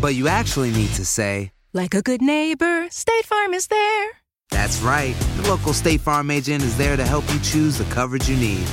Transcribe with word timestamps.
But 0.00 0.14
you 0.14 0.28
actually 0.28 0.70
need 0.70 0.90
to 0.94 1.04
say, 1.04 1.52
Like 1.72 1.94
a 1.94 2.02
good 2.02 2.22
neighbor, 2.22 2.88
State 2.90 3.24
Farm 3.26 3.54
is 3.54 3.66
there. 3.66 4.10
That's 4.50 4.80
right. 4.80 5.14
The 5.36 5.48
local 5.48 5.72
State 5.72 6.00
Farm 6.00 6.30
agent 6.30 6.62
is 6.62 6.76
there 6.76 6.96
to 6.96 7.04
help 7.04 7.24
you 7.32 7.38
choose 7.40 7.78
the 7.78 7.84
coverage 7.84 8.28
you 8.28 8.36
need. 8.36 8.66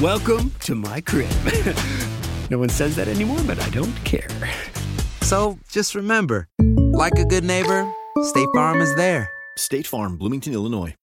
Welcome 0.00 0.52
to 0.60 0.74
my 0.74 1.00
crib. 1.00 1.30
no 2.50 2.58
one 2.58 2.68
says 2.68 2.96
that 2.96 3.08
anymore, 3.08 3.40
but 3.46 3.60
I 3.60 3.68
don't 3.70 3.94
care. 4.04 4.28
So 5.22 5.58
just 5.68 5.94
remember, 5.94 6.48
like 6.92 7.18
a 7.18 7.24
good 7.24 7.44
neighbor, 7.44 7.90
State 8.22 8.48
Farm 8.54 8.80
is 8.80 8.94
there. 8.96 9.30
State 9.56 9.86
Farm, 9.86 10.16
Bloomington, 10.16 10.52
Illinois. 10.52 10.94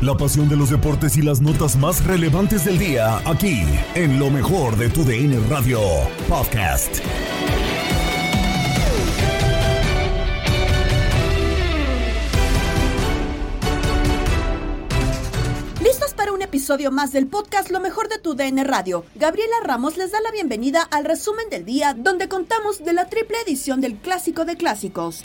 La 0.00 0.16
pasión 0.16 0.48
de 0.48 0.56
los 0.56 0.70
deportes 0.70 1.16
y 1.16 1.22
las 1.22 1.40
notas 1.40 1.76
más 1.76 2.04
relevantes 2.04 2.64
del 2.64 2.76
día, 2.76 3.18
aquí, 3.24 3.62
en 3.94 4.18
lo 4.18 4.30
mejor 4.30 4.76
de 4.76 4.88
tu 4.88 5.04
DN 5.04 5.38
Radio 5.48 5.80
Podcast. 6.28 7.00
Episodio 16.52 16.90
más 16.90 17.12
del 17.12 17.28
podcast 17.28 17.70
Lo 17.70 17.80
mejor 17.80 18.10
de 18.10 18.18
tu 18.18 18.34
DN 18.34 18.62
Radio? 18.64 19.06
Gabriela 19.14 19.56
Ramos 19.64 19.96
les 19.96 20.12
da 20.12 20.20
la 20.20 20.30
bienvenida 20.30 20.82
al 20.82 21.06
resumen 21.06 21.48
del 21.48 21.64
día 21.64 21.94
donde 21.96 22.28
contamos 22.28 22.84
de 22.84 22.92
la 22.92 23.06
triple 23.06 23.38
edición 23.40 23.80
del 23.80 23.96
Clásico 23.96 24.44
de 24.44 24.58
Clásicos. 24.58 25.22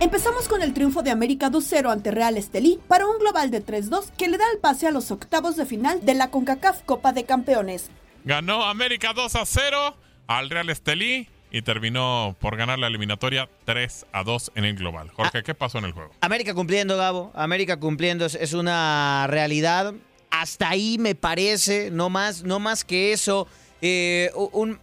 Empezamos 0.00 0.48
con 0.48 0.60
el 0.60 0.74
triunfo 0.74 1.04
de 1.04 1.12
América 1.12 1.52
2-0 1.52 1.88
ante 1.88 2.10
Real 2.10 2.36
Estelí 2.36 2.80
para 2.88 3.06
un 3.06 3.20
global 3.20 3.52
de 3.52 3.64
3-2 3.64 4.10
que 4.18 4.26
le 4.26 4.36
da 4.36 4.50
el 4.52 4.58
pase 4.58 4.88
a 4.88 4.90
los 4.90 5.12
octavos 5.12 5.54
de 5.54 5.66
final 5.66 6.04
de 6.04 6.14
la 6.14 6.32
CONCACAF 6.32 6.82
Copa 6.82 7.12
de 7.12 7.22
Campeones. 7.22 7.92
Ganó 8.24 8.64
América 8.64 9.12
2 9.12 9.36
a 9.36 9.46
0 9.46 9.96
al 10.26 10.50
Real 10.50 10.68
Estelí 10.68 11.28
y 11.50 11.62
terminó 11.62 12.36
por 12.40 12.56
ganar 12.56 12.78
la 12.78 12.86
eliminatoria 12.86 13.48
3 13.64 14.06
a 14.12 14.22
2 14.22 14.52
en 14.54 14.64
el 14.64 14.76
global. 14.76 15.10
Jorge, 15.10 15.42
¿qué 15.42 15.54
pasó 15.54 15.78
en 15.78 15.86
el 15.86 15.92
juego? 15.92 16.10
América 16.20 16.54
cumpliendo, 16.54 16.96
Gabo. 16.96 17.32
América 17.34 17.78
cumpliendo 17.78 18.26
es, 18.26 18.34
es 18.34 18.52
una 18.52 19.26
realidad. 19.28 19.94
Hasta 20.30 20.68
ahí 20.68 20.98
me 20.98 21.14
parece, 21.14 21.90
no 21.90 22.10
más, 22.10 22.42
no 22.42 22.58
más 22.58 22.84
que 22.84 23.12
eso. 23.12 23.46
Eh, 23.80 24.30
un, 24.34 24.78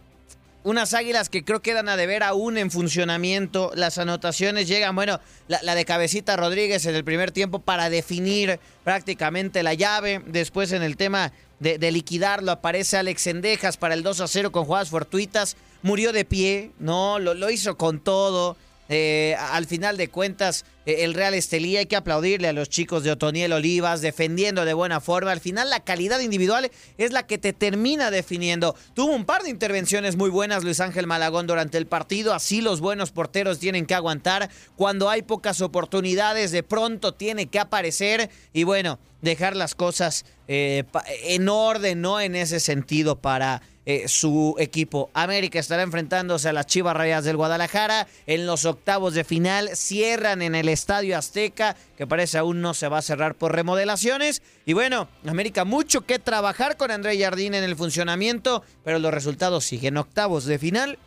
unas 0.64 0.94
águilas 0.94 1.28
que 1.28 1.44
creo 1.44 1.62
quedan 1.62 1.88
a 1.88 1.96
deber 1.96 2.24
aún 2.24 2.58
en 2.58 2.72
funcionamiento. 2.72 3.70
Las 3.76 3.98
anotaciones 3.98 4.66
llegan, 4.66 4.96
bueno, 4.96 5.20
la, 5.46 5.62
la, 5.62 5.76
de 5.76 5.84
Cabecita 5.84 6.36
Rodríguez 6.36 6.84
en 6.86 6.96
el 6.96 7.04
primer 7.04 7.30
tiempo 7.30 7.60
para 7.60 7.88
definir 7.88 8.58
prácticamente 8.82 9.62
la 9.62 9.74
llave. 9.74 10.22
Después 10.26 10.72
en 10.72 10.82
el 10.82 10.96
tema 10.96 11.32
de, 11.60 11.78
de 11.78 11.92
liquidarlo 11.92 12.50
aparece 12.50 12.96
Alex 12.96 13.28
Endejas 13.28 13.76
para 13.76 13.94
el 13.94 14.02
2 14.02 14.20
a 14.20 14.26
0 14.26 14.50
con 14.50 14.64
jugadas 14.64 14.90
fortuitas. 14.90 15.56
Murió 15.86 16.12
de 16.12 16.24
pie, 16.24 16.72
¿no? 16.80 17.20
Lo, 17.20 17.48
hizo 17.48 17.76
con 17.76 18.00
todo. 18.00 18.56
Eh, 18.88 19.36
al 19.38 19.66
final 19.66 19.96
de 19.96 20.08
cuentas, 20.08 20.64
eh, 20.84 21.04
el 21.04 21.14
Real 21.14 21.32
Estelí 21.32 21.76
hay 21.76 21.86
que 21.86 21.94
aplaudirle 21.94 22.48
a 22.48 22.52
los 22.52 22.68
chicos 22.68 23.04
de 23.04 23.12
Otoniel 23.12 23.52
Olivas, 23.52 24.00
defendiendo 24.00 24.64
de 24.64 24.74
buena 24.74 25.00
forma. 25.00 25.30
Al 25.30 25.38
final, 25.38 25.70
la 25.70 25.78
calidad 25.78 26.18
individual 26.18 26.72
es 26.98 27.12
la 27.12 27.24
que 27.24 27.38
te 27.38 27.52
termina 27.52 28.10
definiendo. 28.10 28.74
Tuvo 28.94 29.14
un 29.14 29.26
par 29.26 29.44
de 29.44 29.50
intervenciones 29.50 30.16
muy 30.16 30.28
buenas 30.28 30.64
Luis 30.64 30.80
Ángel 30.80 31.06
Malagón 31.06 31.46
durante 31.46 31.78
el 31.78 31.86
partido. 31.86 32.34
Así 32.34 32.62
los 32.62 32.80
buenos 32.80 33.12
porteros 33.12 33.60
tienen 33.60 33.86
que 33.86 33.94
aguantar. 33.94 34.50
Cuando 34.74 35.08
hay 35.08 35.22
pocas 35.22 35.60
oportunidades, 35.60 36.50
de 36.50 36.64
pronto 36.64 37.14
tiene 37.14 37.46
que 37.46 37.60
aparecer. 37.60 38.28
Y 38.52 38.64
bueno, 38.64 38.98
dejar 39.22 39.54
las 39.54 39.76
cosas 39.76 40.24
eh, 40.48 40.82
en 41.22 41.48
orden, 41.48 42.00
¿no? 42.00 42.20
En 42.20 42.34
ese 42.34 42.58
sentido, 42.58 43.20
para 43.20 43.62
eh, 43.88 44.08
su 44.08 44.56
equipo. 44.58 45.10
América 45.14 45.60
estará 45.60 45.84
enfrentándose 45.84 46.48
a 46.48 46.52
las 46.52 46.66
Chivas 46.66 46.96
Rayas 46.96 47.24
del 47.24 47.36
Guadalajara 47.36 48.08
en 48.26 48.44
los 48.44 48.64
octavos 48.64 49.14
de 49.14 49.22
final. 49.22 49.70
Cierran 49.76 50.42
en 50.42 50.56
el 50.56 50.68
Estadio 50.68 51.16
Azteca, 51.16 51.76
que 51.96 52.04
parece 52.04 52.36
aún 52.36 52.60
no 52.60 52.74
se 52.74 52.88
va 52.88 52.98
a 52.98 53.02
cerrar 53.02 53.36
por 53.36 53.54
remodelaciones. 53.54 54.42
Y 54.64 54.72
bueno, 54.72 55.08
América 55.24 55.64
mucho 55.64 56.00
que 56.00 56.18
trabajar 56.18 56.76
con 56.76 56.90
André 56.90 57.16
Jardín 57.16 57.54
en 57.54 57.62
el 57.62 57.76
funcionamiento, 57.76 58.64
pero 58.84 58.98
los 58.98 59.14
resultados 59.14 59.64
siguen 59.64 59.96
octavos 59.98 60.46
de 60.46 60.58
final 60.58 60.98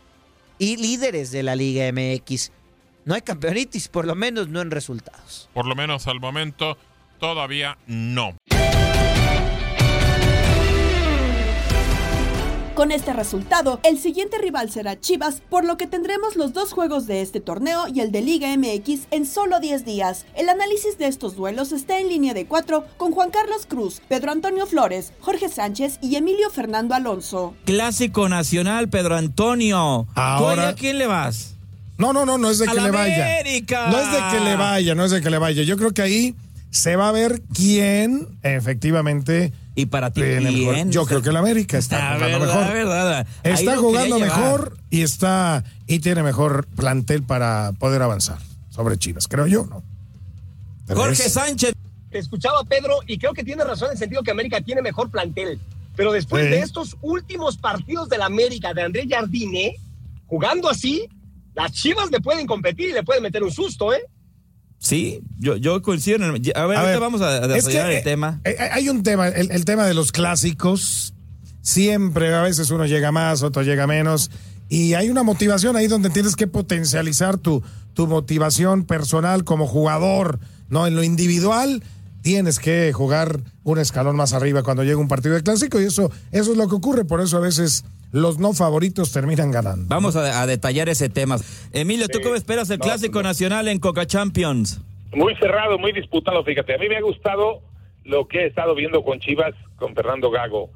y 0.57 0.78
líderes 0.78 1.31
de 1.31 1.44
la 1.44 1.57
Liga 1.57 1.91
MX. 1.91 2.51
No 3.03 3.13
hay 3.13 3.22
campeonitis, 3.22 3.90
por 3.90 4.06
lo 4.06 4.16
menos 4.16 4.47
no 4.47 4.61
en 4.61 4.72
resultados. 4.72 5.50
Por 5.53 5.66
lo 5.66 5.75
menos 5.75 6.07
al 6.07 6.22
momento 6.22 6.78
todavía 7.19 7.78
no. 7.88 8.38
Con 12.79 12.94
este 12.94 13.12
resultado, 13.12 13.81
el 13.84 14.00
siguiente 14.00 14.38
rival 14.38 14.72
será 14.72 14.97
Chivas, 14.97 15.41
por 15.50 15.66
lo 15.66 15.75
que 15.75 15.85
tendremos 15.85 16.38
los 16.38 16.53
dos 16.53 16.72
juegos 16.72 17.07
de 17.07 17.22
este 17.22 17.41
torneo 17.41 17.90
y 17.94 18.00
el 18.00 18.13
de 18.13 18.22
Liga 18.22 18.56
MX 18.56 19.07
en 19.12 19.25
solo 19.25 19.59
10 19.59 19.84
días. 19.84 20.25
El 20.34 20.47
análisis 20.47 20.97
de 20.97 21.07
estos 21.07 21.35
duelos 21.35 21.73
está 21.73 22.00
en 22.00 22.07
línea 22.07 22.34
de 22.34 22.45
4 22.45 22.85
con 22.95 23.12
Juan 23.12 23.31
Carlos 23.31 23.66
Cruz, 23.67 24.01
Pedro 24.07 24.31
Antonio 24.31 24.66
Flores, 24.66 25.12
Jorge 25.19 25.50
Sánchez 25.50 26.00
y 26.01 26.16
Emilio 26.16 26.50
Fernando 26.51 26.95
Alonso. 26.95 27.53
Clásico 27.66 28.29
nacional, 28.29 28.88
Pedro 28.88 29.17
Antonio. 29.17 30.07
Ahora, 30.16 30.69
¿A 30.69 30.75
quién 30.75 31.00
le 31.00 31.07
vas? 31.07 31.56
No, 31.97 32.14
no, 32.14 32.25
no, 32.25 32.37
no 32.37 32.49
es 32.49 32.59
de 32.59 32.70
¡A 32.70 32.72
que 32.72 32.79
le 32.79 32.91
vaya. 32.91 33.25
América! 33.25 33.90
No 33.91 33.99
es 33.99 34.09
de 34.09 34.37
que 34.37 34.46
le 34.46 34.55
vaya, 34.55 34.96
no 34.96 35.03
es 35.03 35.11
de 35.11 35.22
que 35.22 35.29
le 35.29 35.37
vaya. 35.37 35.64
Yo 35.64 35.75
creo 35.75 35.91
que 35.91 36.02
ahí 36.02 36.35
se 36.72 36.96
va 36.96 37.09
a 37.09 37.11
ver 37.11 37.41
quién 37.53 38.40
efectivamente 38.41 39.52
y 39.76 39.86
para 39.86 40.12
ti 40.12 40.22
quién? 40.22 40.92
Yo 40.92 41.06
creo 41.06 41.22
que 41.22 41.30
el 41.30 41.38
América 41.38 41.78
está 41.78 41.98
La 41.98 42.16
jugando 42.16 42.40
verdad, 42.40 42.56
mejor. 42.62 42.74
verdad. 42.74 43.28
Está 43.44 43.78
jugando 43.78 44.20
mejor 44.20 44.78
y 44.90 45.02
está 45.02 45.64
y 45.88 46.00
tiene 46.00 46.24
mejor 46.24 46.68
plantel 46.68 47.24
para 47.24 47.72
poder 47.80 48.02
avanzar 48.02 48.40
sobre 48.70 48.98
Chivas, 48.98 49.28
creo 49.28 49.48
yo, 49.48 49.66
¿no? 49.66 49.84
Jorge 50.88 51.24
¿Ves? 51.24 51.34
Sánchez. 51.34 51.74
Escuchaba 52.12 52.62
a 52.62 52.64
Pedro 52.64 52.96
y 53.06 53.18
creo 53.20 53.34
que 53.34 53.44
tiene 53.44 53.64
razón 53.64 53.88
en 53.90 53.92
el 53.94 53.98
sentido 54.00 54.24
que 54.24 54.32
América 54.32 54.60
tiene 54.62 54.82
mejor 54.82 55.12
plantel. 55.12 55.60
Pero 55.96 56.12
después 56.12 56.46
Sí. 56.46 56.50
de 56.52 56.60
estos 56.62 56.98
últimos 57.02 57.58
partidos 57.58 58.10
del 58.10 58.22
América 58.24 58.74
de 58.74 58.82
André 58.84 59.06
Jardine, 59.08 59.76
jugando 60.28 60.70
así, 60.70 61.08
las 61.54 61.72
Chivas 61.74 62.10
le 62.10 62.20
pueden 62.22 62.48
competir 62.48 62.90
y 62.90 62.94
le 62.94 63.04
pueden 63.04 63.22
meter 63.22 63.44
un 63.44 63.52
susto, 63.52 63.94
¿eh? 63.94 64.02
Sí, 64.79 65.22
yo, 65.37 65.58
yo 65.58 65.81
coincido. 65.81 66.17
En 66.17 66.23
el- 66.23 66.29
a 66.55 66.66
ver, 66.66 66.78
A 66.78 66.79
ahorita 66.81 66.84
ver, 66.84 66.99
vamos 66.99 67.22
a, 67.22 67.28
a 67.29 67.35
es 67.37 67.41
que, 67.41 67.47
desarrollar 67.53 67.91
eh, 67.91 67.97
el 67.97 68.03
tema. 68.03 68.41
eh, 68.46 68.55
hay 68.72 68.90
un 68.90 69.03
tema, 69.03 69.28
el, 69.28 69.52
el 69.52 69.66
tema 69.66 69.85
de 69.85 69.93
los 69.93 70.11
clásicos. 70.11 71.14
Siempre, 71.61 72.34
a 72.34 72.41
veces 72.41 72.72
uno 72.72 72.85
llega 72.85 73.11
más, 73.11 73.43
otro 73.43 73.61
llega 73.64 73.85
menos. 73.87 74.31
y 74.70 74.93
hay 74.93 75.09
una 75.09 75.23
motivación 75.23 75.76
ahí 75.76 75.87
donde 75.87 76.09
tienes 76.09 76.35
que 76.35 76.47
potencializar 76.47 77.37
tu, 77.37 77.61
tu 77.93 78.08
motivación 78.08 78.85
personal 78.85 79.43
como 79.43 79.67
jugador, 79.67 80.40
¿no? 80.70 80.87
En 80.87 80.96
lo 80.96 81.03
individual 81.03 81.84
tienes 82.22 82.59
que 82.59 82.91
jugar 82.93 83.41
un 83.64 83.79
escalón 83.79 84.16
más 84.16 84.34
arriba 84.34 84.61
cuando 84.64 84.84
llega 84.84 84.97
un 84.97 85.08
partido 85.08 85.35
de 85.35 85.41
clásico 85.43 85.79
y 85.82 85.85
eso, 85.85 86.11
eso 86.32 86.52
es 86.52 86.58
lo 86.58 86.67
que 86.67 86.75
ocurre, 86.75 87.03
por 87.05 87.20
eso 87.22 87.37
a 87.37 87.40
veces 87.40 87.84
los 88.11 88.40
no 88.40 88.53
favoritos 88.53 89.11
terminan 89.11 89.52
ganando. 89.52 89.85
Vamos 89.88 90.16
a, 90.16 90.41
a 90.41 90.47
detallar 90.47 90.90
ese 90.90 91.09
tema. 91.09 91.38
Emilio, 91.73 92.08
¿tú 92.08 92.20
cómo 92.22 92.35
esperas 92.35 92.70
el 92.70 92.79
Clásico 92.79 93.22
Nacional 93.22 93.67
en 93.67 93.79
Coca 93.79 94.06
Champions? 94.06 94.82
Muy 95.11 95.35
cerrado, 95.35 95.78
muy 95.78 95.91
disputado, 95.91 96.44
fíjate. 96.44 96.76
A 96.76 96.78
mí 96.78 96.88
me 96.88 96.97
ha 96.97 97.02
gustado 97.02 97.61
lo 98.03 98.28
que 98.28 98.40
he 98.40 98.47
estado 98.47 98.76
viendo 98.76 99.03
con 99.03 99.20
Chivas, 99.20 99.53
con 99.78 99.96
Fernando 99.96 100.29
Gago. 100.32 100.70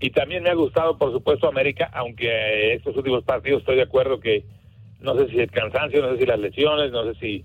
Y 0.00 0.10
también 0.10 0.42
me 0.42 0.50
ha 0.50 0.54
gustado, 0.54 0.96
por 0.96 1.12
supuesto, 1.12 1.48
América, 1.48 1.90
aunque 1.92 2.74
estos 2.74 2.96
últimos 2.96 3.22
partidos 3.24 3.60
estoy 3.60 3.76
de 3.76 3.82
acuerdo 3.82 4.18
que 4.18 4.44
no 5.00 5.16
sé 5.16 5.28
si 5.28 5.38
el 5.40 5.50
cansancio, 5.50 6.02
no 6.02 6.12
sé 6.12 6.18
si 6.18 6.26
las 6.26 6.38
lesiones, 6.38 6.90
no 6.90 7.04
sé 7.04 7.18
si, 7.20 7.44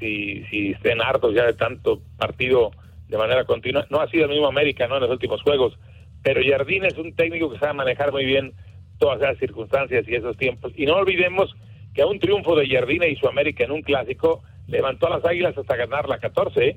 si, 0.00 0.44
si 0.50 0.70
estén 0.70 1.00
hartos 1.00 1.34
ya 1.34 1.44
de 1.44 1.54
tanto 1.54 2.00
partido 2.16 2.72
de 3.08 3.16
manera 3.16 3.44
continua. 3.44 3.86
No 3.90 4.00
ha 4.00 4.10
sido 4.10 4.24
el 4.24 4.30
mismo 4.30 4.46
América, 4.46 4.86
¿no? 4.88 4.96
En 4.96 5.02
los 5.02 5.10
últimos 5.10 5.42
juegos. 5.42 5.78
Pero 6.34 6.42
Jardín 6.46 6.84
es 6.84 6.98
un 6.98 7.14
técnico 7.14 7.50
que 7.50 7.58
sabe 7.58 7.72
manejar 7.72 8.12
muy 8.12 8.26
bien 8.26 8.52
todas 8.98 9.18
esas 9.22 9.38
circunstancias 9.38 10.04
y 10.06 10.14
esos 10.14 10.36
tiempos. 10.36 10.72
Y 10.76 10.84
no 10.84 10.96
olvidemos 10.96 11.54
que 11.94 12.02
a 12.02 12.06
un 12.06 12.18
triunfo 12.18 12.54
de 12.54 12.68
Jardine 12.68 13.08
y 13.08 13.16
su 13.16 13.26
América 13.26 13.64
en 13.64 13.70
un 13.70 13.80
clásico 13.80 14.42
levantó 14.66 15.06
a 15.06 15.16
las 15.16 15.24
Águilas 15.24 15.56
hasta 15.56 15.74
ganar 15.76 16.06
la 16.06 16.18
14. 16.18 16.68
¿eh? 16.68 16.76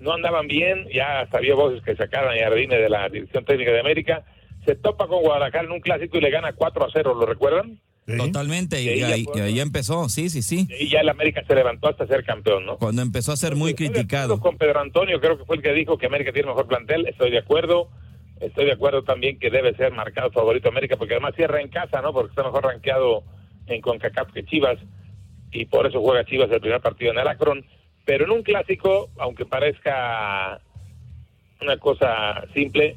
No 0.00 0.14
andaban 0.14 0.46
bien, 0.48 0.86
ya 0.90 1.28
había 1.30 1.54
voces 1.54 1.82
que 1.82 1.94
sacaran 1.96 2.34
a 2.34 2.40
Jardine 2.40 2.76
de 2.78 2.88
la 2.88 3.08
Dirección 3.10 3.44
Técnica 3.44 3.72
de 3.72 3.80
América. 3.80 4.24
Se 4.64 4.74
topa 4.74 5.06
con 5.06 5.20
Guadalajara 5.20 5.64
en 5.66 5.72
un 5.72 5.80
clásico 5.80 6.16
y 6.16 6.22
le 6.22 6.30
gana 6.30 6.54
4 6.54 6.84
a 6.86 6.88
0, 6.92 7.14
¿lo 7.14 7.26
recuerdan? 7.26 7.78
Totalmente, 8.16 8.80
y, 8.82 8.86
Y 8.86 8.88
ahí 8.88 9.02
ahí, 9.02 9.24
ya 9.26 9.32
fue- 9.32 9.40
y 9.40 9.44
ahí 9.44 9.60
empezó, 9.60 10.08
sí, 10.08 10.28
sí, 10.30 10.42
sí. 10.42 10.66
Y 10.80 10.88
ya 10.88 11.00
el 11.00 11.08
América 11.08 11.44
se 11.46 11.54
levantó 11.54 11.88
hasta 11.88 12.06
ser 12.06 12.24
campeón, 12.24 12.64
¿no? 12.66 12.76
Cuando 12.78 13.02
empezó 13.02 13.32
a 13.32 13.36
ser 13.36 13.54
muy 13.54 13.74
criticado. 13.74 14.40
Con 14.40 14.56
Pedro 14.56 14.80
Antonio, 14.80 15.20
creo 15.20 15.38
que 15.38 15.44
fue 15.44 15.56
el 15.56 15.62
que 15.62 15.72
dijo 15.72 15.98
que 15.98 16.06
América 16.06 16.32
tiene 16.32 16.48
mejor 16.48 16.66
plantel, 16.66 17.06
estoy 17.06 17.30
de 17.30 17.38
acuerdo. 17.38 17.88
Estoy 18.42 18.64
de 18.64 18.72
acuerdo 18.72 19.04
también 19.04 19.38
que 19.38 19.50
debe 19.50 19.72
ser 19.74 19.92
marcado 19.92 20.32
favorito 20.32 20.68
América, 20.68 20.96
porque 20.96 21.14
además 21.14 21.36
cierra 21.36 21.60
en 21.60 21.68
casa, 21.68 22.02
¿no? 22.02 22.12
Porque 22.12 22.30
está 22.30 22.42
mejor 22.42 22.64
rankeado 22.64 23.22
en 23.68 23.80
CONCACAF 23.80 24.32
que 24.32 24.44
Chivas, 24.44 24.78
y 25.52 25.66
por 25.66 25.86
eso 25.86 26.00
juega 26.00 26.24
Chivas 26.24 26.50
el 26.50 26.60
primer 26.60 26.80
partido 26.80 27.12
en 27.12 27.18
el 27.20 27.28
Akron. 27.28 27.64
Pero 28.04 28.24
en 28.24 28.32
un 28.32 28.42
clásico, 28.42 29.10
aunque 29.18 29.46
parezca 29.46 30.60
una 31.60 31.76
cosa 31.76 32.44
simple, 32.52 32.96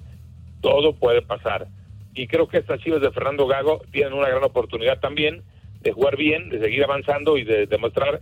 todo 0.62 0.96
puede 0.96 1.22
pasar. 1.22 1.68
Y 2.16 2.26
creo 2.26 2.48
que 2.48 2.58
estas 2.58 2.80
Chivas 2.80 3.02
de 3.02 3.12
Fernando 3.12 3.46
Gago 3.46 3.82
tienen 3.92 4.14
una 4.14 4.30
gran 4.30 4.44
oportunidad 4.44 5.00
también 5.00 5.44
de 5.82 5.92
jugar 5.92 6.18
bien, 6.18 6.50
de 6.50 6.60
seguir 6.60 6.84
avanzando 6.84 7.38
y 7.38 7.44
de 7.44 7.68
demostrar 7.68 8.20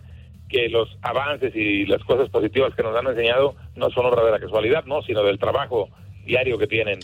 que 0.49 0.67
los 0.67 0.89
avances 1.01 1.55
y 1.55 1.85
las 1.85 2.03
cosas 2.03 2.29
positivas 2.29 2.75
que 2.75 2.83
nos 2.83 2.97
han 2.97 3.07
enseñado 3.07 3.55
no 3.75 3.89
son 3.91 4.07
obra 4.07 4.25
de 4.25 4.31
la 4.31 4.39
casualidad, 4.39 4.83
no, 4.83 5.01
sino 5.03 5.23
del 5.23 5.39
trabajo 5.39 5.87
diario 6.25 6.57
que 6.57 6.67
tienen. 6.67 6.99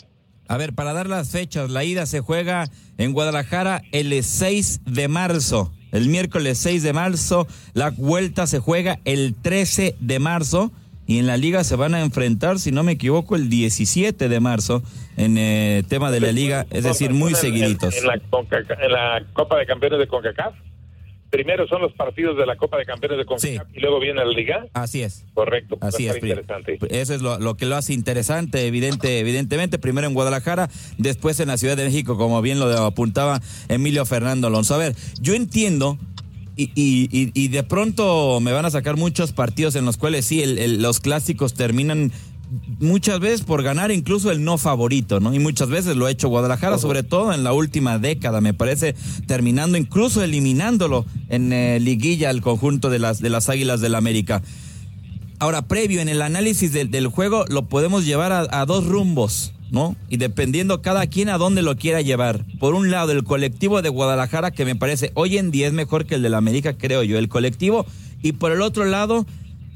A 0.47 0.57
ver, 0.57 0.73
para 0.73 0.93
dar 0.93 1.07
las 1.07 1.29
fechas, 1.29 1.69
la 1.69 1.83
ida 1.83 2.05
se 2.05 2.21
juega 2.21 2.69
en 2.97 3.13
Guadalajara 3.13 3.83
el 3.91 4.23
6 4.23 4.81
de 4.85 5.07
marzo. 5.07 5.71
El 5.91 6.07
miércoles 6.07 6.57
6 6.59 6.83
de 6.83 6.93
marzo, 6.93 7.47
la 7.73 7.91
vuelta 7.91 8.47
se 8.47 8.59
juega 8.59 8.99
el 9.05 9.35
13 9.35 9.95
de 9.99 10.19
marzo 10.19 10.71
y 11.09 11.17
en 11.17 11.25
la 11.25 11.37
liga 11.37 11.63
se 11.63 11.75
van 11.75 11.95
a 11.95 12.01
enfrentar, 12.01 12.59
si 12.59 12.71
no 12.71 12.83
me 12.83 12.91
equivoco, 12.91 13.35
el 13.35 13.49
17 13.49 14.29
de 14.29 14.39
marzo 14.39 14.83
en 15.17 15.39
eh, 15.39 15.83
tema 15.87 16.11
de 16.11 16.19
la 16.19 16.31
liga, 16.31 16.67
es 16.69 16.83
decir, 16.83 17.13
muy 17.13 17.33
seguiditos. 17.33 17.97
En, 17.97 18.05
la, 18.05 18.13
en 18.13 18.91
la 18.91 19.23
Copa 19.33 19.57
de 19.57 19.65
Campeones 19.65 19.97
de 19.97 20.07
CONCACAF, 20.07 20.53
primero 21.29 21.67
son 21.67 21.81
los 21.81 21.93
partidos 21.93 22.37
de 22.37 22.45
la 22.45 22.55
Copa 22.55 22.77
de 22.77 22.85
Campeones 22.85 23.17
de 23.19 23.25
CONCACAF 23.25 23.67
y 23.75 23.79
luego 23.79 23.99
viene 23.99 24.23
la 24.25 24.31
liga. 24.31 24.65
Así 24.73 25.01
es. 25.03 25.25
Correcto, 25.33 25.77
Así 25.81 26.07
es, 26.07 26.15
interesante. 26.15 26.79
Eso 26.89 27.13
es 27.13 27.21
lo, 27.21 27.39
lo 27.39 27.55
que 27.55 27.65
lo 27.65 27.75
hace 27.75 27.93
interesante, 27.93 28.65
evidente, 28.67 29.19
evidentemente. 29.19 29.79
Primero 29.79 30.07
en 30.07 30.13
Guadalajara, 30.13 30.69
después 30.97 31.39
en 31.39 31.47
la 31.49 31.57
Ciudad 31.57 31.77
de 31.77 31.85
México, 31.85 32.17
como 32.17 32.41
bien 32.41 32.59
lo 32.59 32.65
apuntaba 32.85 33.41
Emilio 33.67 34.05
Fernando 34.05 34.47
Alonso. 34.47 34.75
A 34.75 34.77
ver, 34.79 34.95
yo 35.21 35.33
entiendo. 35.33 35.97
Y, 36.55 36.71
y, 36.75 37.07
y- 37.17 37.31
y 37.33 37.47
de 37.47 37.63
pronto 37.63 38.41
me 38.41 38.51
van 38.51 38.65
a 38.65 38.69
sacar 38.69 38.97
muchos 38.97 39.31
partidos 39.31 39.75
en 39.77 39.85
los 39.85 39.95
cuales 39.95 40.25
sí, 40.25 40.43
el- 40.43 40.57
el- 40.59 40.81
los 40.81 40.99
clásicos 40.99 41.53
terminan 41.53 42.11
muchas 42.79 43.19
veces 43.19 43.41
por 43.41 43.63
ganar 43.63 43.91
incluso 43.91 44.31
el 44.31 44.43
no 44.43 44.57
favorito, 44.57 45.19
¿no? 45.19 45.33
Y 45.33 45.39
muchas 45.39 45.69
veces 45.69 45.95
lo 45.95 46.05
ha 46.05 46.11
hecho 46.11 46.29
Guadalajara, 46.29 46.77
sobre 46.77 47.03
todo 47.03 47.33
en 47.33 47.43
la 47.43 47.53
última 47.53 47.99
década, 47.99 48.41
me 48.41 48.53
parece, 48.53 48.95
terminando 49.27 49.77
incluso 49.77 50.23
eliminándolo 50.23 51.05
en 51.29 51.53
eh, 51.53 51.79
liguilla 51.79 52.29
al 52.29 52.41
conjunto 52.41 52.89
de 52.89 52.99
las, 52.99 53.19
de 53.19 53.29
las 53.29 53.49
Águilas 53.49 53.81
del 53.81 53.95
América. 53.95 54.41
Ahora, 55.39 55.61
previo 55.61 56.01
en 56.01 56.09
el 56.09 56.21
análisis 56.21 56.73
del, 56.73 56.91
del 56.91 57.07
juego, 57.07 57.45
lo 57.47 57.67
podemos 57.67 58.05
llevar 58.05 58.31
a, 58.31 58.47
a 58.51 58.65
dos 58.65 58.85
rumbos, 58.85 59.53
¿no? 59.71 59.95
Y 60.09 60.17
dependiendo 60.17 60.81
cada 60.81 61.07
quien 61.07 61.29
a 61.29 61.37
dónde 61.37 61.61
lo 61.61 61.77
quiera 61.77 62.01
llevar. 62.01 62.45
Por 62.59 62.73
un 62.73 62.91
lado, 62.91 63.13
el 63.13 63.23
colectivo 63.23 63.81
de 63.81 63.89
Guadalajara, 63.89 64.51
que 64.51 64.65
me 64.65 64.75
parece 64.75 65.11
hoy 65.13 65.37
en 65.37 65.51
día 65.51 65.67
es 65.67 65.73
mejor 65.73 66.05
que 66.05 66.15
el 66.15 66.23
de 66.23 66.29
la 66.29 66.39
América, 66.39 66.77
creo 66.77 67.03
yo, 67.03 67.17
el 67.17 67.29
colectivo. 67.29 67.85
Y 68.21 68.33
por 68.33 68.51
el 68.51 68.61
otro 68.61 68.83
lado, 68.83 69.25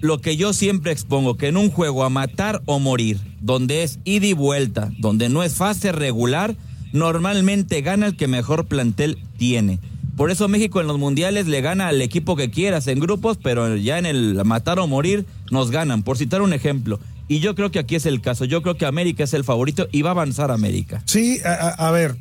lo 0.03 0.19
que 0.19 0.35
yo 0.35 0.51
siempre 0.51 0.91
expongo, 0.91 1.37
que 1.37 1.47
en 1.47 1.55
un 1.55 1.71
juego 1.71 2.03
a 2.03 2.09
matar 2.09 2.61
o 2.65 2.77
morir, 2.77 3.21
donde 3.39 3.83
es 3.83 3.99
ida 4.03 4.25
y 4.25 4.33
vuelta, 4.33 4.91
donde 4.99 5.29
no 5.29 5.43
es 5.43 5.55
fase 5.55 5.93
regular, 5.93 6.57
normalmente 6.91 7.81
gana 7.81 8.07
el 8.07 8.17
que 8.17 8.27
mejor 8.27 8.65
plantel 8.65 9.17
tiene. 9.37 9.79
Por 10.17 10.29
eso 10.29 10.49
México 10.49 10.81
en 10.81 10.87
los 10.87 10.99
mundiales 10.99 11.47
le 11.47 11.61
gana 11.61 11.87
al 11.87 12.01
equipo 12.01 12.35
que 12.35 12.51
quieras 12.51 12.87
en 12.87 12.99
grupos, 12.99 13.37
pero 13.41 13.77
ya 13.77 13.97
en 13.97 14.05
el 14.05 14.43
matar 14.43 14.77
o 14.79 14.87
morir 14.87 15.25
nos 15.49 15.71
ganan, 15.71 16.03
por 16.03 16.17
citar 16.17 16.41
un 16.41 16.51
ejemplo. 16.51 16.99
Y 17.29 17.39
yo 17.39 17.55
creo 17.55 17.71
que 17.71 17.79
aquí 17.79 17.95
es 17.95 18.05
el 18.05 18.19
caso. 18.19 18.43
Yo 18.43 18.61
creo 18.61 18.75
que 18.75 18.85
América 18.85 19.23
es 19.23 19.33
el 19.33 19.45
favorito 19.45 19.87
y 19.93 20.01
va 20.01 20.09
a 20.09 20.11
avanzar 20.11 20.51
América. 20.51 21.01
Sí, 21.05 21.39
a, 21.45 21.89
ver, 21.91 22.17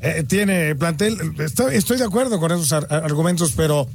eh, 0.00 0.24
tiene 0.26 0.74
plantel, 0.74 1.18
estoy, 1.38 1.74
estoy 1.76 1.98
de 1.98 2.04
acuerdo 2.04 2.40
con 2.40 2.50
esos 2.50 2.72
ar- 2.72 2.86
argumentos, 2.90 3.52
pero, 3.54 3.86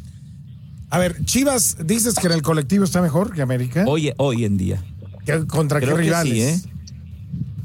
a 0.92 1.00
ver, 1.00 1.24
Chivas, 1.26 1.78
dices 1.86 2.16
que 2.16 2.28
en 2.28 2.34
el 2.34 2.42
colectivo 2.44 2.84
está 2.84 3.02
mejor 3.02 3.34
que 3.34 3.42
América. 3.42 3.86
Hoy, 3.88 4.14
hoy 4.18 4.46
en 4.46 4.58
día. 4.58 4.84
¿Qué- 5.26 5.48
¿Contra 5.48 5.80
Creo 5.80 5.96
qué 5.96 6.02
que 6.04 6.08
rivales? 6.10 6.34
sí, 6.34 6.42
¿eh? 6.42 6.60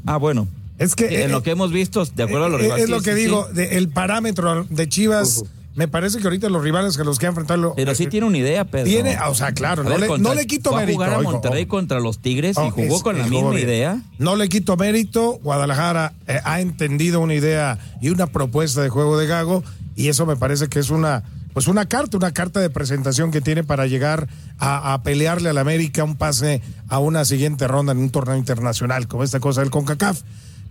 Ah, 0.05 0.17
bueno. 0.17 0.47
Es 0.79 0.95
que 0.95 1.23
en 1.23 1.29
eh, 1.29 1.33
lo 1.33 1.41
que 1.43 1.51
hemos 1.51 1.71
visto, 1.71 2.05
de 2.05 2.23
acuerdo 2.23 2.45
a 2.45 2.49
los 2.49 2.59
Eh, 2.59 2.63
rivales. 2.63 2.83
Es 2.85 2.89
lo 2.89 3.01
que 3.01 3.13
sí, 3.15 3.21
digo, 3.21 3.47
sí. 3.49 3.55
de- 3.55 3.77
el 3.77 3.89
parámetro 3.89 4.63
de 4.69 4.87
Chivas, 4.87 5.43
me 5.75 5.87
parece 5.87 6.19
que 6.19 6.23
ahorita 6.25 6.49
los 6.49 6.63
rivales 6.63 6.95
que 6.97 7.03
los 7.03 7.17
que 7.19 7.25
ha 7.25 7.29
enfrentado. 7.29 7.73
Pero 7.75 7.93
sí 7.95 8.07
tiene 8.07 8.25
una 8.27 8.37
idea, 8.37 8.63
Pedro. 8.65 8.85
Tiene, 8.85 9.17
o 9.27 9.33
sea, 9.35 9.51
claro, 9.53 9.83
no, 9.83 9.89
ver, 9.89 9.99
le, 10.01 10.07
contra- 10.07 10.29
no 10.29 10.35
le 10.35 10.45
quito 10.47 10.69
fue 10.71 10.79
a 10.83 10.85
mérito. 10.85 11.03
jugar 11.03 11.13
a 11.19 11.21
Monterrey 11.21 11.63
ojo. 11.63 11.69
contra 11.69 11.99
los 11.99 12.19
Tigres 12.19 12.57
y 12.57 12.59
Oh, 12.61 12.71
jugó 12.71 12.95
es- 12.97 13.03
con 13.03 13.17
la 13.17 13.27
misma 13.27 13.49
bien. 13.51 13.63
idea. 13.67 14.01
No 14.19 14.35
le 14.35 14.49
quito 14.49 14.77
mérito. 14.77 15.39
Guadalajara 15.43 16.13
eh, 16.27 16.39
ha 16.43 16.61
entendido 16.61 17.19
una 17.21 17.33
idea 17.33 17.79
y 18.01 18.09
una 18.09 18.27
propuesta 18.27 18.81
de 18.81 18.89
juego 18.89 19.17
de 19.17 19.27
Gago 19.27 19.63
y 19.95 20.07
eso 20.09 20.25
me 20.27 20.35
parece 20.35 20.67
que 20.67 20.79
es 20.79 20.89
una 20.91 21.23
pues 21.57 21.67
una 21.67 21.87
carta, 21.87 22.17
una 22.17 22.33
carta 22.33 22.59
de 22.59 22.69
presentación 22.69 23.31
que 23.31 23.41
tiene 23.41 23.63
para 23.63 23.87
llegar 23.87 24.27
a, 24.59 24.93
a 24.93 25.01
pelearle 25.01 25.49
al 25.49 25.57
América 25.57 26.03
un 26.03 26.15
pase 26.15 26.61
a 26.87 26.99
una 26.99 27.25
siguiente 27.25 27.67
ronda 27.67 27.93
en 27.93 27.97
un 27.97 28.11
torneo 28.11 28.37
internacional 28.37 29.07
como 29.07 29.23
esta 29.23 29.39
cosa 29.39 29.61
del 29.61 29.71
CONCACAF. 29.71 30.21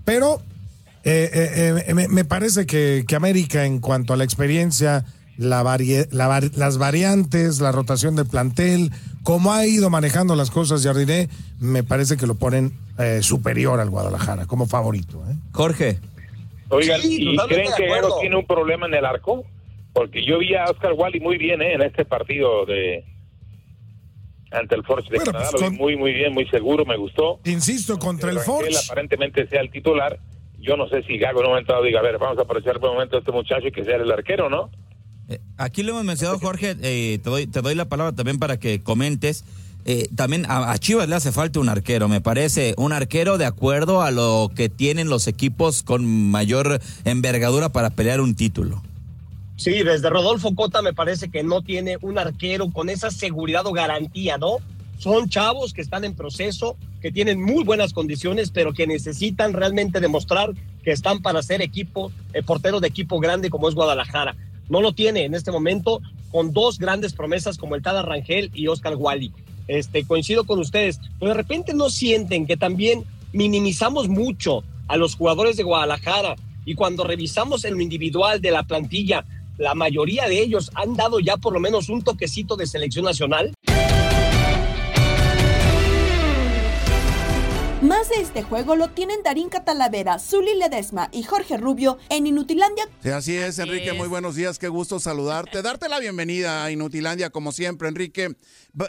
Pero 0.04 0.40
eh, 1.02 1.28
eh, 1.32 1.84
eh, 1.88 1.94
me, 1.94 2.06
me 2.06 2.24
parece 2.24 2.66
que, 2.66 3.04
que 3.08 3.16
América 3.16 3.64
en 3.64 3.80
cuanto 3.80 4.12
a 4.12 4.16
la 4.16 4.22
experiencia, 4.22 5.04
la 5.36 5.64
varie- 5.64 6.06
la 6.12 6.28
var- 6.28 6.52
las 6.54 6.78
variantes, 6.78 7.58
la 7.58 7.72
rotación 7.72 8.14
del 8.14 8.26
plantel, 8.26 8.92
cómo 9.24 9.52
ha 9.52 9.66
ido 9.66 9.90
manejando 9.90 10.36
las 10.36 10.52
cosas 10.52 10.84
Jardiné, 10.84 11.28
me 11.58 11.82
parece 11.82 12.16
que 12.16 12.28
lo 12.28 12.36
ponen 12.36 12.72
eh, 12.98 13.24
superior 13.24 13.80
al 13.80 13.90
Guadalajara 13.90 14.46
como 14.46 14.66
favorito. 14.68 15.20
¿eh? 15.28 15.34
Jorge. 15.50 15.98
Oigan, 16.68 17.00
Sí, 17.00 17.16
¿y 17.32 17.36
creen 17.48 17.70
que 17.76 17.88
tiene 18.20 18.36
un 18.36 18.46
problema 18.46 18.86
en 18.86 18.94
el 18.94 19.04
arco? 19.04 19.42
Porque 19.96 20.22
yo 20.22 20.38
vi 20.40 20.54
a 20.54 20.64
Oscar 20.64 20.92
Wally 20.92 21.20
muy 21.20 21.38
bien 21.38 21.62
¿eh? 21.62 21.72
en 21.72 21.80
este 21.80 22.04
partido 22.04 22.66
de 22.66 23.02
ante 24.50 24.74
el 24.74 24.84
Force 24.84 25.08
de 25.08 25.16
Bueno, 25.16 25.32
Canadá. 25.32 25.48
pues 25.50 25.62
Lo 25.62 25.70
vi 25.70 25.76
con- 25.76 25.86
muy, 25.86 25.96
muy 25.96 26.12
bien, 26.12 26.34
muy 26.34 26.46
seguro, 26.48 26.84
me 26.84 26.98
gustó. 26.98 27.40
Insisto, 27.46 27.98
contra 27.98 28.28
el 28.28 28.36
Rangel 28.36 28.52
Forge. 28.54 28.76
aparentemente 28.84 29.46
sea 29.48 29.62
el 29.62 29.70
titular. 29.70 30.18
Yo 30.60 30.76
no 30.76 30.86
sé 30.88 31.02
si 31.04 31.16
Gago 31.16 31.40
en 31.40 31.46
un 31.46 31.50
momento 31.52 31.72
dado 31.72 31.84
diga, 31.84 32.00
a 32.00 32.02
ver, 32.02 32.18
vamos 32.18 32.36
a 32.38 32.42
aprovechar 32.42 32.74
el 32.74 32.78
buen 32.80 32.92
momento 32.92 33.16
de 33.16 33.20
este 33.20 33.32
muchacho 33.32 33.68
y 33.68 33.72
que 33.72 33.84
sea 33.84 33.96
el 33.96 34.12
arquero, 34.12 34.50
¿no? 34.50 34.70
Eh, 35.30 35.40
Aquí 35.56 35.82
lo 35.82 35.92
hemos 35.92 36.04
mencionado, 36.04 36.38
Jorge, 36.40 36.76
eh, 36.82 37.18
te, 37.22 37.30
doy, 37.30 37.46
te 37.46 37.62
doy 37.62 37.74
la 37.74 37.86
palabra 37.86 38.14
también 38.14 38.38
para 38.38 38.58
que 38.58 38.82
comentes. 38.82 39.44
Eh, 39.86 40.08
también 40.14 40.44
a, 40.46 40.72
a 40.72 40.78
Chivas 40.78 41.08
le 41.08 41.14
hace 41.14 41.32
falta 41.32 41.58
un 41.58 41.70
arquero, 41.70 42.08
me 42.08 42.20
parece, 42.20 42.74
un 42.76 42.92
arquero 42.92 43.38
de 43.38 43.46
acuerdo 43.46 44.02
a 44.02 44.10
lo 44.10 44.50
que 44.54 44.68
tienen 44.68 45.08
los 45.08 45.26
equipos 45.26 45.82
con 45.82 46.04
mayor 46.30 46.80
envergadura 47.06 47.70
para 47.70 47.88
pelear 47.90 48.20
un 48.20 48.34
título. 48.34 48.82
Sí, 49.56 49.82
desde 49.82 50.10
Rodolfo 50.10 50.54
Cota 50.54 50.82
me 50.82 50.92
parece 50.92 51.30
que 51.30 51.42
no 51.42 51.62
tiene 51.62 51.96
un 52.02 52.18
arquero 52.18 52.70
con 52.70 52.90
esa 52.90 53.10
seguridad 53.10 53.66
o 53.66 53.72
garantía, 53.72 54.36
¿no? 54.36 54.58
Son 54.98 55.28
chavos 55.28 55.72
que 55.72 55.80
están 55.80 56.04
en 56.04 56.14
proceso, 56.14 56.76
que 57.00 57.10
tienen 57.10 57.42
muy 57.42 57.64
buenas 57.64 57.92
condiciones, 57.92 58.50
pero 58.50 58.72
que 58.72 58.86
necesitan 58.86 59.54
realmente 59.54 60.00
demostrar 60.00 60.52
que 60.82 60.92
están 60.92 61.22
para 61.22 61.42
ser 61.42 61.62
equipo, 61.62 62.12
eh, 62.32 62.42
portero 62.42 62.80
de 62.80 62.88
equipo 62.88 63.18
grande 63.18 63.50
como 63.50 63.68
es 63.68 63.74
Guadalajara. 63.74 64.36
No 64.68 64.80
lo 64.80 64.92
tiene 64.92 65.24
en 65.24 65.34
este 65.34 65.50
momento 65.50 66.00
con 66.30 66.52
dos 66.52 66.78
grandes 66.78 67.14
promesas 67.14 67.56
como 67.56 67.74
el 67.74 67.82
Tada 67.82 68.02
Rangel 68.02 68.50
y 68.54 68.68
Oscar 68.68 68.94
Wally. 68.96 69.32
Este, 69.68 70.04
coincido 70.04 70.44
con 70.44 70.58
ustedes, 70.58 71.00
pero 71.18 71.30
de 71.30 71.36
repente 71.36 71.74
no 71.74 71.90
sienten 71.90 72.46
que 72.46 72.56
también 72.56 73.04
minimizamos 73.32 74.08
mucho 74.08 74.64
a 74.86 74.96
los 74.96 75.16
jugadores 75.16 75.56
de 75.56 75.62
Guadalajara 75.62 76.36
y 76.64 76.74
cuando 76.74 77.04
revisamos 77.04 77.64
en 77.64 77.74
lo 77.74 77.80
individual 77.80 78.40
de 78.40 78.50
la 78.50 78.64
plantilla, 78.64 79.24
la 79.58 79.74
mayoría 79.74 80.28
de 80.28 80.40
ellos 80.40 80.70
han 80.74 80.94
dado 80.94 81.20
ya 81.20 81.36
por 81.36 81.52
lo 81.52 81.60
menos 81.60 81.88
un 81.88 82.02
toquecito 82.02 82.56
de 82.56 82.66
selección 82.66 83.04
nacional. 83.04 83.54
Más 87.82 88.08
de 88.08 88.16
este 88.16 88.42
juego 88.42 88.74
lo 88.74 88.88
tienen 88.88 89.22
Darín 89.22 89.48
Catalavera, 89.48 90.18
Zuli 90.18 90.54
Ledesma 90.58 91.08
y 91.12 91.22
Jorge 91.22 91.56
Rubio 91.56 91.98
en 92.08 92.26
Inutilandia. 92.26 92.88
Sí, 93.02 93.10
así 93.10 93.36
es, 93.36 93.58
Enrique. 93.58 93.92
Muy 93.92 94.08
buenos 94.08 94.34
días. 94.34 94.58
Qué 94.58 94.68
gusto 94.68 94.98
saludarte. 94.98 95.62
Darte 95.62 95.88
la 95.88 96.00
bienvenida 96.00 96.64
a 96.64 96.70
Inutilandia, 96.72 97.30
como 97.30 97.52
siempre, 97.52 97.88
Enrique. 97.88 98.34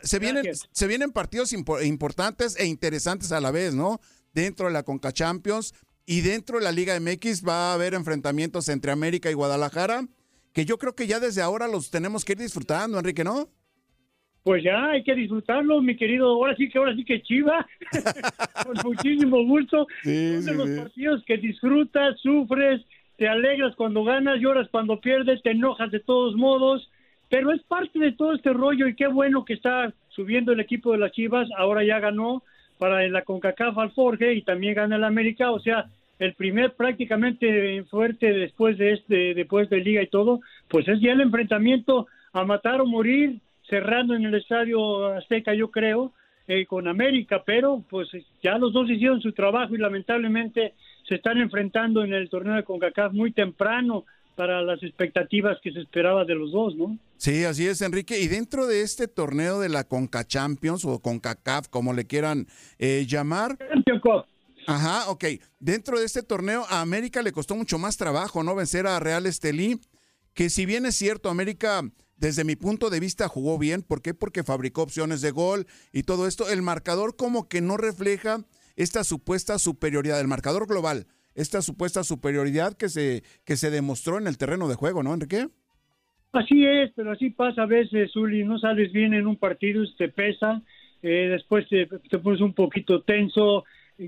Se 0.03 0.19
vienen, 0.19 0.45
se 0.71 0.87
vienen 0.87 1.11
partidos 1.11 1.53
importantes 1.53 2.55
e 2.57 2.65
interesantes 2.65 3.31
a 3.31 3.41
la 3.41 3.51
vez, 3.51 3.75
¿no? 3.75 3.99
Dentro 4.33 4.67
de 4.67 4.73
la 4.73 4.83
Conca 4.83 5.11
Champions 5.11 5.73
y 6.05 6.21
dentro 6.21 6.57
de 6.57 6.63
la 6.63 6.71
Liga 6.71 6.97
MX 6.99 7.45
va 7.45 7.71
a 7.71 7.73
haber 7.73 7.93
enfrentamientos 7.93 8.69
entre 8.69 8.91
América 8.91 9.29
y 9.29 9.33
Guadalajara, 9.33 10.07
que 10.57 10.65
yo 10.65 10.79
creo 10.79 10.95
que 10.95 11.05
ya 11.05 11.19
desde 11.19 11.43
ahora 11.43 11.67
los 11.67 11.91
tenemos 11.91 12.25
que 12.25 12.31
ir 12.31 12.39
disfrutando, 12.39 12.97
Enrique, 12.97 13.23
¿no? 13.23 13.47
Pues 14.41 14.63
ya 14.63 14.89
hay 14.89 15.03
que 15.03 15.13
disfrutarlo, 15.13 15.79
mi 15.83 15.95
querido. 15.95 16.29
Ahora 16.29 16.55
sí 16.55 16.67
que 16.67 16.79
ahora 16.79 16.95
sí 16.95 17.05
que 17.05 17.21
Chiva, 17.21 17.63
con 18.65 18.75
muchísimo 18.83 19.45
gusto. 19.45 19.85
Sí, 20.01 20.41
Son 20.41 20.45
de 20.45 20.53
los 20.55 20.69
partidos 20.79 21.23
que 21.27 21.37
disfrutas, 21.37 22.19
sufres, 22.21 22.81
te 23.17 23.27
alegras 23.27 23.75
cuando 23.75 24.03
ganas, 24.03 24.39
lloras 24.39 24.67
cuando 24.71 24.99
pierdes, 24.99 25.43
te 25.43 25.51
enojas 25.51 25.91
de 25.91 25.99
todos 25.99 26.35
modos. 26.35 26.89
Pero 27.29 27.51
es 27.51 27.61
parte 27.61 27.99
de 27.99 28.13
todo 28.13 28.33
este 28.33 28.51
rollo 28.51 28.87
y 28.87 28.95
qué 28.95 29.05
bueno 29.05 29.45
que 29.45 29.53
está 29.53 29.93
subiendo 30.07 30.53
el 30.53 30.59
equipo 30.59 30.91
de 30.91 30.97
las 30.97 31.11
Chivas. 31.11 31.47
Ahora 31.55 31.83
ya 31.83 31.99
ganó 31.99 32.41
para 32.79 33.07
la 33.07 33.21
CONCACAF 33.21 33.77
al 33.77 33.91
Forge 33.91 34.33
y 34.33 34.41
también 34.41 34.73
gana 34.73 34.95
el 34.95 35.03
América. 35.03 35.51
O 35.51 35.59
sea, 35.59 35.85
el 36.19 36.33
primer 36.33 36.75
prácticamente 36.75 37.83
fuerte 37.85 38.31
después 38.33 38.77
de 38.77 38.93
este, 38.93 39.33
después 39.33 39.69
de 39.69 39.77
Liga 39.77 40.01
y 40.01 40.07
todo, 40.07 40.41
pues 40.67 40.87
es 40.87 40.99
ya 40.99 41.11
el 41.11 41.21
enfrentamiento 41.21 42.07
a 42.33 42.43
matar 42.43 42.81
o 42.81 42.85
morir 42.85 43.39
cerrando 43.69 44.15
en 44.15 44.25
el 44.25 44.35
Estadio 44.35 45.07
Azteca, 45.07 45.53
yo 45.53 45.69
creo, 45.69 46.13
eh, 46.47 46.65
con 46.65 46.87
América, 46.87 47.43
pero 47.45 47.83
pues 47.89 48.07
ya 48.41 48.57
los 48.57 48.73
dos 48.73 48.89
hicieron 48.89 49.21
su 49.21 49.33
trabajo 49.33 49.75
y 49.75 49.79
lamentablemente 49.79 50.73
se 51.07 51.15
están 51.15 51.37
enfrentando 51.39 52.03
en 52.03 52.13
el 52.13 52.29
torneo 52.29 52.55
de 52.55 52.63
CONCACAF 52.63 53.13
muy 53.13 53.31
temprano 53.31 54.05
para 54.35 54.61
las 54.61 54.81
expectativas 54.83 55.57
que 55.61 55.71
se 55.71 55.79
esperaba 55.79 56.23
de 56.23 56.35
los 56.35 56.51
dos, 56.51 56.75
¿no? 56.75 56.97
Sí, 57.17 57.43
así 57.43 57.65
es, 57.65 57.81
Enrique. 57.81 58.19
Y 58.19 58.27
dentro 58.27 58.67
de 58.67 58.81
este 58.81 59.07
torneo 59.07 59.59
de 59.59 59.67
la 59.67 59.83
Conca 59.83 60.23
Champions 60.23 60.85
o 60.85 60.99
CONCACAF, 60.99 61.67
como 61.69 61.93
le 61.93 62.05
quieran 62.05 62.45
eh, 62.77 63.05
llamar. 63.07 63.57
Ajá, 64.67 65.09
ok. 65.09 65.23
Dentro 65.59 65.97
de 65.97 66.05
este 66.05 66.23
torneo 66.23 66.65
a 66.69 66.81
América 66.81 67.21
le 67.21 67.31
costó 67.31 67.55
mucho 67.55 67.79
más 67.79 67.97
trabajo, 67.97 68.43
¿no? 68.43 68.53
Vencer 68.53 68.85
a 68.85 68.99
Real 68.99 69.25
Estelí, 69.25 69.79
que 70.33 70.49
si 70.49 70.65
bien 70.65 70.85
es 70.85 70.95
cierto, 70.95 71.29
América 71.29 71.81
desde 72.17 72.43
mi 72.43 72.55
punto 72.55 72.89
de 72.89 72.99
vista 72.99 73.27
jugó 73.27 73.57
bien. 73.57 73.81
¿Por 73.81 74.01
qué? 74.01 74.13
Porque 74.13 74.43
fabricó 74.43 74.81
opciones 74.81 75.21
de 75.21 75.31
gol 75.31 75.67
y 75.93 76.03
todo 76.03 76.27
esto. 76.27 76.49
El 76.49 76.61
marcador 76.61 77.15
como 77.15 77.47
que 77.47 77.61
no 77.61 77.77
refleja 77.77 78.39
esta 78.75 79.03
supuesta 79.03 79.57
superioridad, 79.57 80.19
el 80.19 80.27
marcador 80.27 80.67
global, 80.67 81.07
esta 81.33 81.61
supuesta 81.61 82.03
superioridad 82.03 82.73
que 82.73 82.89
se, 82.89 83.23
que 83.45 83.55
se 83.55 83.71
demostró 83.71 84.17
en 84.17 84.27
el 84.27 84.37
terreno 84.37 84.67
de 84.67 84.75
juego, 84.75 85.01
¿no, 85.01 85.13
Enrique? 85.13 85.47
Así 86.33 86.65
es, 86.65 86.91
pero 86.95 87.13
así 87.13 87.29
pasa 87.29 87.63
a 87.63 87.67
veces, 87.67 88.15
Uli, 88.15 88.43
no 88.43 88.59
sales 88.59 88.91
bien 88.91 89.13
en 89.13 89.25
un 89.27 89.37
partido, 89.37 89.83
te 89.97 90.09
pesa, 90.09 90.61
eh, 91.01 91.29
después 91.31 91.67
te, 91.69 91.87
te, 91.87 92.19
pones 92.19 92.41
un 92.41 92.53
poquito 92.53 93.01
tenso, 93.01 93.63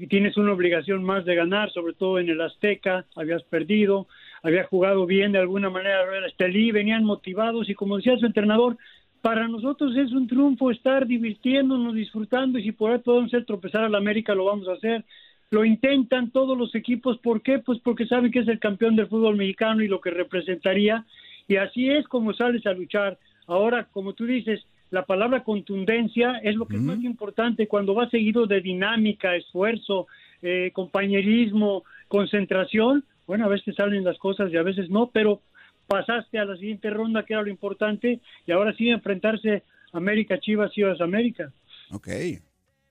tienes 0.07 0.37
una 0.37 0.53
obligación 0.53 1.03
más 1.03 1.25
de 1.25 1.35
ganar, 1.35 1.71
sobre 1.71 1.93
todo 1.93 2.19
en 2.19 2.29
el 2.29 2.41
Azteca, 2.41 3.05
habías 3.15 3.43
perdido, 3.43 4.07
había 4.43 4.63
jugado 4.65 5.05
bien 5.05 5.31
de 5.31 5.39
alguna 5.39 5.69
manera 5.69 5.99
Estelí, 6.27 6.71
venían 6.71 7.03
motivados 7.03 7.69
y 7.69 7.75
como 7.75 7.97
decía 7.97 8.17
su 8.17 8.25
entrenador, 8.25 8.77
para 9.21 9.47
nosotros 9.47 9.95
es 9.97 10.11
un 10.11 10.27
triunfo 10.27 10.71
estar 10.71 11.05
divirtiéndonos, 11.05 11.93
disfrutando 11.93 12.59
y 12.59 12.63
si 12.63 12.71
por 12.71 12.91
ahí 12.91 12.99
podemos 12.99 13.33
hacer 13.33 13.45
tropezar 13.45 13.83
a 13.83 13.97
América 13.97 14.35
lo 14.35 14.45
vamos 14.45 14.67
a 14.67 14.73
hacer. 14.73 15.03
Lo 15.51 15.65
intentan 15.65 16.29
todos 16.29 16.55
los 16.55 16.75
equipos, 16.75 17.17
¿por 17.17 17.41
qué? 17.41 17.57
Pues 17.57 17.79
porque 17.79 18.05
saben 18.05 18.31
que 18.31 18.39
es 18.39 18.47
el 18.47 18.59
campeón 18.59 18.95
del 18.95 19.07
fútbol 19.07 19.35
mexicano 19.35 19.83
y 19.83 19.87
lo 19.87 19.99
que 19.99 20.11
representaría 20.11 21.05
y 21.47 21.55
así 21.55 21.89
es 21.89 22.07
como 22.07 22.33
sales 22.33 22.65
a 22.67 22.73
luchar. 22.73 23.17
Ahora, 23.47 23.87
como 23.91 24.13
tú 24.13 24.25
dices, 24.25 24.63
la 24.91 25.05
palabra 25.05 25.43
contundencia 25.43 26.39
es 26.43 26.55
lo 26.55 26.67
que 26.67 26.77
es 26.77 26.81
más 26.81 27.01
importante 27.03 27.67
cuando 27.67 27.93
va 27.93 28.09
seguido 28.09 28.47
de 28.47 28.61
dinámica, 28.61 29.35
esfuerzo, 29.35 30.07
eh, 30.41 30.71
compañerismo, 30.73 31.83
concentración, 32.07 33.05
bueno, 33.27 33.45
a 33.45 33.49
veces 33.49 33.75
salen 33.75 34.03
las 34.03 34.17
cosas 34.17 34.51
y 34.51 34.57
a 34.57 34.63
veces 34.63 34.89
no, 34.89 35.11
pero 35.11 35.41
pasaste 35.87 36.39
a 36.39 36.45
la 36.45 36.55
siguiente 36.57 36.89
ronda, 36.89 37.23
que 37.23 37.33
era 37.33 37.43
lo 37.43 37.49
importante, 37.49 38.19
y 38.45 38.51
ahora 38.51 38.73
sí 38.73 38.89
enfrentarse 38.89 39.63
América 39.93 40.39
Chivas, 40.39 40.71
Chivas 40.71 41.01
América. 41.01 41.51
Ok. 41.91 42.07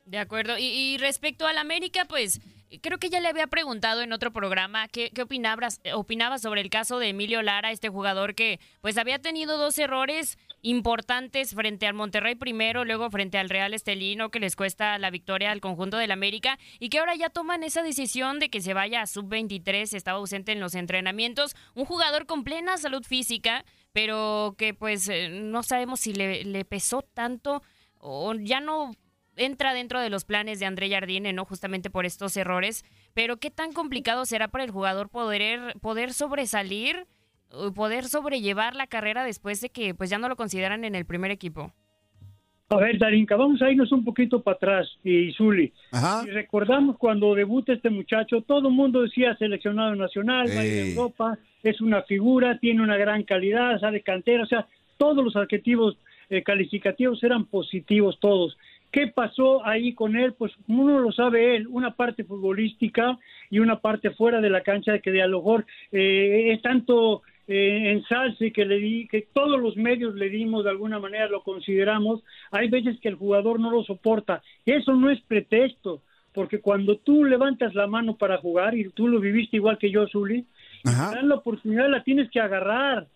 De 0.06 0.18
acuerdo. 0.18 0.56
Y, 0.58 0.64
y 0.64 0.98
respecto 0.98 1.46
al 1.46 1.58
América, 1.58 2.04
pues 2.08 2.40
creo 2.80 2.98
que 2.98 3.08
ya 3.08 3.20
le 3.20 3.28
había 3.28 3.46
preguntado 3.46 4.02
en 4.02 4.12
otro 4.12 4.32
programa 4.32 4.88
qué, 4.88 5.10
qué 5.14 5.22
opinabas, 5.22 5.80
opinaba 5.94 6.38
sobre 6.38 6.60
el 6.60 6.70
caso 6.70 6.98
de 6.98 7.08
Emilio 7.08 7.42
Lara, 7.42 7.72
este 7.72 7.88
jugador 7.88 8.34
que 8.34 8.60
pues 8.80 8.98
había 8.98 9.18
tenido 9.18 9.56
dos 9.58 9.78
errores 9.78 10.38
importantes 10.62 11.54
frente 11.54 11.86
al 11.86 11.94
Monterrey 11.94 12.34
primero, 12.34 12.84
luego 12.84 13.10
frente 13.10 13.38
al 13.38 13.48
Real 13.48 13.74
Estelino, 13.74 14.30
que 14.30 14.40
les 14.40 14.56
cuesta 14.56 14.98
la 14.98 15.10
victoria 15.10 15.50
al 15.50 15.60
conjunto 15.60 15.96
del 15.96 16.10
América, 16.10 16.58
y 16.78 16.88
que 16.88 16.98
ahora 16.98 17.14
ya 17.14 17.30
toman 17.30 17.62
esa 17.62 17.82
decisión 17.82 18.38
de 18.38 18.50
que 18.50 18.60
se 18.60 18.74
vaya 18.74 19.02
a 19.02 19.06
sub-23, 19.06 19.94
estaba 19.94 20.18
ausente 20.18 20.52
en 20.52 20.60
los 20.60 20.74
entrenamientos, 20.74 21.54
un 21.74 21.84
jugador 21.84 22.26
con 22.26 22.44
plena 22.44 22.76
salud 22.76 23.04
física, 23.04 23.64
pero 23.92 24.54
que 24.58 24.74
pues 24.74 25.08
eh, 25.08 25.28
no 25.28 25.62
sabemos 25.62 26.00
si 26.00 26.12
le, 26.12 26.64
pesó 26.64 27.02
tanto 27.02 27.62
o 27.98 28.34
ya 28.34 28.60
no 28.60 28.92
entra 29.36 29.72
dentro 29.72 30.00
de 30.00 30.10
los 30.10 30.24
planes 30.24 30.58
de 30.58 30.66
André 30.66 30.90
Jardine, 30.90 31.32
¿no? 31.32 31.44
Justamente 31.44 31.90
por 31.90 32.06
estos 32.06 32.36
errores. 32.36 32.84
Pero 33.14 33.38
qué 33.38 33.50
tan 33.50 33.72
complicado 33.72 34.26
será 34.26 34.48
para 34.48 34.64
el 34.64 34.70
jugador 34.70 35.08
poder 35.10 36.12
sobresalir 36.12 37.06
poder 37.74 38.04
sobrellevar 38.04 38.74
la 38.76 38.86
carrera 38.86 39.24
después 39.24 39.60
de 39.60 39.70
que 39.70 39.94
pues 39.94 40.10
ya 40.10 40.18
no 40.18 40.28
lo 40.28 40.36
consideran 40.36 40.84
en 40.84 40.94
el 40.94 41.04
primer 41.04 41.30
equipo? 41.30 41.72
A 42.70 42.76
ver, 42.76 42.98
Darinka, 42.98 43.34
vamos 43.36 43.62
a 43.62 43.70
irnos 43.70 43.90
un 43.92 44.04
poquito 44.04 44.42
para 44.42 44.56
atrás, 44.56 44.88
y 45.02 45.32
Zuli. 45.32 45.72
Si 45.90 46.30
recordamos 46.30 46.98
cuando 46.98 47.34
debuta 47.34 47.72
este 47.72 47.88
muchacho, 47.88 48.42
todo 48.42 48.68
el 48.68 48.74
mundo 48.74 49.00
decía 49.00 49.34
seleccionado 49.36 49.94
nacional, 49.94 50.48
va 50.48 50.60
a 50.60 50.66
Europa, 50.66 51.38
es 51.62 51.80
una 51.80 52.02
figura, 52.02 52.58
tiene 52.58 52.82
una 52.82 52.98
gran 52.98 53.22
calidad, 53.22 53.80
sale 53.80 54.02
cantera, 54.02 54.42
o 54.42 54.46
sea, 54.46 54.66
todos 54.98 55.24
los 55.24 55.34
adjetivos 55.36 55.96
eh, 56.28 56.42
calificativos 56.42 57.24
eran 57.24 57.46
positivos 57.46 58.18
todos. 58.20 58.54
¿Qué 58.90 59.06
pasó 59.06 59.66
ahí 59.66 59.94
con 59.94 60.16
él? 60.16 60.34
Pues 60.34 60.52
uno 60.66 60.98
lo 60.98 61.10
sabe 61.12 61.56
él, 61.56 61.66
una 61.68 61.94
parte 61.94 62.24
futbolística 62.24 63.18
y 63.48 63.60
una 63.60 63.80
parte 63.80 64.10
fuera 64.10 64.42
de 64.42 64.50
la 64.50 64.62
cancha 64.62 64.98
que 64.98 65.10
de 65.10 65.22
a 65.22 65.26
lo 65.26 65.38
mejor 65.38 65.66
eh, 65.90 66.52
es 66.52 66.60
tanto 66.60 67.22
eh, 67.48 67.92
ensalce 67.92 68.52
que 68.52 68.66
le 68.66 68.78
di, 68.78 69.08
que 69.08 69.26
todos 69.32 69.58
los 69.58 69.74
medios 69.76 70.14
le 70.14 70.28
dimos 70.28 70.64
de 70.64 70.70
alguna 70.70 70.98
manera, 70.98 71.28
lo 71.28 71.42
consideramos, 71.42 72.22
hay 72.50 72.68
veces 72.68 73.00
que 73.00 73.08
el 73.08 73.14
jugador 73.14 73.58
no 73.58 73.70
lo 73.70 73.82
soporta. 73.84 74.42
Eso 74.66 74.94
no 74.94 75.10
es 75.10 75.18
pretexto, 75.22 76.02
porque 76.34 76.60
cuando 76.60 76.98
tú 76.98 77.24
levantas 77.24 77.74
la 77.74 77.86
mano 77.86 78.16
para 78.16 78.36
jugar, 78.36 78.76
y 78.76 78.90
tú 78.90 79.08
lo 79.08 79.18
viviste 79.18 79.56
igual 79.56 79.78
que 79.78 79.90
yo, 79.90 80.06
Zuli, 80.08 80.44
dan 80.84 81.28
la 81.28 81.36
oportunidad 81.36 81.88
la 81.88 82.04
tienes 82.04 82.30
que 82.30 82.38
agarrar. 82.38 83.06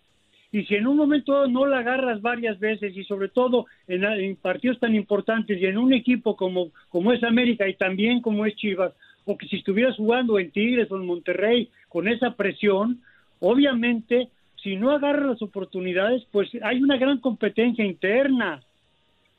Y 0.50 0.64
si 0.64 0.76
en 0.76 0.86
un 0.86 0.96
momento 0.96 1.46
no 1.46 1.66
la 1.66 1.78
agarras 1.80 2.22
varias 2.22 2.58
veces, 2.58 2.96
y 2.96 3.04
sobre 3.04 3.28
todo 3.28 3.66
en, 3.86 4.04
en 4.04 4.36
partidos 4.36 4.80
tan 4.80 4.94
importantes, 4.94 5.60
y 5.60 5.66
en 5.66 5.76
un 5.76 5.92
equipo 5.92 6.36
como, 6.36 6.70
como 6.88 7.12
es 7.12 7.22
América 7.22 7.68
y 7.68 7.74
también 7.74 8.22
como 8.22 8.46
es 8.46 8.56
Chivas, 8.56 8.94
o 9.26 9.36
que 9.36 9.46
si 9.46 9.56
estuvieras 9.56 9.96
jugando 9.96 10.38
en 10.38 10.50
Tigres 10.50 10.90
o 10.90 10.96
en 10.96 11.06
Monterrey 11.06 11.68
con 11.88 12.08
esa 12.08 12.34
presión, 12.34 13.02
Obviamente, 13.44 14.28
si 14.62 14.76
no 14.76 14.92
agarra 14.92 15.26
las 15.26 15.42
oportunidades, 15.42 16.24
pues 16.30 16.48
hay 16.62 16.80
una 16.80 16.96
gran 16.96 17.18
competencia 17.18 17.84
interna. 17.84 18.62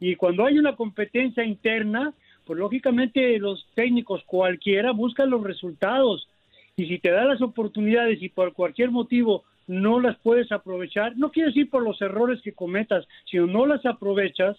Y 0.01 0.17
cuando 0.17 0.45
hay 0.45 0.60
una 0.60 0.75
competencia 0.75 1.45
interna, 1.45 2.13
pues 2.45 2.60
lógicamente 2.60 3.39
los 3.39 3.65
técnicos 3.75 4.22
cualquiera 4.25 4.91
buscan 4.91 5.29
los 5.29 5.41
resultados. 5.41 6.27
Y 6.75 6.88
si 6.88 7.00
te 7.00 7.12
da 7.12 7.24
las 7.24 7.41
oportunidades 7.41 8.22
y 8.22 8.27
por 8.27 8.51
cualquier 8.51 8.91
motivo 8.91 9.45
no 9.67 10.01
las 10.01 10.17
puedes 10.17 10.51
aprovechar, 10.51 11.15
no 11.15 11.31
quiere 11.31 11.50
decir 11.50 11.69
por 11.69 11.81
los 11.81 12.01
errores 12.01 12.41
que 12.41 12.51
cometas, 12.51 13.07
sino 13.31 13.48
no 13.48 13.65
las 13.65 13.86
aprovechas, 13.86 14.57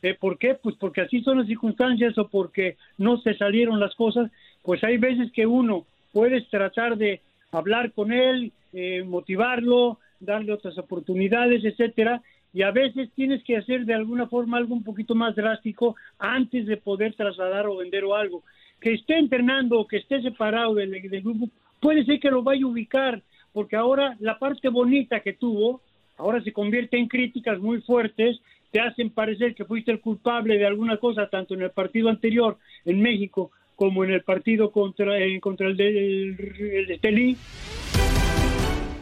eh, 0.00 0.16
¿por 0.18 0.38
qué? 0.38 0.54
Pues 0.54 0.74
porque 0.76 1.02
así 1.02 1.20
son 1.20 1.36
las 1.36 1.46
circunstancias 1.46 2.16
o 2.16 2.28
porque 2.28 2.78
no 2.96 3.18
se 3.18 3.34
salieron 3.34 3.78
las 3.78 3.94
cosas, 3.94 4.30
pues 4.62 4.82
hay 4.84 4.96
veces 4.96 5.30
que 5.32 5.46
uno 5.46 5.84
puedes 6.14 6.48
tratar 6.48 6.96
de 6.96 7.20
hablar 7.52 7.92
con 7.92 8.10
él, 8.10 8.52
eh, 8.78 9.02
motivarlo, 9.04 9.98
darle 10.20 10.52
otras 10.52 10.76
oportunidades, 10.76 11.64
etcétera, 11.64 12.20
y 12.52 12.60
a 12.60 12.72
veces 12.72 13.10
tienes 13.14 13.42
que 13.42 13.56
hacer 13.56 13.86
de 13.86 13.94
alguna 13.94 14.28
forma 14.28 14.58
algo 14.58 14.74
un 14.74 14.84
poquito 14.84 15.14
más 15.14 15.34
drástico 15.34 15.96
antes 16.18 16.66
de 16.66 16.76
poder 16.76 17.14
trasladar 17.14 17.66
o 17.66 17.78
vender 17.78 18.04
o 18.04 18.14
algo. 18.14 18.42
Que 18.78 18.92
esté 18.92 19.18
entrenando 19.18 19.80
o 19.80 19.86
que 19.86 19.96
esté 19.96 20.20
separado 20.20 20.74
del, 20.74 20.90
del 20.90 21.22
grupo, 21.22 21.48
puede 21.80 22.04
ser 22.04 22.20
que 22.20 22.30
lo 22.30 22.42
vaya 22.42 22.64
a 22.64 22.68
ubicar, 22.68 23.22
porque 23.54 23.76
ahora 23.76 24.14
la 24.20 24.38
parte 24.38 24.68
bonita 24.68 25.20
que 25.20 25.32
tuvo, 25.32 25.80
ahora 26.18 26.42
se 26.42 26.52
convierte 26.52 26.98
en 26.98 27.08
críticas 27.08 27.58
muy 27.58 27.80
fuertes, 27.80 28.38
te 28.72 28.80
hacen 28.80 29.08
parecer 29.08 29.54
que 29.54 29.64
fuiste 29.64 29.90
el 29.90 30.00
culpable 30.00 30.58
de 30.58 30.66
alguna 30.66 30.98
cosa, 30.98 31.30
tanto 31.30 31.54
en 31.54 31.62
el 31.62 31.70
partido 31.70 32.10
anterior 32.10 32.58
en 32.84 33.00
México 33.00 33.52
como 33.74 34.04
en 34.04 34.10
el 34.10 34.22
partido 34.22 34.70
contra, 34.70 35.18
eh, 35.18 35.40
contra 35.40 35.66
el 35.66 35.76
de, 35.78 35.88
el 35.88 36.90
Estelí. 36.90 37.36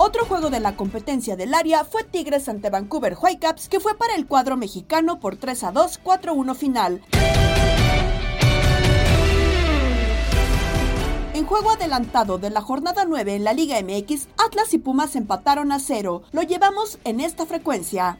Otro 0.06 0.26
juego 0.26 0.50
de 0.50 0.61
la 0.61 0.76
competencia 0.76 1.34
del 1.34 1.54
área 1.54 1.82
fue 1.82 2.04
Tigres 2.04 2.50
ante 2.50 2.68
Vancouver 2.68 3.16
Whitecaps, 3.18 3.70
que 3.70 3.80
fue 3.80 3.96
para 3.96 4.14
el 4.14 4.26
cuadro 4.26 4.54
mexicano 4.54 5.18
por 5.18 5.37
3 5.37 5.64
a 5.64 5.73
2, 5.73 6.02
4-1 6.04 6.54
final. 6.54 7.00
En 11.35 11.47
juego 11.47 11.73
adelantado 11.73 12.38
de 12.38 12.49
la 12.49 12.61
jornada 12.61 13.07
9 13.09 13.35
en 13.35 13.43
la 13.43 13.55
Liga 13.55 13.76
MX, 13.83 14.29
Atlas 14.38 14.73
y 14.73 14.79
Pumas 14.79 15.17
empataron 15.17 15.73
a 15.73 15.81
cero. 15.81 16.23
Lo 16.31 16.43
llevamos 16.43 17.00
en 17.03 17.19
esta 17.19 17.45
frecuencia. 17.45 18.19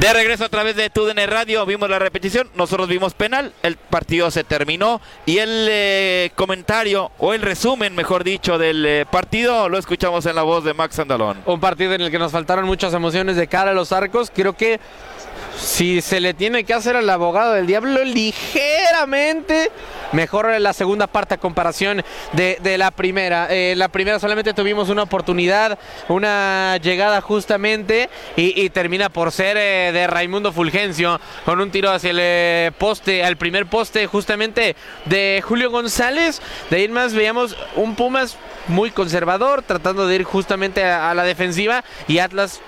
De 0.00 0.12
regreso 0.12 0.44
a 0.44 0.48
través 0.48 0.74
de 0.74 0.90
TUDN 0.90 1.28
Radio, 1.28 1.64
vimos 1.64 1.88
la 1.88 2.00
repetición, 2.00 2.50
nosotros 2.56 2.88
vimos 2.88 3.14
penal, 3.14 3.52
el 3.62 3.76
partido 3.76 4.32
se 4.32 4.42
terminó 4.42 5.00
y 5.26 5.38
el 5.38 5.68
eh, 5.70 6.32
comentario 6.34 7.12
o 7.18 7.32
el 7.34 7.40
resumen, 7.40 7.94
mejor 7.94 8.24
dicho, 8.24 8.58
del 8.58 8.84
eh, 8.84 9.06
partido 9.08 9.68
lo 9.68 9.78
escuchamos 9.78 10.26
en 10.26 10.34
la 10.34 10.42
voz 10.42 10.64
de 10.64 10.74
Max 10.74 10.98
Andalón. 10.98 11.38
Un 11.46 11.60
partido 11.60 11.94
en 11.94 12.00
el 12.00 12.10
que 12.10 12.18
nos 12.18 12.32
faltaron 12.32 12.66
muchas 12.66 12.92
emociones 12.94 13.36
de 13.36 13.46
cara 13.46 13.70
a 13.70 13.74
los 13.74 13.92
arcos, 13.92 14.32
creo 14.34 14.54
que 14.54 14.80
si 15.56 16.00
se 16.00 16.20
le 16.20 16.34
tiene 16.34 16.64
que 16.64 16.74
hacer 16.74 16.96
al 16.96 17.08
abogado 17.08 17.54
del 17.54 17.66
diablo 17.66 18.04
ligeramente 18.04 19.70
mejor 20.12 20.48
la 20.60 20.72
segunda 20.72 21.06
parte 21.06 21.34
a 21.34 21.38
comparación 21.38 22.02
de, 22.32 22.78
la 22.78 22.90
primera. 22.90 23.48
Eh, 23.50 23.74
la 23.76 23.88
primera 23.88 24.18
solamente 24.18 24.54
tuvimos 24.54 24.88
una 24.88 25.02
oportunidad, 25.02 25.78
una 26.08 26.78
llegada 26.82 27.20
justamente 27.20 28.08
y, 28.36 28.68
termina 28.70 29.08
por 29.08 29.32
ser 29.32 29.56
eh, 29.56 29.92
de 29.92 30.06
Raimundo 30.06 30.52
Fulgencio 30.52 31.20
con 31.44 31.60
un 31.60 31.70
tiro 31.70 31.90
hacia 31.90 32.10
el 32.10 32.18
eh, 32.20 32.72
poste, 32.78 33.24
al 33.24 33.36
primer 33.36 33.66
poste 33.66 34.06
justamente 34.06 34.76
de 35.04 35.42
Julio 35.44 35.70
González. 35.70 36.40
De 36.70 36.78
ahí 36.78 36.88
más 36.88 37.14
veíamos 37.14 37.56
un 37.76 37.96
Pumas 37.96 38.36
muy 38.68 38.90
conservador, 38.90 39.62
tratando 39.62 40.06
de 40.06 40.16
ir 40.16 40.24
justamente 40.24 40.84
a 40.84 41.14
la 41.14 41.24
defensiva 41.24 41.82
y 42.08 42.18
Atlas 42.18 42.60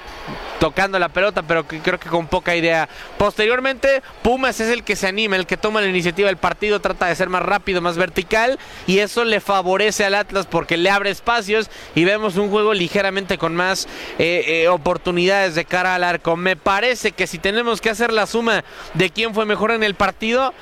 tocando 0.59 0.99
la 0.99 1.09
pelota, 1.09 1.43
pero 1.43 1.67
creo 1.67 1.99
que 1.99 2.09
con 2.09 2.27
poca 2.27 2.57
idea. 2.57 2.89
Posteriormente, 3.17 4.03
Pumas 4.23 4.61
es 4.61 4.69
el 4.69 4.85
que 4.85 4.97
se 4.97 5.07
anima, 5.07 5.37
el 5.37 5.47
que 5.47 5.57
toma 5.57 5.81
la 5.81 5.89
iniciativa 5.89 6.29
del 6.29 6.37
partido, 6.37 6.81
trata 6.81 7.07
de 7.07 7.15
ser 7.15 7.29
más 7.29 7.43
rápido, 7.43 7.81
más 7.81 7.97
vertical, 7.97 8.59
y 8.87 8.99
eso 8.99 9.25
le 9.25 9.41
favorece 9.41 10.05
al 10.05 10.15
Atlas 10.15 10.47
porque 10.47 10.77
le 10.77 10.91
abre 10.91 11.11
espacios 11.11 11.71
y 11.95 12.05
vemos 12.05 12.37
un 12.37 12.51
juego 12.51 12.75
ligeramente 12.75 13.39
con 13.39 13.55
más 13.55 13.87
eh, 14.19 14.45
eh, 14.47 14.69
oportunidades 14.69 15.55
de 15.55 15.65
cara 15.65 15.95
al 15.95 16.05
arco. 16.05 16.37
Me 16.37 16.57
parece 16.57 17.13
que 17.13 17.27
si 17.27 17.39
tenemos 17.39 17.81
que 17.81 17.91
hacer 17.91 18.13
la 18.13 18.27
suma 18.27 18.65
de 18.95 19.11
quién 19.11 19.35
fue 19.35 19.47
mejor 19.47 19.71
en 19.71 19.83
el 19.83 19.95
partido, 19.95 20.53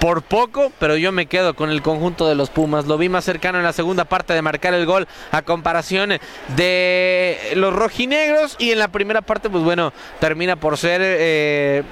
por 0.00 0.22
poco, 0.22 0.72
pero 0.78 0.96
yo 0.96 1.12
me 1.12 1.26
quedo 1.26 1.54
con 1.54 1.70
el 1.70 1.82
conjunto 1.82 2.26
de 2.26 2.34
los 2.34 2.48
Pumas. 2.50 2.86
Lo 2.86 2.96
vi 2.98 3.08
más 3.08 3.24
cercano 3.24 3.58
en 3.58 3.64
la 3.64 3.74
segunda 3.74 4.06
parte 4.06 4.32
de 4.32 4.42
marcar 4.42 4.72
el 4.72 4.86
gol 4.86 5.06
a 5.30 5.42
comparación 5.42 6.14
de 6.56 7.38
los 7.54 7.72
rojinegros 7.72 8.56
y 8.58 8.72
en 8.72 8.78
la 8.78 8.88
primera 8.88 9.20
parte, 9.20 9.50
pues 9.50 9.62
bueno, 9.62 9.92
termina 10.18 10.56
por 10.56 10.78
ser, 10.78 11.02
eh, 11.04 11.82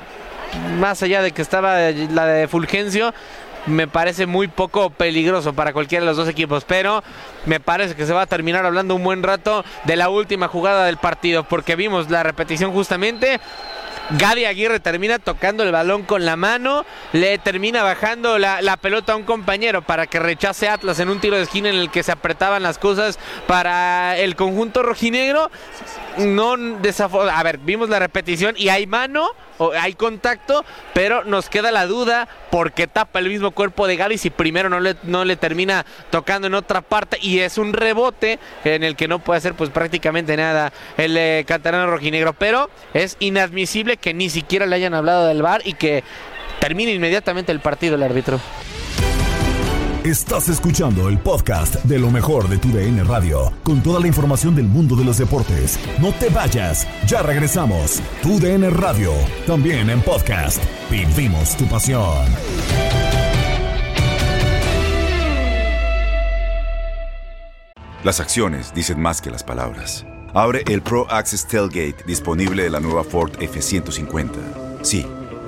más 0.80 1.02
allá 1.02 1.20
de 1.20 1.32
que 1.32 1.42
estaba 1.42 1.90
la 1.90 2.26
de 2.26 2.48
Fulgencio, 2.48 3.12
me 3.66 3.86
parece 3.86 4.24
muy 4.24 4.48
poco 4.48 4.88
peligroso 4.88 5.52
para 5.52 5.74
cualquiera 5.74 6.02
de 6.02 6.06
los 6.06 6.16
dos 6.16 6.28
equipos, 6.28 6.64
pero 6.64 7.04
me 7.44 7.60
parece 7.60 7.94
que 7.94 8.06
se 8.06 8.14
va 8.14 8.22
a 8.22 8.26
terminar 8.26 8.64
hablando 8.64 8.94
un 8.94 9.04
buen 9.04 9.22
rato 9.22 9.64
de 9.84 9.96
la 9.96 10.08
última 10.08 10.48
jugada 10.48 10.86
del 10.86 10.96
partido, 10.96 11.44
porque 11.44 11.76
vimos 11.76 12.08
la 12.08 12.22
repetición 12.22 12.72
justamente 12.72 13.38
Gadi 14.10 14.46
Aguirre 14.46 14.80
termina 14.80 15.18
tocando 15.18 15.62
el 15.62 15.72
balón 15.72 16.02
con 16.02 16.24
la 16.24 16.36
mano, 16.36 16.86
le 17.12 17.36
termina 17.38 17.82
bajando 17.82 18.38
la, 18.38 18.76
pelota 18.80 19.12
a 19.12 19.16
un 19.16 19.24
compañero 19.24 19.82
para 19.82 20.06
que 20.06 20.18
rechace 20.18 20.68
Atlas 20.68 20.98
en 21.00 21.10
un 21.10 21.20
tiro 21.20 21.36
de 21.36 21.42
esquina 21.42 21.68
en 21.68 21.76
el 21.76 21.90
que 21.90 22.02
se 22.02 22.12
apretaban 22.12 22.62
las 22.62 22.78
cosas 22.78 23.18
para 23.46 24.16
el 24.16 24.34
conjunto 24.34 24.82
rojinegro. 24.82 25.50
No 26.16 26.54
a 26.54 27.42
ver, 27.42 27.58
vimos 27.58 27.90
la 27.90 27.98
repetición 27.98 28.54
y 28.56 28.70
hay 28.70 28.86
mano, 28.86 29.28
hay 29.78 29.94
contacto, 29.94 30.64
pero 30.94 31.24
nos 31.24 31.48
queda 31.48 31.70
la 31.70 31.86
duda 31.86 32.28
porque 32.50 32.86
tapa 32.86 33.18
el 33.18 33.28
mismo 33.28 33.50
cuerpo 33.50 33.86
de 33.86 33.96
Gadi 33.96 34.18
si 34.18 34.30
primero 34.30 34.68
no 34.68 34.80
le, 34.80 34.96
no 35.02 35.24
le 35.24 35.36
termina 35.36 35.84
tocando 36.10 36.46
en 36.46 36.54
otra 36.54 36.80
parte 36.80 37.18
y 37.20 37.40
es 37.40 37.58
un 37.58 37.72
rebote 37.72 38.38
en 38.64 38.84
el 38.84 38.96
que 38.96 39.08
no 39.08 39.18
puede 39.18 39.38
hacer 39.38 39.54
pues 39.54 39.70
prácticamente 39.70 40.36
nada 40.36 40.72
el 40.96 41.16
eh, 41.16 41.44
rojinegro, 41.86 42.32
pero 42.32 42.70
es 42.94 43.16
inadmisible 43.20 43.96
que 43.96 44.14
ni 44.14 44.30
siquiera 44.30 44.66
le 44.66 44.76
hayan 44.76 44.94
hablado 44.94 45.26
del 45.26 45.42
VAR 45.42 45.62
y 45.64 45.74
que 45.74 46.04
termine 46.60 46.92
inmediatamente 46.92 47.52
el 47.52 47.60
partido 47.60 47.96
el 47.96 48.02
árbitro. 48.02 48.40
Estás 50.08 50.48
escuchando 50.48 51.10
el 51.10 51.18
podcast 51.18 51.74
de 51.84 51.98
lo 51.98 52.10
mejor 52.10 52.48
de 52.48 52.56
tu 52.56 52.70
DN 52.70 53.04
Radio, 53.04 53.52
con 53.62 53.82
toda 53.82 54.00
la 54.00 54.06
información 54.06 54.54
del 54.56 54.64
mundo 54.64 54.96
de 54.96 55.04
los 55.04 55.18
deportes. 55.18 55.78
No 56.00 56.12
te 56.12 56.30
vayas, 56.30 56.88
ya 57.06 57.20
regresamos. 57.20 58.00
Tu 58.22 58.40
DN 58.40 58.70
Radio, 58.70 59.12
también 59.46 59.90
en 59.90 60.00
podcast. 60.00 60.64
Vivimos 60.90 61.54
tu 61.58 61.66
pasión. 61.66 62.24
Las 68.02 68.18
acciones 68.18 68.72
dicen 68.72 68.98
más 68.98 69.20
que 69.20 69.30
las 69.30 69.44
palabras. 69.44 70.06
Abre 70.32 70.62
el 70.68 70.80
Pro 70.80 71.06
Access 71.10 71.46
Tailgate 71.46 72.04
disponible 72.06 72.62
de 72.62 72.70
la 72.70 72.80
nueva 72.80 73.04
Ford 73.04 73.32
F-150. 73.42 74.30
Sí, 74.80 75.04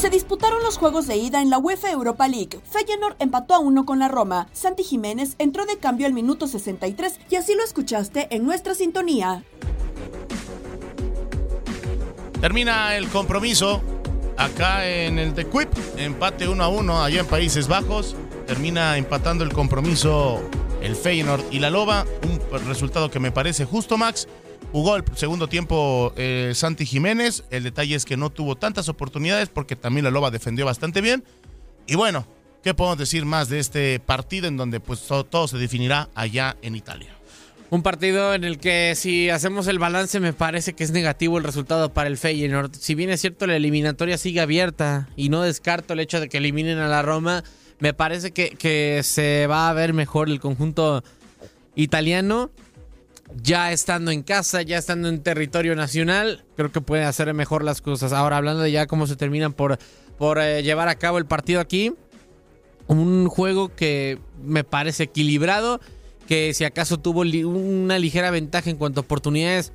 Se 0.00 0.08
disputaron 0.08 0.62
los 0.62 0.78
juegos 0.78 1.06
de 1.06 1.18
ida 1.18 1.42
en 1.42 1.50
la 1.50 1.58
UEFA 1.58 1.90
Europa 1.90 2.26
League. 2.26 2.58
Feyenoord 2.64 3.16
empató 3.18 3.52
a 3.52 3.58
uno 3.58 3.84
con 3.84 3.98
la 3.98 4.08
Roma. 4.08 4.48
Santi 4.54 4.82
Jiménez 4.82 5.34
entró 5.36 5.66
de 5.66 5.76
cambio 5.76 6.06
al 6.06 6.14
minuto 6.14 6.46
63 6.46 7.20
y 7.28 7.36
así 7.36 7.54
lo 7.54 7.62
escuchaste 7.62 8.26
en 8.34 8.46
nuestra 8.46 8.74
sintonía. 8.74 9.44
Termina 12.40 12.96
el 12.96 13.08
compromiso 13.08 13.82
acá 14.38 14.88
en 14.88 15.18
el 15.18 15.34
de 15.34 15.46
Quip, 15.46 15.68
empate 15.98 16.48
1 16.48 16.64
a 16.64 16.68
1 16.68 17.04
allá 17.04 17.20
en 17.20 17.26
Países 17.26 17.68
Bajos. 17.68 18.16
Termina 18.46 18.96
empatando 18.96 19.44
el 19.44 19.52
compromiso 19.52 20.40
el 20.80 20.96
Feyenoord 20.96 21.44
y 21.50 21.58
la 21.58 21.68
Loba, 21.68 22.06
un 22.22 22.40
resultado 22.66 23.10
que 23.10 23.20
me 23.20 23.32
parece 23.32 23.66
justo, 23.66 23.98
Max. 23.98 24.26
Jugó 24.72 24.94
el 24.94 25.04
segundo 25.16 25.48
tiempo 25.48 26.12
eh, 26.16 26.52
Santi 26.54 26.86
Jiménez. 26.86 27.42
El 27.50 27.64
detalle 27.64 27.96
es 27.96 28.04
que 28.04 28.16
no 28.16 28.30
tuvo 28.30 28.54
tantas 28.54 28.88
oportunidades 28.88 29.48
porque 29.48 29.74
también 29.74 30.04
la 30.04 30.12
Loba 30.12 30.30
defendió 30.30 30.64
bastante 30.64 31.00
bien. 31.00 31.24
Y 31.88 31.96
bueno, 31.96 32.24
¿qué 32.62 32.72
podemos 32.72 32.98
decir 32.98 33.24
más 33.24 33.48
de 33.48 33.58
este 33.58 33.98
partido 33.98 34.46
en 34.46 34.56
donde 34.56 34.78
pues 34.78 35.00
todo, 35.00 35.48
se 35.48 35.58
definirá 35.58 36.08
allá 36.14 36.56
en 36.62 36.76
Italia? 36.76 37.08
Un 37.70 37.82
partido 37.82 38.32
en 38.32 38.44
el 38.44 38.58
que 38.58 38.94
si 38.94 39.28
hacemos 39.28 39.66
el 39.66 39.80
balance 39.80 40.20
me 40.20 40.32
parece 40.32 40.72
que 40.74 40.84
es 40.84 40.92
negativo 40.92 41.38
el 41.38 41.44
resultado 41.44 41.92
para 41.92 42.08
el 42.08 42.16
Feyenoord. 42.16 42.74
Si 42.76 42.94
bien 42.94 43.10
es 43.10 43.20
cierto 43.20 43.48
la 43.48 43.56
eliminatoria 43.56 44.18
sigue 44.18 44.40
abierta 44.40 45.08
y 45.16 45.30
no 45.30 45.42
descarto 45.42 45.94
el 45.94 46.00
hecho 46.00 46.20
de 46.20 46.28
que 46.28 46.38
eliminen 46.38 46.78
a 46.78 46.86
la 46.86 47.02
Roma, 47.02 47.42
me 47.80 47.92
parece 47.92 48.30
que, 48.30 48.50
que 48.50 49.00
se 49.02 49.48
va 49.48 49.68
a 49.68 49.72
ver 49.72 49.94
mejor 49.94 50.28
el 50.28 50.38
conjunto 50.38 51.02
italiano, 51.74 52.50
ya 53.42 53.72
estando 53.72 54.10
en 54.10 54.22
casa, 54.22 54.62
ya 54.62 54.78
estando 54.78 55.08
en 55.08 55.22
territorio 55.22 55.74
nacional, 55.76 56.44
creo 56.56 56.72
que 56.72 56.80
puede 56.80 57.04
hacer 57.04 57.32
mejor 57.34 57.64
las 57.64 57.80
cosas. 57.80 58.12
Ahora, 58.12 58.36
hablando 58.36 58.62
de 58.62 58.72
ya 58.72 58.86
cómo 58.86 59.06
se 59.06 59.16
terminan 59.16 59.52
por, 59.52 59.78
por 60.18 60.38
eh, 60.38 60.62
llevar 60.62 60.88
a 60.88 60.96
cabo 60.96 61.18
el 61.18 61.26
partido 61.26 61.60
aquí, 61.60 61.92
un 62.86 63.28
juego 63.28 63.74
que 63.74 64.18
me 64.42 64.64
parece 64.64 65.04
equilibrado, 65.04 65.80
que 66.26 66.54
si 66.54 66.64
acaso 66.64 66.98
tuvo 66.98 67.20
una 67.20 67.98
ligera 67.98 68.30
ventaja 68.30 68.70
en 68.70 68.76
cuanto 68.76 69.00
a 69.00 69.04
oportunidades 69.04 69.72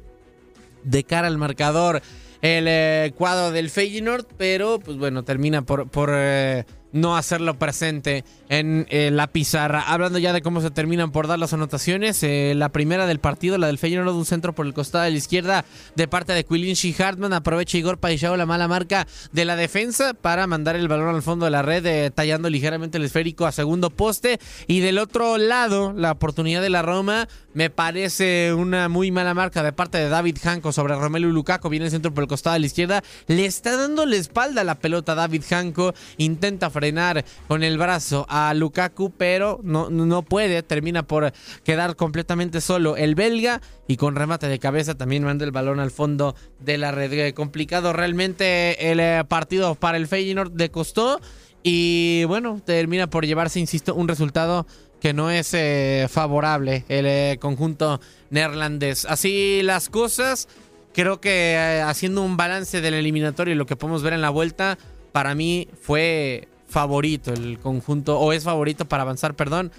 de 0.84 1.04
cara 1.04 1.28
al 1.28 1.38
marcador 1.38 2.02
el 2.42 2.66
eh, 2.68 3.14
cuadro 3.18 3.52
del 3.52 3.70
Feyenoord, 3.70 4.26
pero 4.38 4.80
pues 4.80 4.98
bueno, 4.98 5.24
termina 5.24 5.64
por, 5.64 5.90
por 5.90 6.12
eh, 6.14 6.66
no 6.96 7.18
hacerlo 7.18 7.60
presente 7.60 8.24
en 8.48 8.88
eh, 8.90 9.12
la 9.12 9.28
pizarra. 9.28 9.82
Hablando 9.82 10.18
ya 10.18 10.32
de 10.32 10.42
cómo 10.42 10.62
se 10.62 10.72
terminan 10.72 11.12
por 11.12 11.28
dar 11.28 11.38
las 11.38 11.52
anotaciones, 11.52 12.24
eh, 12.24 12.54
la 12.56 12.70
primera 12.70 13.06
del 13.06 13.20
partido, 13.20 13.58
la 13.58 13.68
del 13.68 13.78
Feyenoord, 13.78 14.16
un 14.16 14.26
centro 14.26 14.56
por 14.56 14.66
el 14.66 14.74
costado 14.74 15.04
de 15.04 15.12
la 15.12 15.18
izquierda 15.18 15.66
de 15.96 16.08
parte 16.08 16.32
de 16.32 16.46
Quilinci 16.46 16.96
Hartman, 16.98 17.34
aprovecha 17.34 17.78
Igor 17.78 17.98
Paixao 17.98 18.38
la 18.38 18.46
mala 18.46 18.70
marca 18.70 19.08
de 19.34 19.44
la 19.44 19.58
defensa 19.58 20.14
para 20.14 20.48
mandar 20.48 20.78
el 20.78 20.88
balón 20.88 21.14
al 21.14 21.22
fondo 21.22 21.44
de 21.44 21.52
la 21.52 21.64
red, 21.64 21.86
eh, 21.86 22.12
tallando 22.12 22.50
ligeramente 22.50 22.98
el 22.98 23.04
esférico 23.04 23.46
a 23.46 23.52
segundo 23.52 23.90
poste. 23.90 24.40
Y 24.66 24.80
del 24.80 24.98
otro 24.98 25.38
lado, 25.38 25.92
la 25.92 26.14
oportunidad 26.14 26.62
de 26.62 26.70
la 26.70 26.82
Roma, 26.82 27.28
me 27.54 27.70
parece 27.70 28.54
una 28.54 28.88
muy 28.88 29.12
mala 29.12 29.34
marca 29.34 29.64
de 29.64 29.74
parte 29.74 29.98
de 29.98 30.08
David 30.08 30.38
Hanco 30.46 30.72
sobre 30.72 30.96
Romelu 30.96 31.30
Lukaku, 31.30 31.68
viene 31.68 31.88
el 31.88 31.92
centro 31.92 32.14
por 32.14 32.24
el 32.24 32.30
costado 32.30 32.54
de 32.54 32.62
la 32.62 32.66
izquierda, 32.68 33.04
le 33.28 33.46
está 33.46 33.76
dando 33.76 34.06
la 34.06 34.16
espalda 34.16 34.62
a 34.62 34.64
la 34.64 34.76
pelota 34.76 35.14
David 35.14 35.44
Hanco, 35.52 35.94
intenta 36.18 36.70
frenar 36.70 36.85
con 37.48 37.64
el 37.64 37.78
brazo 37.78 38.26
a 38.30 38.54
Lukaku, 38.54 39.12
pero 39.12 39.60
no, 39.64 39.90
no 39.90 40.22
puede, 40.22 40.64
termina 40.64 41.04
por 41.04 41.32
quedar 41.64 41.96
completamente 41.96 42.62
solo 42.62 42.98
el 42.98 43.16
belga 43.16 43.62
y 43.88 43.98
con 43.98 44.16
remate 44.16 44.48
de 44.48 44.60
cabeza 44.60 44.96
también 44.96 45.24
manda 45.24 45.46
el 45.46 45.52
balón 45.52 45.80
al 45.80 45.92
fondo 45.92 46.36
de 46.60 46.78
la 46.78 46.92
red. 46.92 47.12
Eh, 47.14 47.34
complicado 47.34 47.94
realmente 47.94 48.92
el 48.92 49.00
eh, 49.00 49.24
partido 49.28 49.76
para 49.76 49.98
el 49.98 50.08
Feyenoord 50.08 50.52
de 50.52 50.70
costó 50.70 51.20
y 51.64 52.24
bueno, 52.26 52.62
termina 52.64 53.08
por 53.08 53.26
llevarse, 53.26 53.60
insisto, 53.60 53.96
un 53.96 54.08
resultado 54.08 54.68
que 55.02 55.14
no 55.14 55.32
es 55.32 55.54
eh, 55.54 56.08
favorable 56.10 56.86
el 56.90 57.40
conjunto 57.40 58.00
neerlandés. 58.30 59.06
Así 59.06 59.62
las 59.64 59.90
cosas, 59.90 60.48
creo 60.94 61.20
que 61.20 61.82
haciendo 61.86 62.22
un 62.22 62.38
balance 62.38 62.82
del 62.82 62.94
eliminatorio 62.94 63.54
y 63.54 63.58
lo 63.58 63.66
que 63.66 63.76
podemos 63.76 64.04
ver 64.04 64.14
en 64.14 64.22
la 64.22 64.30
vuelta, 64.30 64.78
para 65.12 65.34
mí 65.34 65.68
fue 65.82 66.48
favorito 66.68 67.34
el 67.34 67.60
conjunto, 67.60 68.20
o 68.20 68.34
es 68.34 68.44
favorito 68.44 68.86
para 68.86 69.04
avanzar, 69.04 69.36
perdón, 69.36 69.72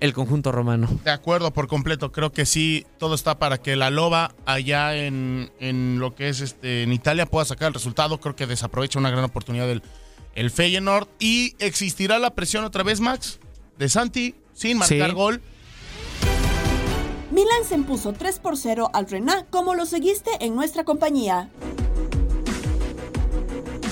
el 0.00 0.12
conjunto 0.12 0.52
romano. 0.52 0.88
De 1.04 1.10
acuerdo, 1.10 1.52
por 1.52 1.68
completo. 1.68 2.12
Creo 2.12 2.30
que 2.32 2.46
sí, 2.46 2.86
todo 2.98 3.14
está 3.14 3.38
para 3.38 3.58
que 3.58 3.76
la 3.76 3.90
Loba 3.90 4.34
allá 4.44 4.96
en, 4.96 5.50
en 5.58 5.98
lo 5.98 6.14
que 6.14 6.28
es 6.28 6.40
este 6.40 6.82
en 6.82 6.92
Italia 6.92 7.26
pueda 7.26 7.44
sacar 7.44 7.68
el 7.68 7.74
resultado. 7.74 8.20
Creo 8.20 8.36
que 8.36 8.46
desaprovecha 8.46 8.98
una 8.98 9.10
gran 9.10 9.24
oportunidad 9.24 9.66
del 9.66 9.82
el 10.36 10.50
Feyenoord. 10.50 11.08
Y 11.18 11.56
existirá 11.58 12.20
la 12.20 12.34
presión 12.34 12.62
otra 12.62 12.84
vez, 12.84 13.00
Max, 13.00 13.40
de 13.78 13.88
Santi, 13.88 14.36
sin 14.52 14.78
marcar 14.78 15.12
gol. 15.12 15.42
Milan 17.32 17.64
se 17.68 17.74
impuso 17.74 18.12
3 18.12 18.38
por 18.38 18.56
0 18.56 18.90
al 18.92 19.08
Renat 19.08 19.50
como 19.50 19.74
lo 19.74 19.84
seguiste 19.84 20.30
en 20.40 20.54
nuestra 20.54 20.84
compañía. 20.84 21.50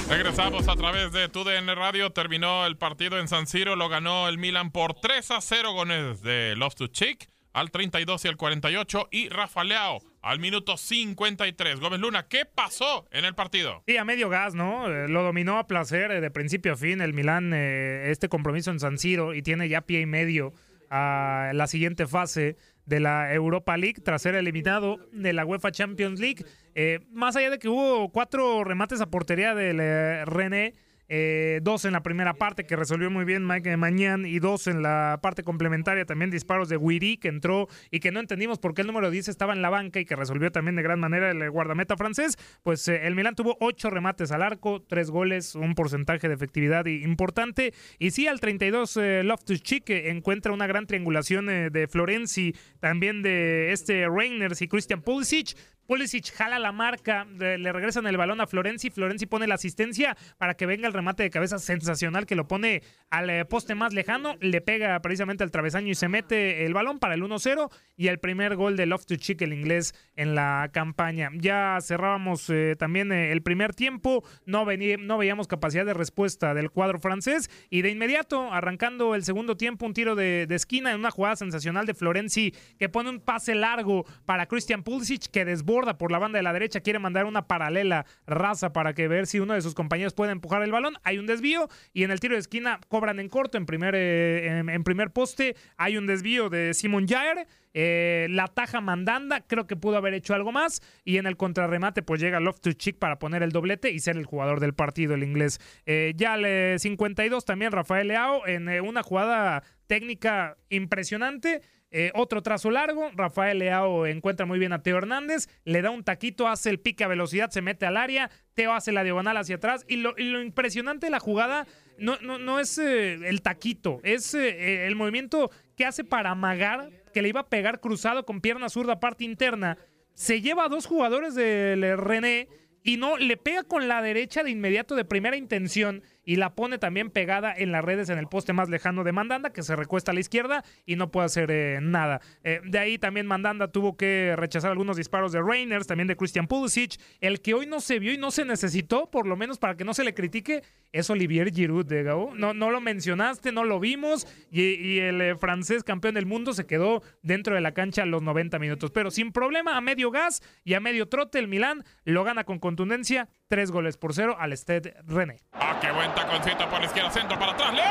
Regresamos 0.09 0.69
a 0.69 0.77
través 0.77 1.13
de 1.13 1.29
TUDN 1.29 1.67
Radio. 1.75 2.11
Terminó 2.11 2.67
el 2.67 2.77
partido 2.77 3.19
en 3.19 3.27
San 3.27 3.47
Siro. 3.47 3.75
Lo 3.75 3.89
ganó 3.89 4.29
el 4.29 4.39
Milan 4.39 4.71
por 4.71 4.95
3 4.95 5.31
a 5.31 5.41
0 5.41 5.73
goles 5.73 6.23
de 6.23 6.55
Love 6.57 6.75
to 6.75 6.87
Chick 6.89 7.29
al 7.55 7.71
32 7.71 8.25
y 8.25 8.29
al 8.29 8.37
48. 8.37 9.09
Y 9.11 9.29
Rafa 9.31 9.65
Leao 9.65 10.01
al 10.21 10.39
minuto 10.41 10.77
53. 10.77 11.81
Gómez 11.81 12.01
Luna, 12.01 12.27
¿qué 12.29 12.45
pasó 12.45 13.07
en 13.11 13.25
el 13.25 13.35
partido? 13.35 13.83
Sí, 13.87 13.97
a 13.97 14.05
medio 14.05 14.29
gas, 14.29 14.55
¿no? 14.55 14.89
Eh, 14.89 15.09
lo 15.09 15.23
dominó 15.23 15.59
a 15.59 15.67
placer 15.67 16.11
eh, 16.11 16.21
de 16.21 16.31
principio 16.31 16.75
a 16.75 16.77
fin 16.77 17.01
el 17.01 17.15
Milan, 17.15 17.53
eh, 17.55 18.11
este 18.11 18.29
compromiso 18.29 18.71
en 18.71 18.81
San 18.81 18.99
Siro 18.99 19.35
y 19.35 19.43
tiene 19.43 19.69
ya 19.69 19.81
pie 19.83 20.01
y 20.01 20.07
medio 20.07 20.53
a 20.91 21.51
la 21.55 21.67
siguiente 21.67 22.07
fase 22.07 22.57
de 22.87 23.01
la 23.01 23.33
Europa 23.33 23.77
League 23.77 24.03
tras 24.03 24.23
ser 24.23 24.35
eliminado 24.35 24.99
de 25.13 25.33
la 25.33 25.45
UEFA 25.45 25.73
Champions 25.73 26.21
League. 26.21 26.45
Eh, 26.75 27.01
más 27.13 27.37
allá 27.37 27.51
de 27.51 27.59
que 27.59 27.69
hubo 27.69 28.11
cuatro 28.11 28.65
remates 28.65 29.01
a 29.01 29.07
portería 29.07 29.55
del 29.55 29.79
eh, 29.81 30.25
René, 30.25 30.75
eh, 31.17 31.61
dos 31.63 31.85
en 31.85 31.93
la 31.93 32.03
primera 32.03 32.35
parte 32.35 32.65
que 32.65 32.75
resolvió 32.75 33.09
muy 33.09 33.25
bien 33.25 33.47
Mike 33.47 33.77
Mañán 33.77 34.27
y 34.27 34.41
dos 34.41 34.67
en 34.67 34.83
la 34.83 35.21
parte 35.23 35.45
complementaria 35.45 36.05
también 36.05 36.29
disparos 36.29 36.69
de 36.69 36.77
Wiri 36.77 37.19
que 37.19 37.29
entró 37.29 37.69
y 37.93 38.01
que 38.01 38.11
no 38.11 38.19
entendimos 38.19 38.59
por 38.59 38.75
qué 38.75 38.81
el 38.81 38.89
número 38.89 39.13
10 39.13 39.29
estaba 39.29 39.53
en 39.53 39.63
la 39.63 39.71
banca 39.71 40.01
y 40.01 40.07
que 40.07 40.17
resolvió 40.17 40.51
también 40.51 40.75
de 40.75 40.83
gran 40.83 40.99
manera 40.99 41.31
el 41.31 41.49
guardameta 41.53 41.97
francés. 41.97 42.37
Pues 42.65 42.89
el 42.89 43.15
Milan 43.15 43.37
tuvo 43.37 43.57
ocho 43.61 43.91
remates 43.91 44.33
al 44.33 44.43
arco, 44.43 44.83
tres 44.83 45.09
goles, 45.09 45.55
un 45.55 45.77
porcentaje 45.77 46.27
de 46.27 46.35
efectividad 46.35 46.85
importante. 46.87 47.75
Y 48.01 48.11
sí, 48.11 48.27
al 48.27 48.41
32 48.41 48.99
Loftus 49.23 49.63
Cheek 49.63 49.89
encuentra 49.91 50.53
una 50.53 50.67
gran 50.67 50.89
triangulación 50.89 51.47
de 51.47 51.87
Florenzi, 51.89 52.57
también 52.81 53.23
de 53.23 53.71
este 53.71 54.09
Reiners 54.09 54.63
y 54.63 54.67
Christian 54.67 55.01
Pulisic 55.01 55.57
Pulisic 55.87 56.33
jala 56.33 56.59
la 56.59 56.73
marca, 56.73 57.27
le 57.39 57.73
regresan 57.73 58.07
el 58.07 58.17
balón 58.17 58.41
a 58.41 58.47
Florenzi, 58.47 58.91
Florenzi 58.91 59.27
pone 59.27 59.47
la 59.47 59.57
asistencia 59.57 60.17
para 60.39 60.55
que 60.55 60.67
venga 60.67 60.87
el 60.87 60.95
remate 60.95 61.23
de 61.23 61.31
cabeza 61.31 61.59
sensacional 61.59 62.27
que 62.27 62.35
lo 62.35 62.49
pone 62.49 62.83
al 63.11 63.29
eh, 63.29 63.45
poste 63.45 63.75
más 63.75 63.93
lejano, 63.93 64.37
le 64.41 64.61
pega 64.61 64.99
precisamente 65.01 65.45
al 65.45 65.51
travesaño 65.51 65.89
y 65.89 65.95
se 65.95 66.09
mete 66.09 66.65
el 66.65 66.73
balón 66.73 66.99
para 66.99 67.15
el 67.15 67.23
1-0 67.23 67.71
y 67.97 68.09
el 68.09 68.19
primer 68.19 68.57
gol 68.57 68.77
de 68.77 68.87
Love 68.87 69.05
to 69.05 69.17
Chick, 69.17 69.43
el 69.43 69.53
inglés, 69.53 69.95
en 70.17 70.35
la 70.35 70.71
campaña. 70.73 71.31
Ya 71.35 71.79
cerrábamos 71.83 72.49
eh, 72.49 72.77
también 72.79 73.13
eh, 73.13 73.33
el 73.33 73.43
primer 73.43 73.75
tiempo, 73.75 74.25
no, 74.47 74.65
veíamos 74.65 75.49
capacidad 75.49 75.85
de 75.85 75.95
respuesta 75.95 76.55
del 76.55 76.71
cuadro 76.71 76.99
francés 76.99 77.51
y 77.69 77.83
de 77.83 77.91
inmediato, 77.91 78.53
arrancando 78.53 79.15
el 79.15 79.25
segundo 79.25 79.57
tiempo, 79.57 79.87
un 79.87 79.93
tiro 79.95 80.15
de, 80.15 80.47
de 80.47 80.55
esquina 80.55 80.93
en 80.93 81.01
una 81.01 81.11
jugada 81.11 81.37
sensacional 81.37 81.85
de 81.87 81.95
Florenzi 81.95 82.55
que 82.79 82.89
pone 82.89 83.11
un 83.11 83.21
pase 83.21 83.55
largo 83.55 84.05
para 84.25 84.47
Christian 84.47 84.83
Pulisic 84.83 85.27
que 85.31 85.45
desborda 85.45 85.74
por 85.75 86.13
la 86.13 86.19
banda 86.19 86.39
de 86.39 86.43
la 86.43 86.53
derecha, 86.53 86.81
quiere 86.81 86.99
mandar 86.99 87.27
una 87.27 87.47
paralela 87.47 88.07
raza 88.27 88.73
para 88.73 88.95
que 88.95 89.09
ver 89.09 89.27
si 89.27 89.41
uno 89.41 89.55
de 89.55 89.63
sus 89.63 89.75
compañeros 89.75 90.15
puede 90.15 90.33
empujar 90.33 90.63
el 90.63 90.73
balón. 90.73 90.95
Hay 91.03 91.19
un 91.19 91.27
desvío 91.27 91.69
y 91.93 92.05
en 92.05 92.11
el 92.11 92.21
tiro 92.21 92.35
de 92.35 92.41
esquina 92.41 92.81
cobran 92.89 93.19
en 93.19 93.29
corto, 93.29 93.59
en 93.59 93.67
primer, 93.67 93.95
eh, 93.97 94.59
en, 94.59 94.85
primer 94.85 95.11
poste. 95.11 95.57
Hay 95.77 95.97
un 95.97 96.07
desvío 96.07 96.49
de 96.49 96.75
Simon 96.75 97.07
Jair. 97.07 97.47
Eh, 97.77 98.29
la 98.31 98.47
taja 98.47 98.81
Mandanda, 98.81 99.41
creo 99.41 99.67
que 99.67 99.75
pudo 99.75 99.97
haber 99.97 100.15
hecho 100.15 100.35
algo 100.35 100.53
más. 100.53 100.81
Y 101.05 101.19
en 101.19 101.27
el 101.27 101.37
contrarremate, 101.37 102.03
pues 102.03 102.21
llega 102.21 102.39
Love 102.39 102.61
to 102.61 102.73
Chick 102.73 102.99
para 102.99 103.19
poner 103.19 103.43
el 103.43 103.51
doblete 103.51 103.91
y 103.91 103.99
ser 103.99 104.17
el 104.17 104.27
jugador 104.27 104.61
del 104.61 104.75
partido, 104.75 105.15
el 105.15 105.25
inglés. 105.25 105.59
Eh, 105.87 106.13
ya 106.17 106.35
al 106.35 106.79
52 106.79 107.45
también 107.45 107.73
Rafael 107.73 108.09
Leao 108.09 108.47
en 108.47 108.69
una 108.81 109.03
jugada 109.03 109.65
técnica 109.87 110.57
impresionante. 110.69 111.63
Eh, 111.97 112.11
otro 112.15 112.43
trazo 112.43 112.73
largo, 112.73 113.09
Rafael 113.15 113.61
Leao 113.61 114.05
encuentra 114.07 114.47
muy 114.47 114.59
bien 114.59 114.73
a 114.73 114.83
Teo 114.83 114.99
Hernández, 114.99 115.47
le 115.65 115.81
da 115.81 115.91
un 115.91 116.03
taquito, 116.03 116.49
hace 116.49 116.69
el 116.71 116.81
pique 116.81 117.05
a 117.05 117.07
velocidad, 117.07 117.51
se 117.51 117.63
mete 117.63 117.87
al 117.87 117.97
área, 117.97 118.33
Teo 118.55 118.73
hace 118.73 118.91
la 118.91 119.05
diagonal 119.05 119.37
hacia 119.37 119.55
atrás 119.55 119.85
y 119.87 119.99
lo, 119.99 120.19
impresionante 120.19 121.07
de 121.07 121.13
la 121.13 121.21
jugada 121.21 121.69
no, 121.97 122.19
no, 122.19 122.59
es 122.59 122.79
eh, 122.79 123.13
el 123.29 123.43
taquito, 123.43 124.01
es 124.03 124.35
eh, 124.35 124.89
el 124.89 124.97
movimiento 124.97 125.53
que 125.77 125.87
hace 125.87 126.03
para 126.03 126.33
amagar, 126.33 126.91
que 127.13 127.23
le 127.23 127.29
iba 127.29 127.43
a 127.43 127.49
pegar 127.49 127.79
cruzado 127.79 128.27
con 128.27 128.41
pierna 128.41 128.69
zurda 128.69 128.99
parte 128.99 129.23
interna. 129.23 129.79
Se 130.15 130.41
lleva 130.41 130.65
a 130.65 130.69
dos 130.69 130.87
jugadores 130.87 131.37
del 131.37 131.97
René 131.97 132.49
y 132.83 132.97
no 132.97 133.19
le 133.19 133.37
pega 133.37 133.63
con 133.63 133.87
la 133.87 134.03
derecha 134.03 134.43
de 134.43 134.51
inmediato 134.51 134.97
de 134.97 135.05
primera 135.05 135.37
intención 135.37 136.03
y 136.25 136.37
la 136.37 136.55
pone 136.55 136.79
también 136.79 137.11
pegada 137.11 137.55
en 137.57 137.73
las 137.73 137.85
redes 137.85 138.09
en 138.09 138.19
el 138.19 138.29
poste 138.29 138.53
más 138.53 138.69
lejano 138.69 139.05
de 139.05 139.13
Mandanda, 139.13 139.53
que 139.53 139.63
se 139.63 139.77
recuesta 139.77 140.11
a 140.11 140.15
la 140.15 140.21
izquierda 140.21 140.65
y 140.87 140.97
no 140.97 141.11
puede 141.11 141.27
hacer 141.27 141.51
eh, 141.51 141.79
nada. 141.83 142.21
Eh, 142.43 142.61
de 142.65 142.79
ahí 142.79 142.99
también 142.99 143.27
Mandanda 143.27 143.69
tuvo 143.69 143.97
que 143.97 144.35
rechazar 144.37 144.71
algunos 144.71 144.97
disparos 144.97 145.33
de 145.33 145.43
Reiners, 145.43 145.87
también 145.87 146.09
de 146.09 146.17
Christian 146.17 146.47
Pulisic. 146.47 147.01
El 147.21 147.41
que 147.41 147.55
hoy 147.55 147.67
no 147.67 147.81
se 147.81 147.99
vio 147.99 148.13
y 148.13 148.19
no 148.19 148.31
se 148.31 148.45
necesitó, 148.45 149.11
por 149.11 149.27
lo 149.27 149.37
menos 149.37 149.59
para 149.59 149.77
que 149.77 149.85
no 149.85 149.95
se 149.95 150.05
le 150.05 150.15
critique, 150.15 150.63
es 150.93 151.11
Olivier 151.11 151.53
Giroud 151.53 151.87
de 151.87 152.05
Gao. 152.05 152.35
No, 152.35 152.55
no 152.55 152.71
lo 152.71 152.81
mencionaste, 152.81 153.53
no 153.53 153.65
lo 153.65 153.81
vimos 153.81 154.27
y, 154.51 154.99
el 154.99 155.21
eh, 155.21 155.37
francés 155.37 155.83
campeón 155.83 156.15
del 156.15 156.27
mundo 156.27 156.53
se 156.53 156.67
quedó 156.67 157.03
dentro 157.23 157.55
de 157.55 157.61
la 157.61 157.73
cancha 157.73 158.03
a 158.03 158.07
los 158.07 158.23
90 158.23 158.59
minutos. 158.59 158.91
Pero 158.93 159.11
sin 159.11 159.33
problema, 159.33 159.77
a 159.77 159.81
medio 159.81 160.11
gas 160.11 160.43
y 160.65 160.75
a 160.75 160.81
medio 160.81 161.09
trote, 161.09 161.39
el 161.39 161.49
Milán 161.49 161.85
lo 162.05 162.23
gana 162.25 162.45
con 162.45 162.59
contundencia, 162.59 163.29
tres 163.49 163.71
goles 163.71 163.97
por 163.97 164.15
cero 164.15 164.37
al 164.39 164.57
Stade 164.57 164.95
René. 165.07 165.41
Ah, 165.53 165.79
qué 165.81 165.91
buen 165.93 166.15
taconcito 166.15 166.69
por 166.69 166.81
la 166.81 166.87
izquierda, 166.87 167.11
centro 167.11 167.39
para 167.39 167.53
atrás. 167.53 167.75
¡Leo! 167.75 167.85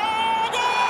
¡Gol! 0.52 0.83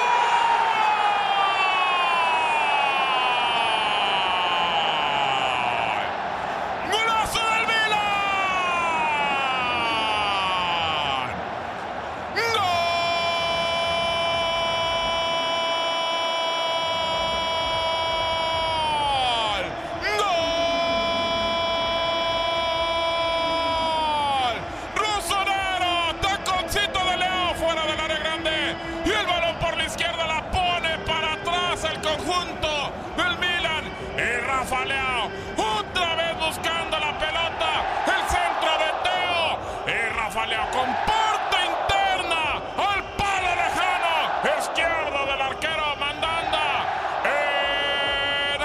Teo. 40.34 40.42
Y 40.42 40.46
Rafa 40.46 40.46
Leao 40.46 40.70
con 40.70 40.86
parte 41.06 41.56
interna. 41.64 42.60
Al 42.76 43.02
palo 43.16 43.54
lejano. 43.54 44.14
Izquierdo 44.58 45.26
del 45.26 45.40
arquero 45.40 45.96
Mandanda. 45.96 46.84
En 47.24 48.62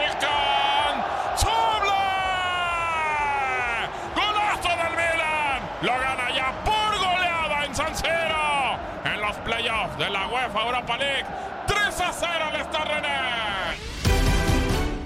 Alcanzable. 0.00 0.38
Golazo 4.14 4.68
del 4.68 4.92
Milan. 4.96 5.60
Lo 5.82 5.92
gana 5.92 6.30
ya 6.34 6.52
por 6.64 6.98
goleada 6.98 7.64
en 7.66 7.74
San 7.74 7.94
Siro. 7.94 8.78
En 9.04 9.20
los 9.20 9.36
playoffs 9.38 9.98
de 9.98 10.10
la 10.10 10.26
UEFA 10.28 10.62
Europa 10.62 10.96
League. 10.96 11.26
3 11.66 12.00
a 12.00 12.12
0 12.12 12.50
le 12.52 12.60
está 12.60 12.84
René. 12.84 13.41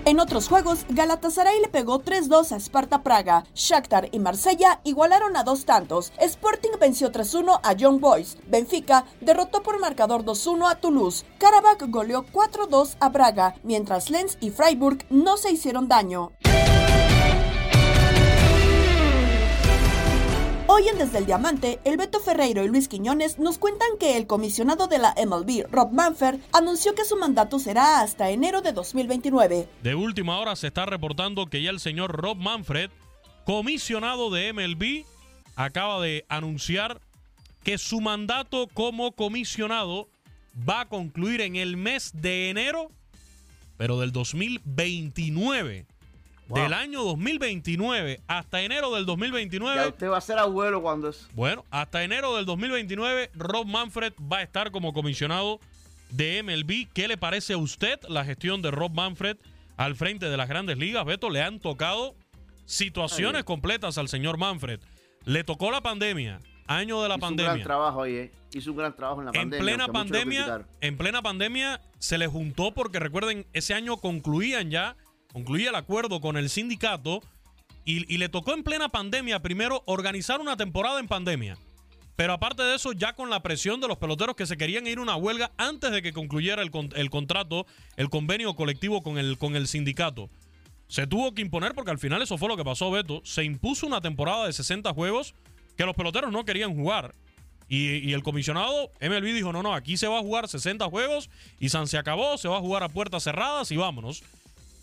En 0.07 0.21
otros 0.21 0.47
juegos, 0.47 0.87
Galatasaray 0.89 1.61
le 1.61 1.67
pegó 1.67 2.01
3-2 2.01 2.53
a 2.53 2.61
Sparta 2.61 3.03
Praga. 3.03 3.43
Shakhtar 3.57 4.09
y 4.13 4.21
Marsella 4.21 4.81
igualaron 4.85 5.37
a 5.37 5.43
dos 5.43 5.65
tantos. 5.65 6.13
Sporting 6.21 6.79
venció 6.81 7.11
3-1 7.11 7.59
a 7.61 7.73
Young 7.73 7.99
Boys. 7.99 8.39
Benfica 8.47 9.05
derrotó 9.21 9.65
por 9.65 9.81
marcador 9.81 10.25
2-1 10.25 10.71
a 10.71 10.77
Toulouse. 10.77 11.25
Karabakh 11.39 11.91
goleó 11.91 12.25
4-2 12.25 12.95
a 13.01 13.09
Braga, 13.09 13.57
mientras 13.65 14.09
Lens 14.09 14.39
y 14.41 14.51
Freiburg 14.51 15.05
no 15.11 15.37
se 15.37 15.51
hicieron 15.51 15.89
daño. 15.89 16.31
Hoy 20.79 20.89
en 20.89 20.99
Desde 20.99 21.17
el 21.17 21.25
Diamante, 21.25 21.81
el 21.85 21.97
Beto 21.97 22.21
Ferreiro 22.21 22.63
y 22.63 22.69
Luis 22.69 22.87
Quiñones 22.87 23.39
nos 23.39 23.57
cuentan 23.57 23.89
que 23.99 24.19
el 24.19 24.27
comisionado 24.27 24.89
de 24.89 24.99
la 24.99 25.15
MLB, 25.15 25.65
Rob 25.71 25.91
Manfred, 25.91 26.39
anunció 26.53 26.95
que 26.95 27.07
su 27.07 27.17
mandato 27.17 27.59
será 27.59 28.03
hasta 28.03 28.29
enero 28.29 28.61
de 28.61 28.73
2029. 28.73 29.71
De 29.83 29.95
última 29.95 30.39
hora 30.39 30.55
se 30.55 30.67
está 30.67 30.85
reportando 30.85 31.47
que 31.47 31.63
ya 31.63 31.71
el 31.71 31.81
señor 31.81 32.11
Rob 32.11 32.37
Manfred, 32.37 32.91
comisionado 33.47 34.29
de 34.31 34.53
MLB, 34.53 35.07
acaba 35.55 35.99
de 36.03 36.27
anunciar 36.29 37.01
que 37.65 37.79
su 37.79 38.03
mandato 38.03 38.69
como 38.75 39.13
comisionado 39.13 40.11
va 40.69 40.83
a 40.83 40.89
concluir 40.91 41.41
en 41.41 41.57
el 41.57 41.79
mes 41.79 42.11
de 42.13 42.51
enero, 42.51 42.91
pero 43.79 43.99
del 43.99 44.13
2029. 44.13 45.87
Wow. 46.49 46.63
Del 46.63 46.73
año 46.75 47.03
2029 47.03 48.21
hasta 48.29 48.63
enero 48.63 48.95
del 48.95 49.05
2029. 49.05 49.77
Ya 49.81 49.89
usted 49.89 50.09
va 50.09 50.19
a 50.19 50.21
ser 50.21 50.39
abuelo 50.39 50.81
cuando 50.81 51.09
es. 51.09 51.29
Bueno, 51.35 51.65
hasta 51.71 52.05
enero 52.05 52.37
del 52.37 52.47
2029, 52.47 53.31
Rob 53.35 53.67
Manfred 53.67 54.13
va 54.33 54.39
a 54.39 54.43
estar 54.43 54.71
como 54.71 54.93
comisionado 54.93 55.59
de 56.11 56.43
MLB. 56.43 56.89
¿Qué 56.93 57.09
le 57.09 57.17
parece 57.17 57.55
a 57.55 57.59
usted 57.59 57.99
la 58.09 58.25
gestión 58.25 58.63
de 58.63 58.71
Rob 58.71 58.93
Manfred 58.93 59.37
al 59.77 59.97
frente 59.97 60.27
de 60.31 60.37
las 60.37 60.49
grandes 60.49 60.79
ligas? 60.79 61.05
Beto, 61.05 61.31
le 61.31 61.43
han 61.43 61.59
tocado 61.59 62.15
situaciones 62.65 63.45
completas 63.45 63.99
al 63.99 64.09
señor 64.09 64.39
Manfred. 64.39 64.81
Le 65.25 65.43
tocó 65.43 65.71
la 65.73 65.81
pandemia, 65.81 66.41
año 66.69 67.03
de 67.03 67.09
la 67.09 67.17
Hizo 67.17 67.21
pandemia. 67.23 67.53
un 67.53 67.59
gran 67.59 67.67
trabajo 67.67 68.03
ahí, 68.03 68.15
¿eh? 68.15 68.33
Hizo 68.53 68.71
un 68.71 68.77
gran 68.77 68.95
trabajo 68.95 69.21
en 69.21 69.27
la 69.27 69.31
En 69.33 69.51
pandemia. 69.51 69.65
plena 69.65 69.89
pandemia, 69.89 70.67
en 70.81 70.97
plena 70.97 71.23
pandemia 71.23 71.81
se 71.99 72.19
le 72.19 72.29
juntó 72.29 72.73
porque 72.73 73.01
recuerden, 73.01 73.47
ese 73.53 73.75
año 73.75 73.97
concluían 73.97 74.71
ya, 74.71 74.97
concluía 75.33 75.71
el 75.71 75.75
acuerdo 75.75 76.21
con 76.21 76.37
el 76.37 76.49
sindicato 76.51 77.23
y, 77.85 78.19
le 78.19 78.29
tocó 78.29 78.53
en 78.53 78.65
plena 78.65 78.89
pandemia 78.89 79.41
primero 79.41 79.83
organizar 79.87 80.41
una 80.41 80.57
temporada 80.57 80.99
en 80.99 81.07
pandemia. 81.07 81.57
Pero 82.17 82.33
aparte 82.33 82.63
de 82.63 82.75
eso, 82.75 82.93
ya 82.93 83.13
con 83.13 83.31
la 83.31 83.43
presión 83.43 83.81
de 83.81 83.87
los 83.87 83.99
peloteros 83.99 84.35
que 84.35 84.47
se 84.47 84.57
querían 84.57 84.87
ir 84.87 84.99
a 84.99 85.03
una 85.03 85.17
huelga 85.17 85.53
antes 85.57 85.93
de 85.93 86.03
que 86.03 86.13
concluyera 86.13 86.63
el, 86.63 86.71
el 86.97 87.11
contrato, 87.11 87.67
el 87.97 88.11
convenio 88.11 88.57
colectivo 88.57 89.03
con 89.03 89.19
el, 89.19 89.39
con 89.39 89.55
el 89.55 89.69
sindicato. 89.69 90.29
Se 90.89 91.07
tuvo 91.07 91.33
que 91.35 91.43
imponer 91.43 91.75
porque 91.75 91.91
al 91.91 91.99
final 91.99 92.23
eso 92.23 92.39
fue 92.39 92.49
lo 92.49 92.57
que 92.57 92.65
pasó, 92.65 92.91
Beto. 92.91 93.21
Se 93.25 93.45
impuso 93.45 93.87
una 93.87 94.01
temporada 94.01 94.47
de 94.47 94.53
60 94.53 94.93
juegos 94.93 95.35
que 95.77 95.85
los 95.85 95.95
peloteros 95.95 96.33
no 96.33 96.45
querían 96.45 96.75
jugar. 96.75 97.15
Y, 97.69 97.99
y 97.99 98.15
el 98.15 98.23
comisionado 98.23 98.91
MLB 99.01 99.35
dijo, 99.35 99.53
no, 99.53 99.63
no, 99.63 99.75
aquí 99.75 99.97
se 99.97 100.09
va 100.09 100.19
a 100.19 100.23
jugar 100.23 100.49
60 100.49 100.85
juegos 100.87 101.29
y 101.61 101.69
San 101.69 101.87
se 101.87 101.99
acabó, 101.99 102.39
se 102.39 102.49
va 102.49 102.57
a 102.57 102.61
jugar 102.61 102.83
a 102.83 102.89
puertas 102.89 103.25
cerradas 103.25 103.71
y 103.71 103.77
vámonos. 103.77 104.23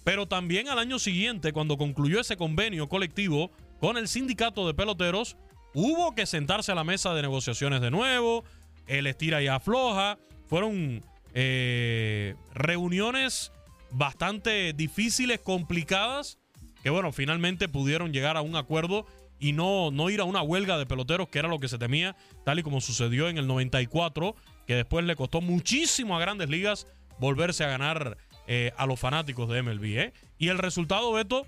Pero 0.04 0.28
también 0.28 0.68
al 0.68 0.80
año 0.80 1.00
siguiente, 1.00 1.54
cuando 1.54 1.78
concluyó 1.78 2.20
ese 2.20 2.38
convenio 2.38 2.90
colectivo 2.90 3.52
con 3.80 3.98
el 3.98 4.08
sindicato 4.08 4.68
de 4.68 4.74
peloteros, 4.74 5.38
hubo 5.74 6.14
que 6.14 6.26
sentarse 6.26 6.72
a 6.72 6.76
la 6.76 6.84
mesa 6.84 7.14
de 7.14 7.22
negociaciones 7.22 7.82
de 7.82 7.92
nuevo, 7.92 8.44
el 8.88 9.08
estira 9.08 9.42
y 9.42 9.48
afloja. 9.48 10.18
Fueron 10.48 11.04
eh, 11.34 12.36
reuniones 12.54 13.52
bastante 13.92 14.74
difíciles, 14.74 15.40
complicadas, 15.40 16.38
que 16.84 16.90
bueno, 16.90 17.12
finalmente 17.12 17.70
pudieron 17.70 18.12
llegar 18.12 18.36
a 18.36 18.42
un 18.42 18.56
acuerdo 18.56 19.06
y 19.40 19.54
no, 19.54 19.92
no 19.92 20.10
ir 20.10 20.22
a 20.22 20.26
una 20.26 20.42
huelga 20.42 20.78
de 20.78 20.86
peloteros, 20.86 21.30
que 21.30 21.40
era 21.40 21.48
lo 21.48 21.60
que 21.60 21.68
se 21.68 21.78
temía, 21.78 22.16
tal 22.44 22.60
y 22.60 22.64
como 22.64 22.82
sucedió 22.82 23.30
en 23.30 23.38
el 23.38 23.48
94, 23.48 24.36
que 24.68 24.76
después 24.76 25.06
le 25.06 25.16
costó 25.16 25.42
muchísimo 25.42 26.16
a 26.16 26.20
grandes 26.20 26.50
ligas 26.50 26.88
volverse 27.20 27.64
a 27.64 27.68
ganar 27.68 28.18
eh, 28.48 28.72
a 28.78 28.86
los 28.86 29.00
fanáticos 29.00 29.50
de 29.50 29.62
MLB. 29.62 29.84
¿eh? 29.98 30.14
Y 30.38 30.50
el 30.50 30.58
resultado, 30.58 31.12
Beto, 31.12 31.48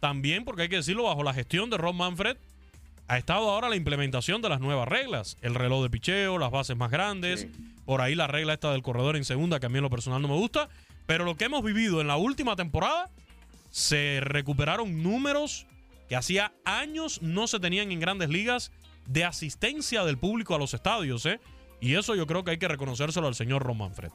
también, 0.00 0.44
porque 0.44 0.62
hay 0.62 0.68
que 0.68 0.76
decirlo, 0.76 1.04
bajo 1.04 1.22
la 1.22 1.34
gestión 1.34 1.70
de 1.70 1.76
Ron 1.76 1.96
Manfred, 1.96 2.36
ha 3.08 3.18
estado 3.18 3.50
ahora 3.50 3.68
la 3.68 3.76
implementación 3.76 4.42
de 4.42 4.48
las 4.48 4.60
nuevas 4.60 4.86
reglas. 4.86 5.36
El 5.40 5.54
reloj 5.54 5.82
de 5.82 5.90
picheo, 5.90 6.38
las 6.38 6.50
bases 6.50 6.76
más 6.76 6.90
grandes, 6.90 7.48
por 7.86 8.02
ahí 8.02 8.14
la 8.14 8.26
regla 8.26 8.52
esta 8.52 8.70
del 8.70 8.82
corredor 8.82 9.16
en 9.16 9.24
segunda, 9.24 9.60
que 9.60 9.66
a 9.66 9.68
mí 9.68 9.78
en 9.78 9.84
lo 9.84 9.90
personal 9.90 10.20
no 10.20 10.28
me 10.28 10.34
gusta. 10.34 10.68
Pero 11.06 11.24
lo 11.24 11.36
que 11.36 11.46
hemos 11.46 11.64
vivido 11.64 12.02
en 12.02 12.06
la 12.06 12.16
última 12.16 12.54
temporada, 12.54 13.10
se 13.70 14.20
recuperaron 14.22 15.02
números 15.02 15.66
que 16.08 16.16
hacía 16.16 16.52
años 16.64 17.20
no 17.22 17.46
se 17.46 17.60
tenían 17.60 17.92
en 17.92 18.00
grandes 18.00 18.30
ligas 18.30 18.72
de 19.06 19.24
asistencia 19.24 20.04
del 20.04 20.18
público 20.18 20.54
a 20.54 20.58
los 20.58 20.74
estadios. 20.74 21.24
¿eh? 21.26 21.40
Y 21.80 21.94
eso 21.94 22.14
yo 22.14 22.26
creo 22.26 22.44
que 22.44 22.52
hay 22.52 22.58
que 22.58 22.68
reconocérselo 22.68 23.26
al 23.26 23.34
señor 23.34 23.62
Ron 23.62 23.78
Manfred. 23.78 24.10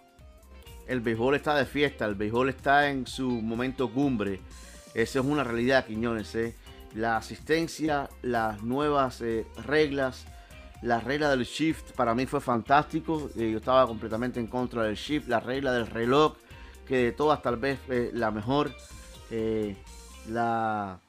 El 0.87 0.99
béisbol 0.99 1.35
está 1.35 1.55
de 1.55 1.65
fiesta, 1.65 2.05
el 2.05 2.15
béisbol 2.15 2.49
está 2.49 2.89
en 2.89 3.07
su 3.07 3.29
momento 3.29 3.89
cumbre. 3.89 4.41
Esa 4.93 5.19
es 5.19 5.25
una 5.25 5.43
realidad, 5.43 5.85
Quiñones. 5.85 6.35
¿eh? 6.35 6.55
La 6.93 7.17
asistencia, 7.17 8.09
las 8.21 8.61
nuevas 8.63 9.21
eh, 9.21 9.45
reglas, 9.65 10.25
la 10.81 10.99
regla 10.99 11.29
del 11.29 11.45
shift 11.45 11.93
para 11.93 12.13
mí 12.13 12.25
fue 12.25 12.41
fantástico. 12.41 13.29
Eh, 13.37 13.51
yo 13.51 13.57
estaba 13.59 13.87
completamente 13.87 14.39
en 14.39 14.47
contra 14.47 14.83
del 14.83 14.95
shift, 14.95 15.27
la 15.27 15.39
regla 15.39 15.71
del 15.71 15.87
reloj, 15.87 16.35
que 16.85 16.97
de 16.97 17.11
todas 17.13 17.41
tal 17.41 17.57
vez 17.57 17.79
la 18.13 18.31
mejor. 18.31 18.71
La, 20.29 20.99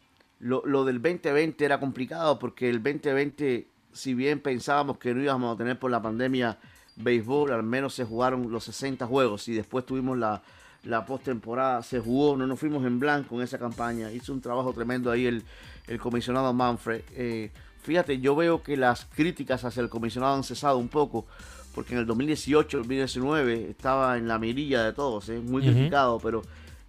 lo, 0.40 0.62
lo 0.64 0.84
del 0.84 1.02
2020 1.02 1.64
era 1.64 1.78
complicado 1.78 2.38
porque 2.38 2.70
el 2.70 2.82
2020, 2.82 3.68
si 3.92 4.14
bien 4.14 4.40
pensábamos 4.40 4.98
que 4.98 5.14
no 5.14 5.22
íbamos 5.22 5.54
a 5.54 5.58
tener 5.58 5.78
por 5.78 5.90
la 5.90 6.00
pandemia 6.00 6.58
béisbol, 6.96 7.52
al 7.52 7.62
menos 7.62 7.94
se 7.94 8.04
jugaron 8.04 8.50
los 8.50 8.64
60 8.64 9.06
juegos 9.06 9.48
y 9.48 9.54
después 9.54 9.84
tuvimos 9.86 10.16
la, 10.18 10.42
la 10.84 11.04
postemporada, 11.06 11.82
se 11.82 12.00
jugó, 12.00 12.36
no 12.36 12.46
nos 12.46 12.58
fuimos 12.58 12.84
en 12.84 12.98
blanco 13.00 13.36
en 13.36 13.42
esa 13.42 13.58
campaña. 13.58 14.10
Hizo 14.12 14.32
un 14.32 14.40
trabajo 14.40 14.72
tremendo 14.72 15.10
ahí 15.10 15.26
el, 15.26 15.42
el 15.86 15.98
comisionado 15.98 16.52
Manfred. 16.52 17.02
Eh, 17.12 17.50
fíjate, 17.82 18.20
yo 18.20 18.36
veo 18.36 18.62
que 18.62 18.76
las 18.76 19.06
críticas 19.06 19.64
hacia 19.64 19.82
el 19.82 19.88
comisionado 19.88 20.34
han 20.36 20.44
cesado 20.44 20.78
un 20.78 20.88
poco, 20.88 21.26
porque 21.74 21.94
en 21.94 22.00
el 22.00 22.06
2018, 22.06 22.78
2019 22.78 23.70
estaba 23.70 24.16
en 24.16 24.28
la 24.28 24.38
mirilla 24.38 24.84
de 24.84 24.92
todos, 24.92 25.28
¿eh? 25.28 25.40
muy 25.40 25.62
Ujú. 25.62 25.72
criticado, 25.72 26.18
pero 26.20 26.42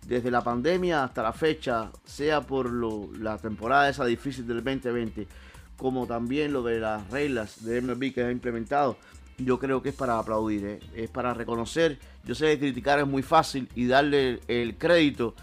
desde 0.05 0.29
la 0.29 0.43
pandemia 0.43 1.03
hasta 1.03 1.23
la 1.23 1.33
fecha, 1.33 1.89
sea 2.05 2.41
por 2.41 2.69
lo- 2.69 3.09
la 3.19 3.39
temporada 3.39 3.89
esa 3.89 4.05
difícil 4.05 4.45
del 4.45 4.63
2020, 4.63 5.27
como 5.77 6.05
también 6.05 6.53
lo 6.53 6.61
de 6.61 6.79
las 6.79 7.09
reglas 7.09 7.65
de 7.65 7.81
MLB 7.81 8.13
que 8.13 8.23
ha 8.23 8.31
implementado, 8.31 8.97
yo 9.37 9.59
creo 9.59 9.81
que 9.81 9.89
es 9.89 9.95
para 9.95 10.17
aplaudir, 10.19 10.65
¿eh? 10.65 10.79
es 10.95 11.09
para 11.09 11.33
reconocer. 11.33 11.97
Yo 12.23 12.35
sé 12.35 12.51
que 12.53 12.59
criticar 12.59 12.99
es 12.99 13.07
muy 13.07 13.21
fácil 13.23 13.67
y 13.75 13.85
darle 13.87 14.39
el 14.47 14.75
crédito 14.77 15.35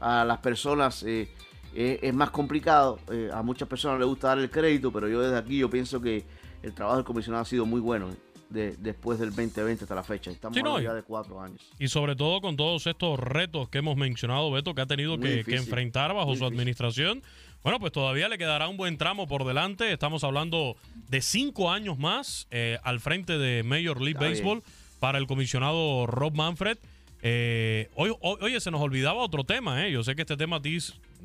a 0.00 0.24
las 0.24 0.38
personas 0.38 1.02
eh, 1.02 1.28
eh, 1.74 1.98
es 2.02 2.14
más 2.14 2.30
complicado. 2.30 2.98
Eh, 3.12 3.30
a 3.32 3.42
muchas 3.42 3.68
personas 3.68 3.98
les 3.98 4.08
gusta 4.08 4.28
dar 4.28 4.38
el 4.38 4.50
crédito, 4.50 4.92
pero 4.92 5.08
yo 5.08 5.20
desde 5.20 5.36
aquí 5.38 5.58
yo 5.58 5.68
pienso 5.70 6.00
que 6.00 6.24
el 6.62 6.72
trabajo 6.74 6.96
del 6.96 7.04
comisionado 7.04 7.42
ha 7.42 7.46
sido 7.46 7.66
muy 7.66 7.80
bueno 7.80 8.08
de- 8.48 8.76
después 8.78 9.18
del 9.18 9.30
2020 9.30 9.84
hasta 9.84 9.94
la 9.94 10.02
fecha. 10.02 10.30
Estamos 10.30 10.56
Sí, 10.56 10.62
no, 10.62 10.80
ya 10.80 10.94
de 10.94 11.02
cuatro 11.02 11.40
años. 11.40 11.60
Y 11.78 11.88
sobre 11.88 12.14
todo 12.16 12.40
con 12.40 12.56
todos 12.56 12.86
estos 12.86 13.18
retos 13.18 13.68
que 13.68 13.78
hemos 13.78 13.96
mencionado, 13.96 14.50
Beto, 14.50 14.74
que 14.74 14.80
ha 14.80 14.86
tenido 14.86 15.18
que, 15.18 15.44
enfrentar 15.48 16.14
bajo 16.14 16.28
muy 16.28 16.36
su 16.36 16.44
difícil. 16.44 16.54
administración. 16.60 17.22
Bueno, 17.64 17.80
pues 17.80 17.92
todavía 17.92 18.28
le 18.28 18.36
quedará 18.36 18.68
un 18.68 18.76
buen 18.76 18.98
tramo 18.98 19.26
por 19.26 19.46
delante. 19.46 19.90
Estamos 19.90 20.22
hablando 20.22 20.76
de 21.08 21.22
cinco 21.22 21.70
años 21.70 21.98
más 21.98 22.46
eh, 22.50 22.78
al 22.84 23.00
frente 23.00 23.38
de 23.38 23.62
Major 23.62 24.02
League 24.02 24.18
Está 24.22 24.28
Baseball 24.28 24.62
para 25.00 25.16
el 25.16 25.26
comisionado 25.26 26.06
Rob 26.06 26.34
Manfred. 26.34 26.76
Eh, 27.22 27.88
oye, 27.94 28.60
se 28.60 28.70
nos 28.70 28.82
olvidaba 28.82 29.22
otro 29.22 29.44
tema, 29.44 29.86
¿eh? 29.86 29.90
Yo 29.90 30.04
sé 30.04 30.14
que 30.14 30.20
este 30.20 30.36
tema 30.36 30.56
a 30.56 30.60
ti 30.60 30.76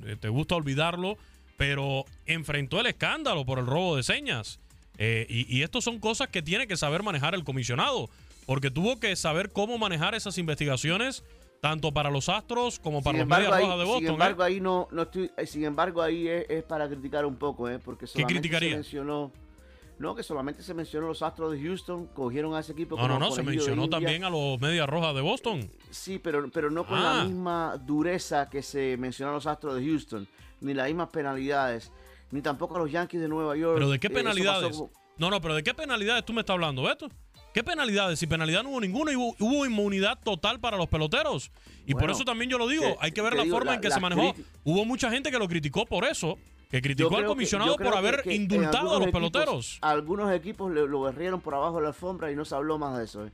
eh, 0.05 0.15
te 0.17 0.29
gusta 0.29 0.55
olvidarlo, 0.55 1.17
pero 1.57 2.05
enfrentó 2.25 2.79
el 2.79 2.85
escándalo 2.85 3.45
por 3.45 3.59
el 3.59 3.65
robo 3.65 3.97
de 3.97 4.03
señas. 4.03 4.61
Eh, 4.97 5.27
y, 5.29 5.57
y 5.57 5.63
estos 5.63 5.83
son 5.83 5.99
cosas 5.99 6.29
que 6.29 6.41
tiene 6.41 6.67
que 6.67 6.77
saber 6.77 7.03
manejar 7.03 7.35
el 7.35 7.43
comisionado, 7.43 8.09
porque 8.45 8.71
tuvo 8.71 8.97
que 8.97 9.13
saber 9.17 9.51
cómo 9.51 9.77
manejar 9.77 10.15
esas 10.15 10.37
investigaciones 10.37 11.21
tanto 11.61 11.91
para 11.91 12.09
los 12.09 12.29
Astros 12.29 12.79
como 12.79 13.01
para 13.03 13.13
Sin 13.17 13.19
los 13.19 13.23
embargo, 13.23 13.45
Medias 13.51 13.61
Rojas 13.61 13.77
de 13.79 13.83
Boston. 13.85 13.99
sin 13.99 14.07
¿eh? 14.07 14.11
embargo, 14.13 14.43
ahí 14.43 14.59
no, 14.61 14.87
no 14.91 15.01
estoy, 15.03 15.31
eh, 15.37 15.45
sin 15.45 15.63
embargo, 15.65 16.01
ahí 16.01 16.27
es, 16.27 16.45
es 16.49 16.63
para 16.63 16.87
criticar 16.87 17.25
un 17.25 17.35
poco, 17.35 17.69
¿eh? 17.69 17.79
Porque 17.79 18.07
solamente 18.07 18.33
criticaría? 18.39 18.69
se 18.69 18.75
mencionó, 18.75 19.31
no, 19.99 20.15
que 20.15 20.23
solamente 20.23 20.63
se 20.63 20.73
mencionó 20.73 21.07
los 21.07 21.21
Astros 21.21 21.51
de 21.51 21.61
Houston, 21.61 22.07
cogieron 22.07 22.53
a 22.55 22.59
ese 22.61 22.71
equipo 22.71 22.95
No, 22.95 23.03
no, 23.03 23.07
como 23.15 23.19
no, 23.19 23.31
se 23.31 23.41
conejillo 23.41 23.63
de 23.65 23.69
mencionó 23.71 23.89
también 23.89 24.23
a 24.23 24.29
los 24.29 24.59
Medias 24.61 24.87
Rojas 24.87 25.13
de 25.15 25.21
Boston. 25.21 25.69
Sí, 25.89 26.19
pero, 26.19 26.49
pero 26.51 26.71
no 26.71 26.85
con 26.87 26.97
Ah. 26.97 27.15
la 27.17 27.23
misma 27.25 27.77
dureza 27.77 28.49
que 28.49 28.61
se 28.63 28.95
mencionó 28.97 29.31
a 29.31 29.35
los 29.35 29.45
Astros 29.47 29.75
de 29.75 29.85
Houston, 29.85 30.27
ni 30.61 30.73
las 30.73 30.87
mismas 30.87 31.09
penalidades, 31.09 31.91
ni 32.31 32.41
tampoco 32.41 32.75
a 32.77 32.79
los 32.79 32.91
Yankees 32.91 33.19
de 33.21 33.27
Nueva 33.27 33.57
York. 33.57 33.75
¿Pero 33.75 33.89
de 33.89 33.99
qué 33.99 34.07
Eh, 34.07 34.11
penalidades? 34.11 34.77
como- 34.77 34.91
No, 35.17 35.29
no, 35.29 35.41
pero 35.41 35.53
¿de 35.55 35.63
qué 35.63 35.73
penalidades 35.73 36.23
tú 36.23 36.31
me 36.31 36.39
estás 36.41 36.53
hablando, 36.53 36.83
Beto? 36.83 37.09
¿Qué 37.59 37.63
penalidades? 37.65 38.17
Si 38.19 38.25
penalidad 38.25 38.63
no 38.63 38.69
hubo 38.69 38.79
ninguna, 38.79 39.11
hubo, 39.17 39.35
hubo 39.37 39.65
inmunidad 39.65 40.17
total 40.23 40.61
para 40.61 40.77
los 40.77 40.87
peloteros. 40.87 41.51
Y 41.85 41.93
por 41.93 42.09
eso 42.09 42.23
también 42.23 42.49
yo 42.49 42.57
lo 42.57 42.69
digo, 42.69 42.83
te- 42.83 42.97
hay 43.01 43.11
que 43.11 43.21
ver 43.21 43.33
la 43.35 43.43
digo, 43.43 43.53
forma 43.57 43.71
la- 43.71 43.75
en 43.75 43.81
que 43.81 43.91
se 43.91 43.99
manejó. 43.99 44.33
Hubo 44.63 44.85
mucha 44.85 45.11
gente 45.11 45.29
que 45.29 45.37
lo 45.37 45.45
criticó 45.49 45.85
por 45.85 46.05
eso, 46.05 46.37
que 46.71 46.81
criticó 46.81 47.17
al 47.17 47.23
que- 47.23 47.27
comisionado 47.27 47.75
por 47.75 47.93
haber 47.97 48.21
que 48.21 48.33
indultado 48.33 48.91
a 48.95 48.99
los 48.99 49.07
equipos- 49.07 49.11
peloteros. 49.11 49.77
algunos 49.81 50.31
equipos 50.33 50.71
le- 50.71 50.87
lo 50.87 51.01
berrieron 51.01 51.41
por 51.41 51.53
abajo 51.53 51.75
de 51.77 51.81
la 51.81 51.87
alfombra 51.89 52.31
y 52.31 52.35
no 52.37 52.45
se 52.45 52.55
habló 52.55 52.77
más 52.77 52.97
de 52.97 53.03
eso. 53.03 53.25
¿eh? 53.27 53.31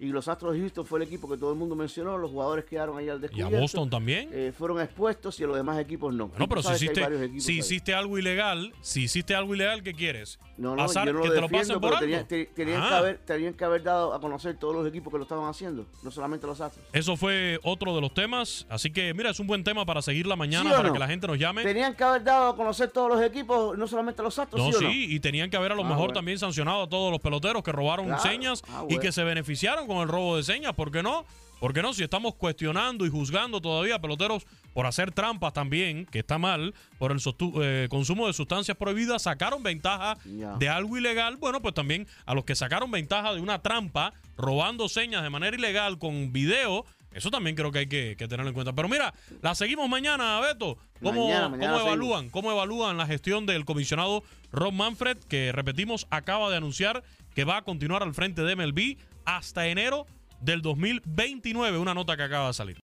Y 0.00 0.06
los 0.06 0.26
Astros 0.26 0.54
de 0.54 0.60
Houston 0.60 0.84
fue 0.84 0.98
el 0.98 1.06
equipo 1.06 1.28
que 1.28 1.36
todo 1.36 1.52
el 1.52 1.58
mundo 1.58 1.76
mencionó, 1.76 2.18
los 2.18 2.30
jugadores 2.32 2.64
quedaron 2.64 2.98
ahí 2.98 3.08
al 3.08 3.16
Y 3.16 3.18
a 3.18 3.20
descubierto. 3.20 3.58
Boston 3.60 3.90
también. 3.90 4.28
eh, 4.32 4.52
fueron 4.56 4.80
expuestos 4.80 5.38
y 5.38 5.44
a 5.44 5.46
los 5.46 5.56
demás 5.56 5.78
equipos 5.78 6.12
no. 6.12 6.32
No, 6.36 6.48
pero 6.48 6.62
si 6.64 6.72
hiciste, 6.72 7.40
si 7.40 7.58
hiciste 7.58 7.94
algo 7.94 8.18
ilegal, 8.18 8.72
si 8.80 9.02
hiciste 9.04 9.34
algo 9.36 9.54
ilegal, 9.54 9.82
¿qué 9.84 9.94
quieres? 9.94 10.38
No, 10.58 10.70
no, 10.74 10.86
Pasar, 10.86 11.06
yo 11.06 11.12
no 11.12 11.20
que 11.22 11.28
lo 11.28 11.34
te 11.34 11.40
lo 11.40 11.46
defiendo, 11.46 11.58
pasen 11.58 11.80
por 11.80 11.90
pero 11.90 11.94
alto. 11.94 12.04
tenía- 12.04 12.26
te- 12.26 12.46
tenían, 12.52 12.82
Ah. 12.82 12.88
que 12.88 12.94
haber, 12.96 13.18
tenían 13.18 13.54
que 13.54 13.64
haber 13.64 13.82
dado 13.84 14.12
a 14.12 14.20
conocer 14.20 14.56
todos 14.58 14.74
los 14.74 14.86
equipos 14.88 15.12
que 15.12 15.16
lo 15.18 15.22
estaban 15.22 15.48
haciendo, 15.48 15.86
no 16.02 16.10
solamente 16.10 16.48
los 16.48 16.60
Astros. 16.60 16.84
Eso 16.92 17.16
fue 17.16 17.60
otro 17.62 17.94
de 17.94 18.00
los 18.00 18.12
temas. 18.12 18.66
Así 18.68 18.90
que, 18.92 19.14
mira, 19.14 19.30
es 19.30 19.38
un 19.38 19.46
buen 19.46 19.62
tema 19.62 19.86
para 19.86 20.02
seguir 20.02 20.26
la 20.26 20.34
mañana, 20.34 20.70
¿Sí 20.70 20.76
para 20.76 20.88
no? 20.88 20.92
que 20.92 20.98
la 20.98 21.06
gente 21.06 21.28
nos 21.28 21.38
llame. 21.38 21.62
Tenían 21.62 21.94
que 21.94 22.02
haber 22.02 22.24
dado 22.24 22.48
a 22.48 22.56
conocer 22.56 22.90
todos 22.90 23.08
los 23.08 23.22
equipos, 23.22 23.78
no 23.78 23.86
solamente 23.86 24.20
los 24.20 24.36
Astros, 24.36 24.60
No, 24.60 24.72
¿sí 24.72 24.84
o 24.84 24.90
sí, 24.90 25.06
y 25.14 25.20
tenían 25.20 25.48
que 25.48 25.56
haber 25.56 25.70
a 25.70 25.74
lo 25.76 25.82
Ah, 25.82 25.88
mejor 25.88 25.98
bueno. 26.06 26.14
también 26.14 26.38
sancionado 26.40 26.82
a 26.82 26.88
todos 26.88 27.12
los 27.12 27.20
peloteros 27.20 27.62
que 27.62 27.70
robaron 27.70 28.06
Claro. 28.06 28.20
señas 28.22 28.62
Ah, 28.68 28.80
y 28.82 28.94
bueno. 28.94 29.00
que 29.00 29.12
se 29.12 29.22
beneficiaron 29.22 29.86
con 29.86 29.98
el 29.98 30.08
robo 30.08 30.36
de 30.38 30.42
señas. 30.42 30.74
¿Por 30.74 30.90
qué 30.90 31.04
no? 31.04 31.24
¿Por 31.60 31.74
qué 31.74 31.82
no? 31.82 31.92
Si 31.92 32.02
estamos 32.02 32.34
cuestionando 32.34 33.04
y 33.04 33.10
juzgando 33.10 33.60
todavía 33.60 33.96
a 33.96 34.00
peloteros 34.00 34.46
por 34.72 34.86
hacer 34.86 35.10
trampas 35.12 35.52
también, 35.52 36.06
que 36.06 36.20
está 36.20 36.38
mal, 36.38 36.74
por 36.98 37.10
el 37.10 37.18
eh, 37.62 37.88
consumo 37.90 38.26
de 38.28 38.32
sustancias 38.32 38.76
prohibidas, 38.76 39.22
sacaron 39.22 39.62
ventaja 39.62 40.16
de 40.24 40.68
algo 40.68 40.96
ilegal. 40.96 41.36
Bueno, 41.36 41.60
pues 41.60 41.74
también 41.74 42.06
a 42.26 42.34
los 42.34 42.44
que 42.44 42.54
sacaron 42.54 42.90
ventaja 42.90 43.34
de 43.34 43.40
una 43.40 43.60
trampa, 43.60 44.12
robando 44.36 44.88
señas 44.88 45.22
de 45.22 45.30
manera 45.30 45.56
ilegal 45.56 45.98
con 45.98 46.32
video, 46.32 46.84
eso 47.12 47.30
también 47.30 47.56
creo 47.56 47.72
que 47.72 47.80
hay 47.80 47.86
que, 47.88 48.14
que 48.16 48.28
tenerlo 48.28 48.50
en 48.50 48.54
cuenta. 48.54 48.72
Pero 48.72 48.88
mira, 48.88 49.12
la 49.42 49.54
seguimos 49.54 49.88
mañana, 49.88 50.38
Beto. 50.40 50.78
¿Cómo, 51.02 51.26
Mañana, 51.26 51.48
mañana 51.48 51.72
cómo 51.72 51.78
seguimos. 51.84 51.86
evalúan? 51.86 52.30
¿Cómo 52.30 52.52
evalúan 52.52 52.96
la 52.96 53.06
gestión 53.06 53.46
del 53.46 53.64
comisionado 53.64 54.22
Rob 54.52 54.72
Manfred, 54.72 55.18
que 55.18 55.50
repetimos, 55.52 56.06
acaba 56.10 56.50
de 56.50 56.56
anunciar 56.56 57.02
que 57.34 57.44
va 57.44 57.56
a 57.56 57.62
continuar 57.62 58.02
al 58.02 58.14
frente 58.14 58.42
de 58.42 58.54
MLB 58.54 58.96
hasta 59.24 59.66
enero 59.66 60.06
del 60.40 60.62
2029? 60.62 61.78
Una 61.78 61.94
nota 61.94 62.16
que 62.16 62.22
acaba 62.22 62.48
de 62.48 62.54
salir. 62.54 62.78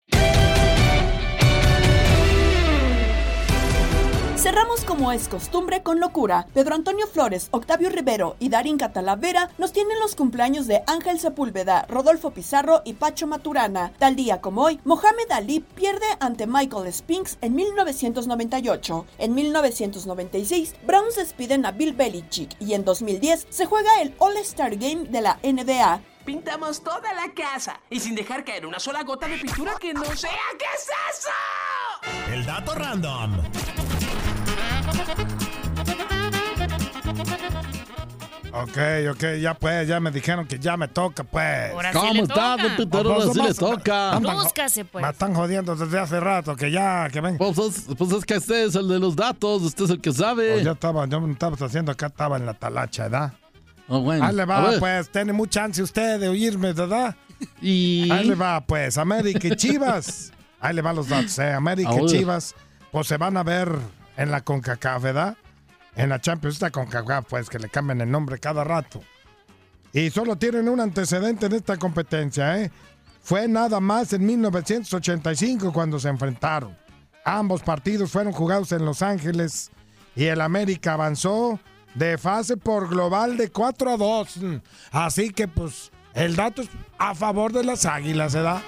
Cerramos 4.37 4.85
como 4.85 5.11
es 5.13 5.29
costumbre 5.29 5.83
con 5.83 6.01
locura. 6.01 6.47
Pedro 6.53 6.75
Antonio 6.75 7.07
Flores, 7.07 7.49
Octavio 7.53 7.89
Rivero 7.89 8.37
y 8.41 8.51
Darín 8.51 8.77
Catalavera 8.77 9.49
nos 9.59 9.73
tienen 9.73 9.99
los 10.01 10.17
cumpleaños 10.17 10.67
de 10.67 10.83
Ángel 10.87 11.19
Sepúlveda, 11.19 11.87
Rodolfo 11.89 12.33
Pizarro 12.33 12.83
y 12.85 12.95
Pacho 12.95 13.27
Maturana. 13.27 13.93
Tal 13.99 14.17
día 14.17 14.41
como 14.41 14.63
hoy, 14.63 14.81
Mohamed 14.85 15.31
Ali 15.31 15.61
pierde 15.61 16.07
ante 16.21 16.47
Michael 16.47 16.93
Spinks 16.93 17.39
en 17.41 17.55
1998. 17.55 19.07
En 19.19 19.35
1996, 19.35 20.75
Browns 20.85 21.17
despiden 21.17 21.65
a 21.65 21.71
Bill 21.71 21.95
Belichick 21.95 22.61
y 22.61 22.75
en 22.75 22.85
2010 22.85 23.47
se 23.49 23.67
juega 23.67 24.03
el 24.03 24.15
All-Star 24.19 24.77
Game 24.77 25.05
de 25.09 25.23
la 25.23 25.39
NBA. 25.43 26.03
Pintamos 26.27 26.83
toda 26.83 27.13
la 27.15 27.33
casa 27.35 27.81
y 27.89 28.01
sin 28.01 28.15
dejar 28.15 28.45
caer 28.45 28.67
una 28.67 28.81
sola 28.81 29.05
gota 29.05 29.29
de 29.29 29.39
pintura 29.39 29.75
que 29.81 29.95
no 29.95 30.05
sea. 30.17 30.31
¿Qué 30.59 30.65
es 30.75 30.89
eso? 31.13 32.33
El 32.33 32.45
dato 32.45 32.75
random. 32.75 33.41
Ok, 38.57 38.79
ok, 39.11 39.25
ya 39.41 39.55
pues, 39.55 39.89
ya 39.89 39.99
me 39.99 40.13
dijeron 40.13 40.47
que 40.47 40.61
ya 40.61 40.77
me 40.77 40.87
toca, 40.87 41.25
pues. 41.25 41.73
Ahora 41.73 41.93
sí 41.93 41.99
¿Cómo 41.99 42.13
le 42.13 42.21
está, 42.21 42.35
toca. 42.35 42.57
Pues, 42.63 42.73
Peter? 42.77 43.07
Ahora 43.07 43.33
sí 43.33 43.41
me- 43.41 43.49
le 43.49 43.55
toca. 43.55 44.21
Lúzcase, 44.21 44.85
pues. 44.85 45.05
Me 45.05 45.11
están 45.11 45.35
jodiendo 45.35 45.75
desde 45.75 45.99
hace 45.99 46.21
rato, 46.21 46.55
que 46.55 46.71
ya, 46.71 47.09
que 47.11 47.21
ven. 47.21 47.37
Pues 47.37 47.59
es, 47.59 47.87
pues 47.99 48.13
es 48.13 48.25
que 48.25 48.35
este 48.35 48.65
es 48.65 48.77
el 48.77 48.87
de 48.87 49.01
los 49.01 49.17
datos, 49.17 49.63
usted 49.63 49.85
es 49.85 49.91
el 49.91 50.01
que 50.01 50.13
sabe. 50.13 50.53
Pues 50.53 50.65
yo 50.65 50.73
estaba, 50.73 51.05
yo 51.07 51.21
me 51.21 51.33
estaba 51.33 51.57
haciendo 51.67 51.91
acá, 51.91 52.07
estaba 52.07 52.37
en 52.37 52.47
la 52.47 52.55
talacha, 52.55 53.05
¿verdad? 53.05 53.33
Oh, 53.89 54.01
bueno, 54.01 54.25
Ahí 54.25 54.35
le 54.35 54.43
a 54.43 54.47
va, 54.47 54.71
ver. 54.71 54.79
pues, 54.79 55.11
tiene 55.11 55.33
mucha 55.33 55.61
chance 55.63 55.83
usted 55.83 56.21
de 56.21 56.29
oírme, 56.29 56.73
¿verdad? 56.73 57.17
Y... 57.61 58.09
Ahí 58.11 58.25
le 58.25 58.37
va, 58.37 58.61
pues, 58.61 58.97
América 58.99 59.49
y 59.49 59.57
Chivas. 59.57 60.33
Ahí 60.61 60.75
le 60.75 60.81
van 60.81 60.95
los 60.95 61.09
datos, 61.09 61.37
¿eh? 61.41 61.53
América 61.53 61.91
y. 62.01 62.07
Chivas, 62.07 62.55
pues 62.93 63.09
se 63.09 63.17
van 63.17 63.37
a 63.37 63.43
ver 63.43 63.69
en 64.17 64.31
la 64.31 64.43
CONCACAF, 64.43 65.03
¿verdad? 65.03 65.37
En 65.97 66.09
la 66.09 66.21
Champions, 66.21 66.57
esta 66.57 66.71
CONCACAF, 66.71 67.27
pues, 67.29 67.49
que 67.49 67.59
le 67.59 67.69
cambian 67.69 68.01
el 68.01 68.11
nombre 68.11 68.39
cada 68.39 68.65
rato. 68.65 69.01
Y 69.93 70.11
solo 70.11 70.37
tienen 70.37 70.69
un 70.69 70.81
antecedente 70.81 71.47
en 71.47 71.53
esta 71.53 71.77
competencia, 71.77 72.61
¿eh? 72.61 72.71
Fue 73.23 73.49
nada 73.49 73.81
más 73.81 74.13
en 74.13 74.27
1985 74.27 75.73
cuando 75.73 75.99
se 75.99 76.09
enfrentaron. 76.09 76.77
Ambos 77.25 77.63
partidos 77.63 78.11
fueron 78.11 78.33
jugados 78.35 78.73
en 78.73 78.85
Los 78.85 79.01
Ángeles 79.01 79.71
y 80.15 80.25
el 80.25 80.43
América 80.43 80.93
avanzó 80.93 81.59
de 81.95 82.19
fase 82.19 82.57
por 82.57 82.89
global 82.89 83.37
de 83.37 83.51
4 83.51 83.93
a 83.93 83.97
2. 83.97 84.37
Mm. 84.37 84.57
Así 84.91 85.31
que, 85.31 85.49
pues, 85.49 85.91
el 86.13 86.37
dato 86.37 86.63
es 86.63 86.69
a 86.99 87.15
favor 87.15 87.53
de 87.53 87.65
las 87.65 87.87
águilas, 87.87 88.35
¿verdad? 88.35 88.61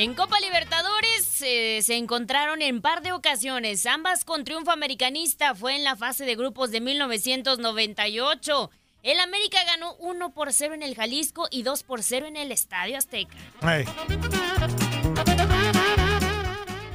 En 0.00 0.14
Copa 0.14 0.40
Libertadores 0.40 1.42
eh, 1.42 1.80
se 1.82 1.98
encontraron 1.98 2.62
en 2.62 2.80
par 2.80 3.02
de 3.02 3.12
ocasiones, 3.12 3.84
ambas 3.84 4.24
con 4.24 4.44
triunfo 4.44 4.70
americanista. 4.70 5.54
Fue 5.54 5.76
en 5.76 5.84
la 5.84 5.94
fase 5.94 6.24
de 6.24 6.36
grupos 6.36 6.70
de 6.70 6.80
1998. 6.80 8.70
El 9.02 9.20
América 9.20 9.58
ganó 9.66 9.96
1 9.96 10.32
por 10.32 10.54
0 10.54 10.72
en 10.72 10.82
el 10.82 10.94
Jalisco 10.94 11.48
y 11.50 11.64
2 11.64 11.82
por 11.82 12.02
0 12.02 12.28
en 12.28 12.38
el 12.38 12.50
Estadio 12.50 12.96
Azteca. 12.96 13.36
Ey. 13.60 13.84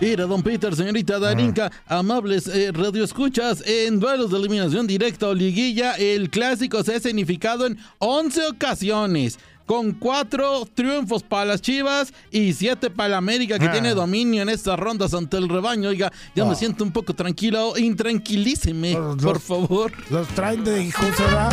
Mira, 0.01 0.25
don 0.25 0.41
Peter, 0.41 0.75
señorita 0.75 1.19
Darinka, 1.19 1.71
amables 1.85 2.47
eh, 2.47 2.71
radioescuchas, 2.71 3.63
en 3.67 3.99
duelos 3.99 4.31
de 4.31 4.37
eliminación 4.37 4.87
directa 4.87 5.27
o 5.27 5.33
liguilla, 5.35 5.93
el 5.93 6.31
clásico 6.31 6.83
se 6.83 6.95
ha 6.95 6.99
significado 6.99 7.67
en 7.67 7.77
11 7.99 8.47
ocasiones. 8.47 9.37
Con 9.65 9.93
cuatro 9.93 10.65
triunfos 10.73 11.23
para 11.23 11.45
las 11.45 11.61
Chivas 11.61 12.13
y 12.29 12.53
siete 12.53 12.89
para 12.91 13.09
la 13.09 13.17
América, 13.17 13.57
que 13.57 13.65
Ah. 13.65 13.71
tiene 13.71 13.95
dominio 13.95 14.43
en 14.43 14.49
estas 14.49 14.77
rondas 14.79 15.13
ante 15.15 15.37
el 15.37 15.49
rebaño. 15.49 15.89
Oiga, 15.89 16.11
ya 16.35 16.45
me 16.45 16.53
siento 16.55 16.83
un 16.83 16.91
poco 16.91 17.13
tranquilo. 17.15 17.75
Intranquilíceme, 17.77 18.95
por 19.21 19.39
favor. 19.39 19.91
Los 20.11 20.27
traen 20.29 20.63
de 20.63 20.83
hijos, 20.83 21.07
¿verdad? 21.17 21.51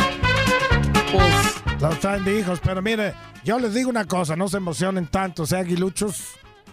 Pues, 1.11 1.81
Los 1.81 1.99
traen 1.99 2.23
de 2.23 2.39
hijos, 2.39 2.59
pero 2.63 2.81
mire, 2.81 3.13
yo 3.43 3.59
les 3.59 3.73
digo 3.73 3.89
una 3.89 4.05
cosa, 4.05 4.35
no 4.35 4.47
se 4.47 4.57
emocionen 4.57 5.07
tanto, 5.07 5.45
sea 5.45 5.59
aguiluchos. 5.59 6.21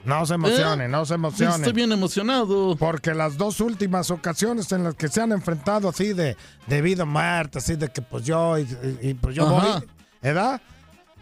No 0.05 0.25
se 0.25 0.33
emocionen, 0.35 0.87
¿Eh? 0.87 0.89
no 0.89 1.05
se 1.05 1.15
emocionen. 1.15 1.57
Estoy 1.57 1.73
bien 1.75 1.93
emocionado. 1.93 2.75
Porque 2.77 3.13
las 3.13 3.37
dos 3.37 3.61
últimas 3.61 4.11
ocasiones 4.11 4.71
en 4.73 4.85
las 4.85 4.95
que 4.95 5.09
se 5.09 5.21
han 5.21 5.33
enfrentado 5.33 5.89
así 5.91 6.15
de, 6.15 6.37
de 6.69 6.81
vida 6.83 7.03
o 7.03 7.07
muerte, 7.07 7.59
así 7.59 7.77
de 7.77 7.89
que 7.89 8.01
pues 8.01 8.25
yo 8.25 8.57
y, 8.59 8.63
y- 8.63 9.09
y, 9.11 9.15
pues 9.15 9.35
yo 9.37 9.47
Ajá. 9.47 9.79
voy, 9.79 9.89
¿verdad? 10.23 10.61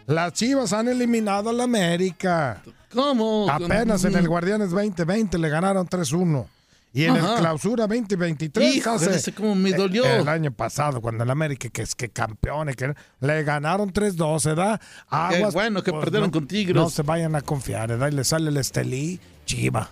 Las 0.09 0.33
Chivas 0.33 0.73
han 0.73 0.87
eliminado 0.87 1.51
a 1.51 1.53
la 1.53 1.65
América. 1.65 2.63
¿Cómo? 2.93 3.47
Apenas 3.49 4.03
en 4.05 4.15
el 4.15 4.27
Guardianes 4.27 4.71
2020 4.71 5.37
le 5.37 5.49
ganaron 5.49 5.87
3-1. 5.87 6.47
Y 6.91 7.03
en 7.05 7.15
Ajá. 7.17 7.33
el 7.35 7.39
Clausura 7.41 7.85
2023 7.85 8.75
Híjole, 8.75 8.95
hace- 8.95 9.15
ese 9.15 9.31
cómo 9.33 9.53
me 9.53 9.71
dolió. 9.73 10.03
eh, 10.05 10.21
El 10.21 10.27
año 10.27 10.51
pasado, 10.51 10.99
cuando 10.99 11.23
el 11.23 11.29
América, 11.29 11.69
que 11.69 11.83
es 11.83 11.93
que 11.93 12.09
campeones, 12.09 12.75
que 12.75 12.95
le 13.19 13.43
ganaron 13.43 13.93
3-2, 13.93 14.43
¿verdad? 14.45 14.81
Qué 15.29 15.45
bueno 15.53 15.83
que 15.83 15.91
perdieron 15.93 16.29
no- 16.29 16.31
con 16.31 16.47
Tigres. 16.47 16.75
No 16.75 16.89
se 16.89 17.03
vayan 17.03 17.35
a 17.35 17.41
confiar, 17.41 17.89
¿verdad? 17.89 18.07
Y 18.11 18.15
le 18.15 18.23
sale 18.23 18.49
el 18.49 18.57
Estelí, 18.57 19.19
Chiva. 19.45 19.91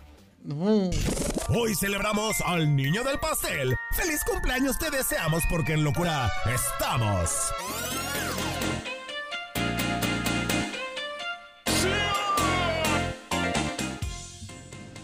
Hoy 1.50 1.76
celebramos 1.76 2.38
al 2.44 2.76
niño 2.76 3.04
del 3.04 3.20
pastel. 3.20 3.76
¡Feliz 3.96 4.20
cumpleaños 4.26 4.80
te 4.80 4.90
deseamos 4.90 5.44
porque 5.52 5.74
en 5.74 5.84
locura 5.84 6.32
estamos! 6.52 7.30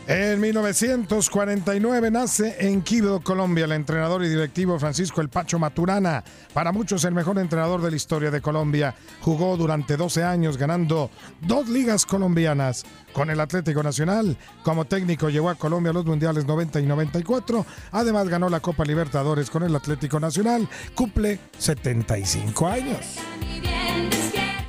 En 0.05 0.41
1949 0.41 2.11
nace 2.11 2.57
en 2.59 2.81
Quibdó, 2.81 3.21
Colombia, 3.21 3.63
el 3.63 3.71
entrenador 3.71 4.21
y 4.23 4.27
directivo 4.27 4.77
Francisco 4.77 5.21
El 5.21 5.29
Pacho 5.29 5.57
Maturana. 5.59 6.21
Para 6.53 6.73
muchos 6.73 7.05
el 7.05 7.13
mejor 7.13 7.39
entrenador 7.39 7.81
de 7.81 7.89
la 7.89 7.95
historia 7.95 8.29
de 8.29 8.41
Colombia. 8.41 8.93
Jugó 9.21 9.55
durante 9.55 9.95
12 9.95 10.23
años 10.23 10.57
ganando 10.57 11.09
dos 11.39 11.69
ligas 11.69 12.05
colombianas 12.05 12.83
con 13.13 13.29
el 13.29 13.39
Atlético 13.39 13.81
Nacional. 13.81 14.37
Como 14.61 14.83
técnico 14.83 15.29
llevó 15.29 15.49
a 15.49 15.55
Colombia 15.55 15.91
a 15.91 15.93
los 15.93 16.05
Mundiales 16.05 16.45
90 16.45 16.81
y 16.81 16.85
94. 16.85 17.65
Además 17.91 18.27
ganó 18.27 18.49
la 18.49 18.59
Copa 18.59 18.83
Libertadores 18.83 19.49
con 19.49 19.63
el 19.63 19.73
Atlético 19.73 20.19
Nacional. 20.19 20.67
Cumple 20.95 21.39
75 21.57 22.67
años. 22.67 23.19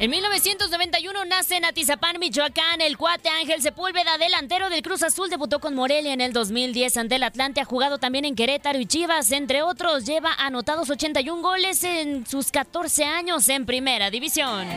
En 0.04 0.10
1991 0.10 1.24
nace 1.24 1.56
en 1.56 1.64
Atizapán, 1.64 2.18
Michoacán. 2.20 2.82
El 2.82 2.98
cuate 2.98 3.30
Ángel 3.30 3.62
Sepúlveda, 3.62 4.18
delantero 4.18 4.68
del 4.68 4.82
Cruz 4.82 5.02
Azul, 5.02 5.30
debutó 5.30 5.60
con 5.60 5.74
Morelia 5.74 6.12
en 6.12 6.20
el 6.20 6.34
2010 6.34 6.98
ante 6.98 7.14
el 7.14 7.22
Atlante. 7.22 7.62
Ha 7.62 7.64
jugado 7.64 7.96
también 7.96 8.26
en 8.26 8.34
Querétaro 8.34 8.78
y 8.78 8.84
Chivas, 8.84 9.32
entre 9.32 9.62
otros. 9.62 10.04
Lleva 10.04 10.34
anotados 10.36 10.90
81 10.90 11.40
goles 11.40 11.82
en 11.84 12.26
sus 12.26 12.50
14 12.50 13.02
años 13.06 13.48
en 13.48 13.64
Primera 13.64 14.10
División. 14.10 14.68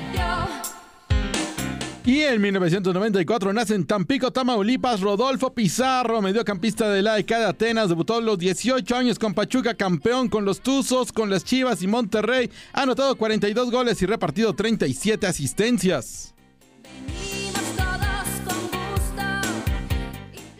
Y 2.08 2.22
en 2.22 2.42
1994 2.42 3.52
nace 3.52 3.76
en 3.76 3.86
Tampico, 3.86 4.32
Tamaulipas, 4.32 5.02
Rodolfo 5.02 5.54
Pizarro, 5.54 6.22
mediocampista 6.22 6.90
de 6.90 7.02
la 7.02 7.16
AEK 7.16 7.28
de 7.28 7.46
Atenas, 7.46 7.90
debutó 7.90 8.16
a 8.16 8.22
los 8.22 8.40
18 8.40 8.96
años 8.96 9.20
con 9.20 9.34
Pachuca, 9.34 9.74
campeón 9.74 10.30
con 10.30 10.46
los 10.46 10.62
Tuzos, 10.62 11.12
con 11.12 11.30
las 11.30 11.44
Chivas 11.44 11.82
y 11.82 11.88
Monterrey, 11.88 12.50
ha 12.72 12.84
anotado 12.84 13.18
42 13.18 13.72
goles 13.72 14.02
y 14.02 14.06
repartido 14.06 14.54
37 14.54 15.28
asistencias. 15.28 16.34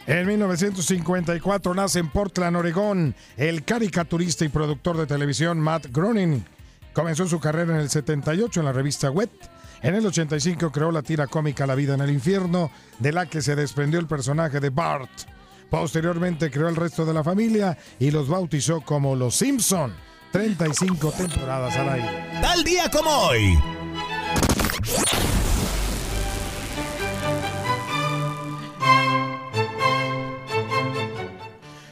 En 0.06 0.28
1954 0.28 1.74
nace 1.74 2.00
en 2.00 2.10
Portland, 2.10 2.58
Oregón, 2.58 3.16
el 3.38 3.64
caricaturista 3.64 4.44
y 4.44 4.50
productor 4.50 4.98
de 4.98 5.06
televisión 5.06 5.62
Matt 5.62 5.86
Groening. 5.94 6.44
Comenzó 6.92 7.26
su 7.26 7.40
carrera 7.40 7.74
en 7.76 7.80
el 7.80 7.90
78 7.90 8.60
en 8.60 8.66
la 8.66 8.74
revista 8.74 9.10
Wet. 9.10 9.32
En 9.82 9.94
el 9.96 10.06
85 10.06 10.72
creó 10.72 10.92
la 10.92 11.04
tira 11.04 11.28
cómica 11.28 11.68
La 11.68 11.76
vida 11.76 11.94
en 11.94 12.02
el 12.02 12.10
infierno, 12.10 12.72
de 13.00 13.12
la 13.12 13.28
que 13.28 13.42
se 13.42 13.56
desprendió 13.56 14.00
el 14.00 14.08
personaje 14.08 14.60
de 14.60 14.70
Bart. 14.70 15.10
Posteriormente 15.70 16.50
creó 16.50 16.70
el 16.70 16.76
resto 16.76 17.06
de 17.06 17.14
la 17.14 17.24
familia 17.24 17.78
y 18.00 18.12
los 18.12 18.28
bautizó 18.28 18.82
como 18.82 19.16
Los 19.16 19.36
Simpson. 19.36 19.94
35 20.32 21.12
temporadas 21.12 21.76
al 21.78 21.90
aire. 21.90 22.26
Tal 22.42 22.64
día 22.64 22.90
como 22.90 23.10
hoy. 23.10 23.58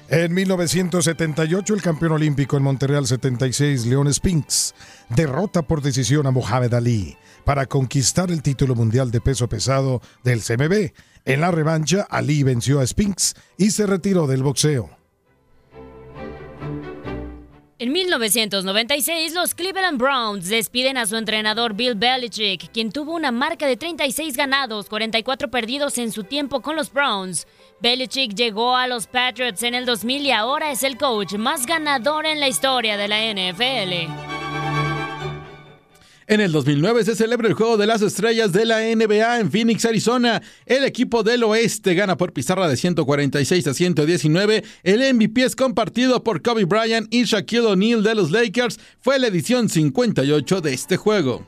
En 0.07 0.33
1978, 0.33 1.73
el 1.73 1.81
campeón 1.81 2.13
olímpico 2.13 2.55
en 2.57 2.63
Montreal 2.63 3.05
76, 3.05 3.85
Leon 3.87 4.13
Spinks, 4.13 4.73
derrota 5.09 5.63
por 5.63 5.81
decisión 5.81 6.27
a 6.27 6.31
Mohamed 6.31 6.73
Ali 6.73 7.17
para 7.45 7.67
conquistar 7.67 8.31
el 8.31 8.41
título 8.41 8.75
mundial 8.75 9.11
de 9.11 9.21
peso 9.21 9.47
pesado 9.47 10.01
del 10.23 10.41
CMB. 10.41 10.91
En 11.25 11.41
la 11.41 11.51
revancha, 11.51 12.05
Ali 12.09 12.43
venció 12.43 12.79
a 12.79 12.87
Spinks 12.87 13.35
y 13.57 13.71
se 13.71 13.85
retiró 13.85 14.27
del 14.27 14.43
boxeo. 14.43 14.89
En 17.77 17.91
1996, 17.91 19.33
los 19.33 19.53
Cleveland 19.53 19.99
Browns 19.99 20.47
despiden 20.47 20.95
a 20.95 21.05
su 21.05 21.17
entrenador 21.17 21.73
Bill 21.73 21.95
Belichick, 21.95 22.71
quien 22.71 22.89
tuvo 22.89 23.13
una 23.13 23.33
marca 23.33 23.67
de 23.67 23.75
36 23.75 24.37
ganados, 24.37 24.87
44 24.87 25.51
perdidos 25.51 25.97
en 25.97 26.13
su 26.13 26.23
tiempo 26.23 26.61
con 26.61 26.77
los 26.77 26.93
Browns. 26.93 27.47
Belichick 27.81 28.33
llegó 28.33 28.77
a 28.77 28.87
los 28.87 29.07
Patriots 29.07 29.61
en 29.63 29.75
el 29.75 29.85
2000 29.85 30.25
y 30.25 30.31
ahora 30.31 30.71
es 30.71 30.83
el 30.83 30.97
coach 30.97 31.33
más 31.33 31.65
ganador 31.65 32.25
en 32.25 32.39
la 32.39 32.47
historia 32.47 32.95
de 32.95 33.07
la 33.09 33.19
NFL. 33.33 34.34
En 36.27 36.41
el 36.41 36.51
2009 36.51 37.05
se 37.05 37.15
celebra 37.15 37.47
el 37.47 37.53
Juego 37.53 37.77
de 37.77 37.85
las 37.85 38.01
Estrellas 38.01 38.51
de 38.51 38.65
la 38.65 38.79
NBA 38.79 39.39
en 39.39 39.51
Phoenix, 39.51 39.85
Arizona. 39.85 40.41
El 40.65 40.83
equipo 40.83 41.21
del 41.21 41.43
oeste 41.43 41.93
gana 41.93 42.17
por 42.17 42.33
pizarra 42.33 42.67
de 42.67 42.77
146 42.77 43.67
a 43.67 43.73
119. 43.75 44.63
El 44.81 45.13
MVP 45.13 45.43
es 45.43 45.55
compartido 45.55 46.23
por 46.23 46.41
Kobe 46.41 46.65
Bryant 46.65 47.13
y 47.13 47.25
Shaquille 47.25 47.67
O'Neal 47.67 48.01
de 48.01 48.15
los 48.15 48.31
Lakers. 48.31 48.79
Fue 49.01 49.19
la 49.19 49.27
edición 49.27 49.69
58 49.69 50.61
de 50.61 50.73
este 50.73 50.97
juego. 50.97 51.45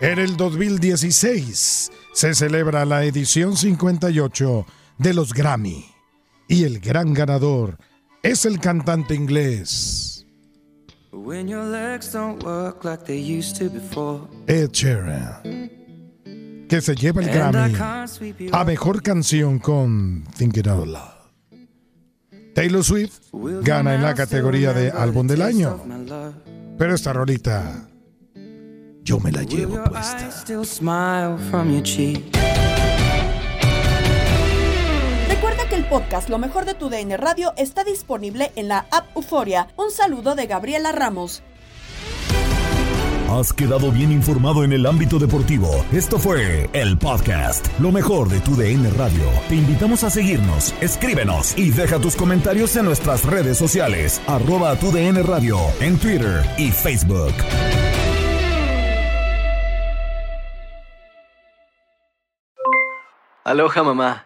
En 0.00 0.18
el 0.18 0.36
2016 0.36 1.92
se 2.12 2.34
celebra 2.34 2.84
la 2.84 3.04
edición 3.04 3.56
58 3.56 4.66
de 4.98 5.14
los 5.14 5.32
Grammy. 5.32 5.86
Y 6.48 6.64
el 6.64 6.80
gran 6.80 7.14
ganador 7.14 7.78
es 8.24 8.44
el 8.44 8.58
cantante 8.58 9.14
inglés 9.14 10.15
Ed 14.46 14.70
Sheeran, 14.70 15.70
que 16.68 16.80
se 16.80 16.94
lleva 16.94 17.22
el 17.22 17.30
Grammy 17.30 17.74
a 18.52 18.64
mejor 18.64 19.02
canción 19.02 19.58
con 19.58 20.24
Thinking 20.36 20.68
Out 20.68 20.86
Loud. 20.86 21.16
Taylor 22.54 22.84
Swift 22.84 23.20
gana 23.62 23.94
en 23.94 24.02
la 24.02 24.14
categoría 24.14 24.72
de 24.72 24.90
álbum 24.90 25.26
del 25.26 25.42
año. 25.42 25.78
Pero 26.78 26.94
esta 26.94 27.12
rolita, 27.12 27.88
yo 29.02 29.18
me 29.20 29.32
la 29.32 29.42
llevo 29.42 29.82
puesta. 29.84 30.30
Que 35.76 35.80
el 35.80 35.84
podcast 35.86 36.28
Lo 36.28 36.38
mejor 36.38 36.64
de 36.64 36.74
tu 36.74 36.88
DN 36.88 37.16
Radio 37.16 37.52
está 37.56 37.84
disponible 37.84 38.52
en 38.56 38.68
la 38.68 38.86
app 38.90 39.14
Euforia. 39.16 39.68
Un 39.76 39.90
saludo 39.90 40.34
de 40.34 40.46
Gabriela 40.46 40.92
Ramos. 40.92 41.42
Has 43.30 43.52
quedado 43.52 43.90
bien 43.90 44.12
informado 44.12 44.62
en 44.62 44.72
el 44.72 44.86
ámbito 44.86 45.18
deportivo. 45.18 45.68
Esto 45.92 46.18
fue 46.18 46.70
el 46.72 46.96
podcast, 46.96 47.66
lo 47.80 47.90
mejor 47.90 48.28
de 48.28 48.40
tu 48.40 48.54
DN 48.54 48.88
Radio. 48.90 49.24
Te 49.48 49.56
invitamos 49.56 50.04
a 50.04 50.10
seguirnos, 50.10 50.74
escríbenos 50.80 51.58
y 51.58 51.70
deja 51.70 51.98
tus 51.98 52.14
comentarios 52.14 52.76
en 52.76 52.84
nuestras 52.84 53.24
redes 53.24 53.58
sociales, 53.58 54.22
arroba 54.28 54.76
tu 54.76 54.92
DN 54.92 55.22
Radio, 55.24 55.58
en 55.80 55.98
Twitter 55.98 56.44
y 56.56 56.70
Facebook. 56.70 57.34
Aloha 63.44 63.82
mamá, 63.82 64.25